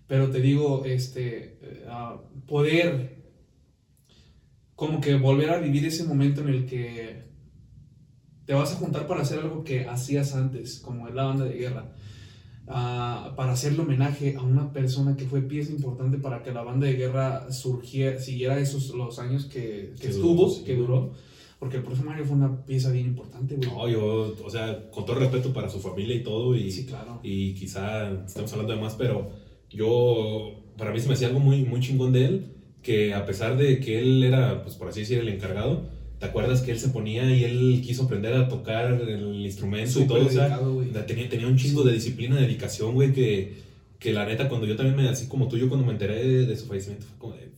Pero 0.08 0.30
te 0.30 0.42
digo, 0.42 0.84
este, 0.86 1.60
eh, 1.62 1.86
poder 2.48 3.20
como 4.76 5.02
que 5.02 5.16
volver 5.16 5.50
a 5.50 5.60
vivir 5.60 5.86
ese 5.86 6.06
momento 6.06 6.42
en 6.42 6.48
el 6.48 6.66
que 6.66 7.30
te 8.46 8.54
vas 8.54 8.72
a 8.72 8.78
juntar 8.78 9.08
para 9.08 9.22
hacer 9.22 9.40
algo 9.40 9.64
que 9.64 9.86
hacías 9.86 10.34
antes, 10.34 10.80
como 10.80 11.08
es 11.08 11.14
la 11.14 11.26
banda 11.26 11.44
de 11.46 11.54
guerra, 11.54 11.94
ah, 12.68 13.34
para 13.36 13.52
hacerle 13.52 13.82
homenaje 13.82 14.38
a 14.38 14.42
una 14.42 14.72
persona 14.72 15.18
que 15.18 15.26
fue 15.26 15.42
pieza 15.42 15.74
importante 15.74 16.18
para 16.18 16.42
que 16.42 16.52
la 16.52 16.64
banda 16.64 16.88
de 16.88 16.94
guerra 16.94 17.52
surgiera, 17.52 18.20
siguiera 18.20 18.58
esos 18.58 18.90
los 18.92 19.20
años 19.20 19.46
que, 19.46 19.94
que 19.98 20.02
Que 20.02 20.08
estuvo, 20.08 20.34
duró, 20.34 20.50
sí. 20.50 20.64
que 20.64 20.76
duró, 20.76 21.14
porque 21.60 21.78
el 21.78 21.84
profe 21.84 22.04
Mario 22.04 22.26
fue 22.26 22.38
una 22.38 22.66
pieza 22.66 22.90
bien 22.90 23.08
importante, 23.08 23.56
güey. 23.56 23.70
No, 23.70 23.88
yo, 23.90 24.36
o 24.44 24.50
sea, 24.50 24.90
con 24.92 25.06
todo 25.06 25.18
respeto 25.18 25.52
para 25.52 25.70
su 25.70 25.80
familia 25.80 26.16
y 26.16 26.24
todo, 26.24 26.56
y, 26.56 26.72
sí, 26.72 26.86
claro. 26.86 27.20
y 27.22 27.54
quizá 27.54 28.10
estamos 28.26 28.52
hablando 28.54 28.74
de 28.74 28.82
más, 28.82 28.96
pero 28.96 29.30
yo, 29.70 30.64
para 30.78 30.92
mí 30.92 31.00
se 31.02 31.08
me 31.10 31.16
hacía 31.16 31.28
algo 31.28 31.42
muy, 31.42 31.64
muy 31.64 31.82
chingón 31.82 32.14
de 32.14 32.26
él, 32.26 32.46
que 32.82 33.14
a 33.14 33.26
pesar 33.26 33.58
de 33.58 33.82
que 33.82 34.00
él 34.00 34.24
era, 34.24 34.64
pues 34.64 34.76
por 34.76 34.88
así 34.88 35.02
decir, 35.02 35.20
el 35.20 35.28
encargado, 35.28 35.90
¿te 36.18 36.26
acuerdas 36.26 36.62
que 36.62 36.72
él 36.72 36.80
se 36.80 36.90
ponía 36.90 37.30
y 37.36 37.44
él 37.44 37.82
quiso 37.86 38.04
aprender 38.04 38.34
a 38.34 38.48
tocar 38.48 38.94
el 38.94 39.46
instrumento 39.46 40.00
y 40.00 40.06
todo? 40.06 40.26
O 40.26 40.30
sea, 40.30 40.48
dedicado, 40.48 41.06
tenía, 41.06 41.28
tenía 41.28 41.48
un 41.48 41.58
chingo 41.58 41.84
de 41.84 41.92
disciplina, 41.92 42.36
de 42.38 42.44
dedicación, 42.44 42.94
güey, 42.94 43.12
que, 43.12 43.58
que 44.00 44.14
la 44.14 44.26
neta, 44.26 44.48
cuando 44.48 44.66
yo 44.66 44.78
también 44.78 44.96
me, 44.96 45.10
así 45.10 45.28
como 45.28 45.50
tú, 45.50 45.58
yo 45.58 45.68
cuando 45.68 45.86
me 45.86 45.92
enteré 45.92 46.26
de, 46.26 46.46
de 46.46 46.56
su 46.56 46.68
fallecimiento, 46.68 47.06
fue 47.06 47.18
como 47.18 47.34
de... 47.34 47.49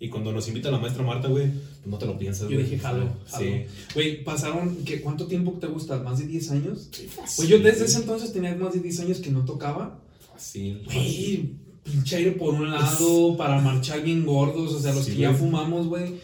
Y 0.00 0.08
cuando 0.08 0.32
nos 0.32 0.46
invita 0.46 0.70
la 0.70 0.78
maestra 0.78 1.02
Marta, 1.02 1.26
güey, 1.26 1.46
pues 1.50 1.86
no 1.86 1.98
te 1.98 2.06
lo 2.06 2.16
piensas, 2.16 2.48
Yo 2.48 2.54
güey. 2.56 2.62
dije, 2.64 2.78
jalo, 2.78 3.08
jalo. 3.26 3.44
Sí. 3.46 3.64
Güey, 3.94 4.22
pasaron, 4.22 4.76
¿qué, 4.84 5.00
¿cuánto 5.00 5.26
tiempo 5.26 5.52
te 5.60 5.66
gusta? 5.66 5.98
¿Más 5.98 6.18
de 6.20 6.26
10 6.28 6.50
años? 6.52 6.88
Sí, 6.92 7.08
Pues 7.36 7.48
yo 7.48 7.58
desde 7.58 7.84
ese 7.86 7.98
entonces 7.98 8.32
tenía 8.32 8.54
más 8.54 8.74
de 8.74 8.80
10 8.80 9.00
años 9.00 9.18
que 9.18 9.30
no 9.30 9.44
tocaba. 9.44 10.00
Fácil. 10.32 10.82
Güey, 10.84 11.50
pinche 11.82 12.14
aire 12.16 12.32
por 12.32 12.54
un 12.54 12.70
lado, 12.70 13.36
para 13.36 13.60
marchar 13.60 14.02
bien 14.02 14.24
gordos, 14.24 14.72
o 14.72 14.80
sea, 14.80 14.94
los 14.94 15.04
Sí, 15.04 15.12
que 15.12 15.18
ya 15.18 15.30
güey. 15.30 15.40
fumamos, 15.40 15.88
güey, 15.88 16.14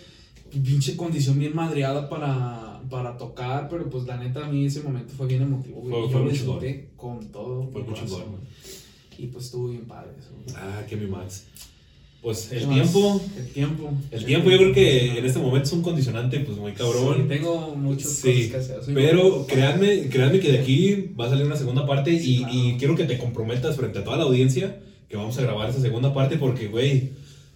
pinche 0.52 0.96
condición 0.96 1.36
bien 1.40 1.56
madreada 1.56 2.08
para, 2.08 2.80
para 2.88 3.16
tocar, 3.18 3.68
pero 3.68 3.90
pues 3.90 4.04
la 4.04 4.16
neta 4.18 4.46
a 4.46 4.48
mí 4.48 4.66
ese 4.66 4.82
momento 4.82 5.14
fue 5.16 5.26
bien 5.26 5.42
emotivo, 5.42 5.80
güey. 5.80 5.90
Fue- 5.90 6.12
yo 6.12 6.18
lo 6.24 6.30
disfruté 6.30 6.90
con 6.96 7.26
todo. 7.32 7.68
Fue 7.72 7.82
muy 7.82 7.92
corazón. 7.92 8.22
güey. 8.30 8.42
Y 9.18 9.26
pues 9.28 9.46
estuvo 9.46 9.68
bien 9.70 9.84
padre 9.84 10.12
eso. 10.18 10.30
güey. 10.44 10.54
Ah, 10.56 10.82
qué 10.88 10.96
mi 10.96 11.06
Max. 11.08 11.44
Pues 12.24 12.46
¿Qué 12.50 12.56
el 12.56 12.68
tiempo. 12.70 13.20
El 13.36 13.46
tiempo. 13.52 13.92
El 14.10 14.24
tiempo 14.24 14.50
yo 14.50 14.56
creo 14.56 14.72
que 14.72 15.18
en 15.18 15.26
este 15.26 15.38
momento 15.38 15.66
es 15.68 15.72
un 15.74 15.82
condicionante 15.82 16.40
pues 16.40 16.56
muy 16.56 16.72
Sí, 16.72 16.78
cabrón. 16.78 17.28
tengo 17.28 17.76
muchas 17.76 18.10
Sí, 18.12 18.48
cosas 18.48 18.50
que 18.50 18.56
hacer. 18.72 18.84
soy 18.84 18.94
pero 18.94 19.46
créanme, 19.46 20.08
créanme 20.08 20.40
que 20.40 20.50
de 20.52 20.58
aquí 20.60 21.10
va 21.20 21.26
a 21.26 21.28
salir 21.28 21.44
una 21.44 21.56
segunda 21.56 21.86
parte 21.86 22.18
Sí, 22.18 22.36
y, 22.36 22.38
claro. 22.38 22.54
y 22.54 22.76
quiero 22.78 22.96
que 22.96 23.04
te 23.04 23.18
comprometas 23.18 23.76
frente 23.76 23.98
a 23.98 24.04
toda 24.04 24.16
la 24.16 24.22
audiencia 24.24 24.80
que 25.08 25.16
vamos 25.18 25.36
a 25.38 25.42
grabar 25.42 25.68
esa 25.68 25.82
segunda 25.82 26.14
parte 26.14 26.38
porque, 26.38 26.68
güey, 26.68 27.10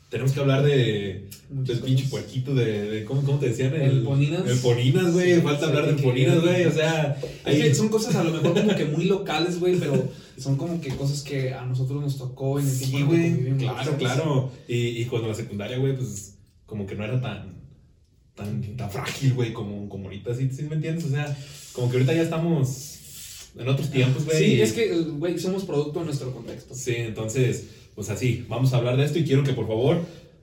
tenemos 0.09 0.33
que 0.33 0.41
hablar 0.41 0.63
de 0.65 1.29
Muchas 1.51 1.77
del 1.77 1.85
pinche 1.85 2.05
puerquito 2.09 2.55
de, 2.55 2.91
de- 2.91 3.05
¿cómo, 3.05 3.23
¿cómo 3.23 3.39
te 3.39 3.49
decían? 3.49 3.75
El 3.75 4.03
Poninas. 4.03 4.47
El 4.47 4.59
Poninas, 4.59 5.13
güey, 5.13 5.35
Sí, 5.37 5.41
falta 5.41 5.61
sí, 5.61 5.67
hablar 5.67 5.87
del 5.87 5.97
que- 5.97 6.03
Poninas, 6.03 6.41
güey, 6.43 6.65
o 6.67 6.73
sea, 6.73 7.19
Es 7.47 7.57
que 7.57 7.63
ahí- 7.63 7.75
son 7.75 7.89
cosas 7.89 8.15
a 8.17 8.25
lo 8.25 8.31
mejor 8.33 8.55
como 8.55 8.75
que 8.77 8.85
muy 8.85 9.05
locales, 9.07 9.59
güey, 9.59 9.77
pero 9.77 10.09
son 10.39 10.57
como 10.57 10.81
que 10.81 10.91
cosas 10.91 11.23
que 11.23 11.53
a 11.53 11.65
nosotros 11.65 12.01
nos 12.03 12.17
tocó 12.19 12.59
en 12.61 12.69
el 12.69 12.79
tiempo 12.79 13.15
Sí, 13.15 13.21
el 13.21 13.45
güey, 13.47 13.57
claro, 13.59 13.97
claro. 13.99 14.53
Y, 14.69 14.77
y 15.03 15.05
cuando 15.07 15.29
la 15.29 15.35
secundaria, 15.35 15.79
güey, 15.79 15.97
pues 15.97 16.35
como 16.67 16.87
que 16.87 16.95
no 16.95 17.05
era 17.05 17.21
tan 17.21 17.57
tan, 18.35 18.63
tan 18.77 18.89
frágil, 18.91 19.35
güey, 19.35 19.53
como, 19.53 19.89
como 19.89 20.05
ahorita, 20.05 20.33
¿sí, 20.35 20.49
¿sí 20.55 20.63
me 20.63 20.77
entiendes? 20.77 21.05
O 21.07 21.09
sea, 21.09 21.37
como 21.73 21.89
que 21.91 21.97
ahorita 21.97 22.15
ya 22.15 22.23
estamos 22.23 22.99
en 23.59 23.67
otros 23.69 23.91
tiempos, 23.91 24.25
güey. 24.25 24.39
Sí, 24.39 24.61
es 24.63 24.73
que, 24.75 24.95
güey, 24.95 25.37
somos 25.41 25.65
producto 25.65 25.99
de 26.01 26.05
nuestro 26.07 26.33
contexto. 26.33 26.73
Sí, 26.75 26.95
entonces, 26.97 27.65
pues 27.99 28.11
así, 28.11 28.44
vamos 28.49 28.72
a 28.72 28.76
hablar 28.76 28.96
de 28.96 29.05
esto 29.05 29.18
y 29.18 29.24
quiero 29.24 29.42
que 29.42 29.55
por 29.55 29.66
favor 29.66 29.99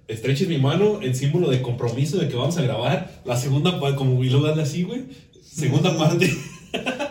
estreches 0.09 0.49
mi 0.49 0.57
mano 0.57 1.01
en 1.01 1.15
símbolo 1.15 1.49
de 1.49 1.61
compromiso 1.61 2.17
de 2.17 2.27
que 2.27 2.35
vamos 2.35 2.57
a 2.57 2.61
grabar 2.61 3.21
la 3.23 3.37
segunda 3.37 3.79
parte, 3.79 3.95
como 3.95 4.21
luego 4.21 4.45
dale 4.45 4.61
así, 4.63 4.83
güey. 4.83 5.03
Segunda 5.41 5.97
parte. 5.97 6.29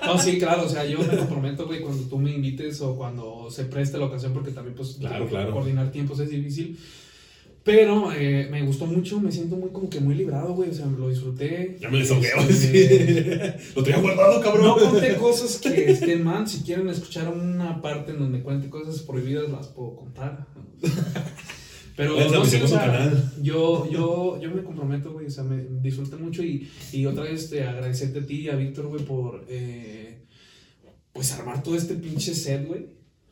No, 0.04 0.18
sí, 0.18 0.38
claro, 0.38 0.66
o 0.66 0.68
sea, 0.68 0.84
yo 0.84 0.98
me 0.98 1.16
comprometo, 1.16 1.64
güey, 1.66 1.80
cuando 1.80 2.02
tú 2.04 2.18
me 2.18 2.30
invites 2.30 2.82
o 2.82 2.94
cuando 2.94 3.48
se 3.50 3.64
preste 3.64 3.96
la 3.96 4.04
ocasión, 4.04 4.34
porque 4.34 4.50
también, 4.50 4.76
pues, 4.76 4.98
Claro, 5.00 5.26
claro. 5.26 5.50
coordinar 5.50 5.90
tiempos 5.90 6.20
es 6.20 6.28
difícil. 6.28 6.78
Pero 7.64 8.12
eh, 8.12 8.46
me 8.50 8.62
gustó 8.62 8.84
mucho, 8.86 9.18
me 9.20 9.32
siento 9.32 9.56
muy, 9.56 9.70
como 9.70 9.88
que 9.88 9.98
muy 9.98 10.14
librado, 10.14 10.52
güey, 10.54 10.68
o 10.68 10.74
sea, 10.74 10.84
lo 10.84 11.08
disfruté. 11.08 11.78
Ya 11.80 11.88
me 11.88 11.98
desahogué, 11.98 12.28
güey, 12.36 12.50
Este, 12.50 13.58
sí. 13.58 13.72
Lo 13.76 13.82
tenía 13.82 14.00
guardado, 14.00 14.40
cabrón. 14.42 14.66
No 14.66 14.76
conté 14.76 15.16
cosas 15.16 15.56
que 15.56 15.90
estén 15.90 16.22
mal. 16.22 16.46
Si 16.46 16.62
quieren 16.62 16.88
escuchar 16.90 17.32
una 17.32 17.80
parte 17.80 18.12
en 18.12 18.18
donde 18.18 18.42
cuente 18.42 18.68
cosas 18.68 19.00
prohibidas, 19.00 19.48
las 19.50 19.68
puedo 19.68 19.96
contar. 19.96 20.46
Pero 21.96 22.16
no 22.28 22.44
sé, 22.44 22.62
o 22.62 22.66
sea, 22.68 22.80
canal. 22.80 23.32
yo, 23.40 23.88
yo, 23.90 24.38
yo 24.40 24.50
me 24.50 24.62
comprometo, 24.62 25.12
güey. 25.12 25.26
O 25.26 25.30
sea, 25.30 25.44
me 25.44 25.64
disfruté 25.80 26.16
mucho 26.16 26.42
y, 26.42 26.68
y 26.92 27.06
otra 27.06 27.24
vez 27.24 27.48
te 27.48 27.62
agradecerte 27.64 28.18
a 28.18 28.26
ti 28.26 28.40
y 28.42 28.48
a 28.50 28.56
Víctor, 28.56 28.88
güey, 28.88 29.04
por 29.04 29.44
eh, 29.48 30.24
pues 31.12 31.32
armar 31.32 31.62
todo 31.62 31.76
este 31.76 31.94
pinche 31.94 32.34
set, 32.34 32.66
güey. 32.66 32.86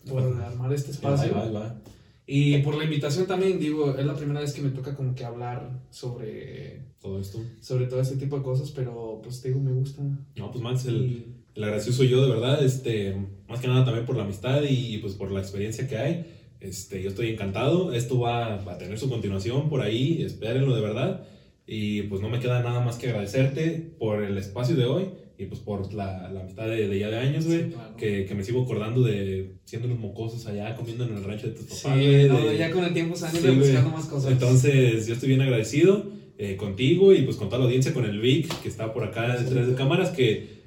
Por 0.08 0.22
armar 0.40 0.72
este 0.72 0.88
Ahí 0.90 0.94
espacio. 0.94 1.34
va, 1.34 1.42
ahí 1.44 1.52
va. 1.52 1.80
Y 2.26 2.58
por 2.58 2.76
la 2.76 2.84
invitación 2.84 3.26
también, 3.26 3.58
digo, 3.58 3.96
es 3.96 4.06
la 4.06 4.14
primera 4.14 4.40
vez 4.40 4.52
que 4.52 4.62
me 4.62 4.70
toca 4.70 4.94
como 4.94 5.14
que 5.14 5.24
hablar 5.24 5.80
sobre, 5.90 6.82
Todo 7.00 7.18
esto. 7.20 7.38
sobre 7.60 7.86
todo 7.86 8.00
este 8.00 8.16
tipo 8.16 8.36
de 8.38 8.42
cosas, 8.44 8.70
pero 8.70 9.20
pues 9.22 9.40
te 9.42 9.48
digo, 9.48 9.60
me 9.60 9.72
gusta. 9.72 10.02
No, 10.36 10.50
pues 10.50 10.62
Max, 10.62 10.86
el, 10.86 10.94
Y- 10.96 11.26
el 11.54 11.64
agradecido 11.64 11.94
soy 11.96 12.08
yo, 12.08 12.22
de 12.24 12.30
verdad. 12.30 12.64
Este, 12.64 13.16
más 13.48 13.60
que 13.60 13.66
nada 13.68 13.84
también 13.84 14.06
por 14.06 14.16
la 14.16 14.22
amistad 14.24 14.62
y 14.68 14.98
pues 14.98 15.14
por 15.14 15.30
la 15.32 15.40
experiencia 15.40 15.86
que 15.88 15.96
hay. 15.98 16.26
Este, 16.60 17.02
yo 17.02 17.08
estoy 17.08 17.30
encantado. 17.30 17.92
Esto 17.92 18.20
va, 18.20 18.56
va 18.64 18.74
a 18.74 18.78
tener 18.78 18.98
su 18.98 19.08
continuación 19.10 19.68
por 19.68 19.80
ahí. 19.82 20.22
Espérenlo 20.22 20.74
de 20.76 20.80
verdad. 20.80 21.26
Y 21.66 22.02
pues 22.02 22.20
no 22.22 22.28
me 22.28 22.38
queda 22.40 22.62
nada 22.62 22.84
más 22.84 22.96
que 22.96 23.08
agradecerte 23.08 23.94
por 23.98 24.22
el 24.22 24.38
espacio 24.38 24.76
de 24.76 24.84
hoy 24.84 25.10
y 25.38 25.46
pues 25.46 25.60
por 25.60 25.92
la, 25.94 26.30
la 26.30 26.40
amistad 26.40 26.66
de, 26.68 26.88
de 26.88 26.98
ya 26.98 27.08
de 27.10 27.16
años, 27.18 27.46
güey. 27.46 27.64
Sí, 27.64 27.70
claro. 27.72 27.96
que, 27.96 28.24
que 28.26 28.34
me 28.34 28.44
sigo 28.44 28.62
acordando 28.62 29.02
de 29.02 29.54
siendo 29.64 29.88
los 29.88 29.98
mocosos 29.98 30.46
allá 30.46 30.74
comiendo 30.76 31.04
en 31.04 31.16
el 31.16 31.24
rancho 31.24 31.48
de 31.48 31.54
tus 31.54 31.66
Sí, 31.66 31.82
papás. 31.84 31.98
güey, 31.98 32.28
no, 32.28 32.46
de- 32.46 32.58
ya 32.58 32.70
con 32.70 32.84
el 32.84 32.92
tiempo 32.92 33.16
se 33.16 33.26
han 33.26 33.32
Sí, 33.32 33.38
ido 33.42 33.54
buscando 33.56 33.90
más 33.90 34.04
cosas. 34.06 34.32
Entonces, 34.32 35.06
yo 35.06 35.14
estoy 35.14 35.28
bien 35.30 35.40
agradecido 35.42 36.04
eh, 36.38 36.56
contigo 36.56 37.12
y 37.14 37.22
pues 37.22 37.36
con 37.36 37.48
toda 37.48 37.58
la 37.60 37.64
audiencia, 37.66 37.92
con 37.92 38.04
el 38.04 38.20
Vic, 38.20 38.48
que 38.62 38.68
está 38.68 38.92
por 38.92 39.04
acá 39.04 39.36
detrás 39.36 39.66
de 39.66 39.74
cámaras, 39.74 40.10
que 40.10 40.62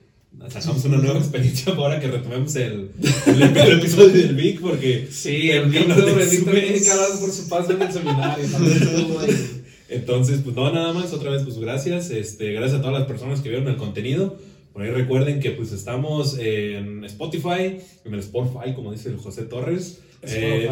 sacamos 0.50 0.84
una 0.86 0.98
nueva 0.98 1.20
experiencia 1.20 1.74
ahora 1.78 2.00
que 2.00 2.08
retomemos 2.08 2.56
el, 2.56 2.92
el, 3.28 3.42
el 3.42 3.80
episodio 3.80 4.10
del 4.10 4.36
Vic, 4.36 4.60
porque 4.62 5.08
sí, 5.12 5.50
el 5.52 5.70
Víctor, 5.70 5.90
no 5.90 6.06
tiene 6.06 6.90
hablar 6.92 7.20
por 7.20 7.30
su 7.32 7.48
paso 7.50 7.72
en 7.72 7.82
el 7.82 7.92
seminario. 7.92 8.46
entonces, 9.90 10.42
pues 10.44 10.56
no, 10.56 10.72
nada 10.72 10.94
más, 10.94 11.14
otra 11.14 11.32
vez, 11.32 11.44
pues 11.44 11.58
gracias, 11.60 12.10
este, 12.12 12.52
gracias 12.54 12.80
a 12.80 12.82
todas 12.82 13.00
las 13.00 13.08
personas 13.08 13.42
que 13.42 13.50
vieron 13.50 13.68
el 13.68 13.78
contenido. 13.78 14.38
Por 14.76 14.84
ahí 14.84 14.92
recuerden 14.92 15.40
que 15.40 15.52
pues 15.52 15.72
estamos 15.72 16.38
en 16.38 17.06
Spotify, 17.06 17.78
en 18.04 18.14
el 18.14 18.20
Spotify, 18.20 18.74
como 18.76 18.92
dice 18.92 19.08
el 19.08 19.16
José 19.16 19.44
Torres, 19.44 20.02
eh, 20.24 20.70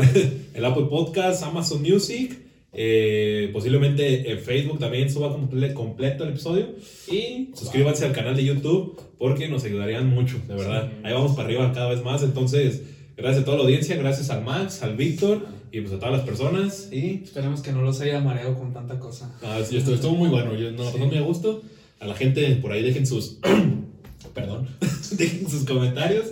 el 0.53 0.65
Apple 0.65 0.87
Podcast, 0.89 1.41
Amazon 1.43 1.81
Music, 1.81 2.37
eh, 2.73 3.49
posiblemente 3.53 4.29
en 4.29 4.39
Facebook 4.39 4.77
también 4.79 5.09
suba 5.09 5.33
comple- 5.33 5.71
completo 5.73 6.25
el 6.25 6.31
episodio 6.31 6.67
y 7.09 7.51
suscríbanse 7.55 8.03
al 8.03 8.11
canal 8.11 8.35
de 8.35 8.43
YouTube 8.43 8.99
porque 9.17 9.47
nos 9.47 9.63
ayudarían 9.63 10.09
mucho, 10.09 10.37
de 10.49 10.55
verdad. 10.55 10.89
Sí. 10.91 10.99
Ahí 11.05 11.13
vamos 11.13 11.31
para 11.37 11.47
arriba 11.47 11.71
cada 11.71 11.89
vez 11.89 12.03
más, 12.03 12.23
entonces 12.23 12.81
gracias 13.15 13.43
a 13.43 13.45
toda 13.45 13.57
la 13.59 13.63
audiencia, 13.63 13.95
gracias 13.95 14.29
al 14.31 14.43
Max, 14.43 14.83
al 14.83 14.97
Víctor 14.97 15.45
y 15.71 15.79
pues 15.79 15.93
a 15.93 15.97
todas 15.99 16.11
las 16.11 16.23
personas 16.25 16.89
y 16.91 17.21
Esperemos 17.23 17.61
que 17.61 17.71
no 17.71 17.83
los 17.83 18.01
haya 18.01 18.19
mareado 18.19 18.59
con 18.59 18.73
tanta 18.73 18.99
cosa. 18.99 19.33
Ah, 19.41 19.61
sí, 19.65 19.77
estuvo, 19.77 19.95
estuvo 19.95 20.15
muy 20.15 20.27
bueno, 20.27 20.55
yo 20.57 20.71
no, 20.73 20.91
Sí. 20.91 20.97
no 20.99 21.07
me 21.07 21.21
gusto. 21.21 21.61
A 22.01 22.05
la 22.05 22.15
gente 22.15 22.57
por 22.57 22.73
ahí 22.73 22.83
dejen 22.83 23.07
sus 23.07 23.37
perdón, 24.33 24.67
dejen 25.17 25.49
sus 25.49 25.65
comentarios. 25.65 26.27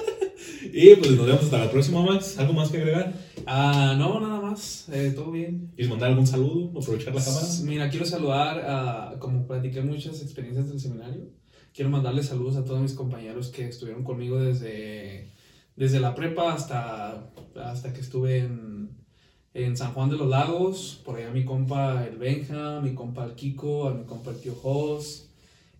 y 0.72 0.94
pues 0.96 1.10
nos 1.12 1.26
vemos 1.26 1.44
hasta 1.44 1.58
la 1.64 1.70
próxima, 1.70 2.02
Max. 2.02 2.38
¿Algo 2.38 2.52
más 2.52 2.70
que 2.70 2.78
agregar? 2.78 3.12
Ah, 3.46 3.94
no, 3.96 4.20
nada 4.20 4.40
más. 4.40 4.88
eh, 4.90 5.12
Todo 5.14 5.30
bien. 5.30 5.70
¿Quieres 5.74 5.90
mandar 5.90 6.10
algún 6.10 6.26
saludo? 6.26 6.78
¿Aprovechar 6.80 7.14
la 7.14 7.24
cámara? 7.24 7.46
Mira, 7.64 7.88
quiero 7.90 8.04
saludar 8.04 9.18
como 9.18 9.46
platiqué 9.46 9.80
muchas 9.82 10.20
experiencias 10.22 10.68
del 10.68 10.80
seminario, 10.80 11.28
quiero 11.74 11.90
mandarle 11.90 12.22
saludos 12.22 12.56
a 12.56 12.64
todos 12.64 12.80
mis 12.80 12.94
compañeros 12.94 13.48
que 13.48 13.66
estuvieron 13.68 14.02
conmigo 14.02 14.38
desde, 14.40 15.30
desde 15.76 16.00
la 16.00 16.14
prepa 16.14 16.52
hasta, 16.52 17.30
hasta 17.62 17.92
que 17.92 18.00
estuve 18.00 18.38
en, 18.38 18.90
en 19.54 19.76
San 19.76 19.92
Juan 19.92 20.10
de 20.10 20.16
los 20.16 20.28
Lagos, 20.28 21.00
por 21.04 21.16
allá 21.18 21.30
mi 21.30 21.44
compa 21.44 22.04
el 22.06 22.16
Benja, 22.18 22.80
mi 22.80 22.94
compa 22.94 23.24
el 23.24 23.34
Kiko, 23.34 23.88
a 23.88 23.94
mi 23.94 24.04
compa 24.04 24.30
el 24.32 24.40
tío 24.40 24.54
Jos, 24.54 25.25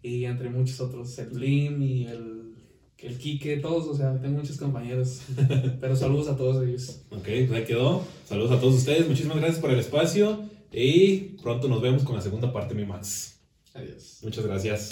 y 0.02 0.24
entre 0.24 0.50
muchos 0.50 0.80
otros, 0.80 1.18
el 1.18 1.30
Blim 1.30 1.82
y 1.82 2.06
el, 2.06 2.54
el 2.98 3.18
Quique, 3.18 3.56
todos, 3.58 3.86
o 3.88 3.94
sea, 3.94 4.20
tengo 4.20 4.38
muchos 4.38 4.56
compañeros, 4.56 5.22
pero 5.80 5.96
saludos 5.96 6.28
a 6.28 6.36
todos 6.36 6.66
ellos. 6.66 7.02
Ok, 7.10 7.24
pues 7.24 7.52
ahí 7.52 7.64
quedó. 7.64 8.04
Saludos 8.24 8.52
a 8.52 8.60
todos 8.60 8.74
ustedes. 8.76 9.08
Muchísimas 9.08 9.38
gracias 9.38 9.60
por 9.60 9.70
el 9.70 9.78
espacio. 9.78 10.44
Y 10.72 11.36
pronto 11.42 11.68
nos 11.68 11.80
vemos 11.80 12.02
con 12.02 12.16
la 12.16 12.22
segunda 12.22 12.52
parte, 12.52 12.74
mi 12.74 12.84
Max. 12.84 13.38
Adiós. 13.74 14.20
Muchas 14.22 14.46
gracias. 14.46 14.88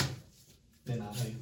De 0.85 0.95
nada, 0.95 1.11
hijo. 1.27 1.39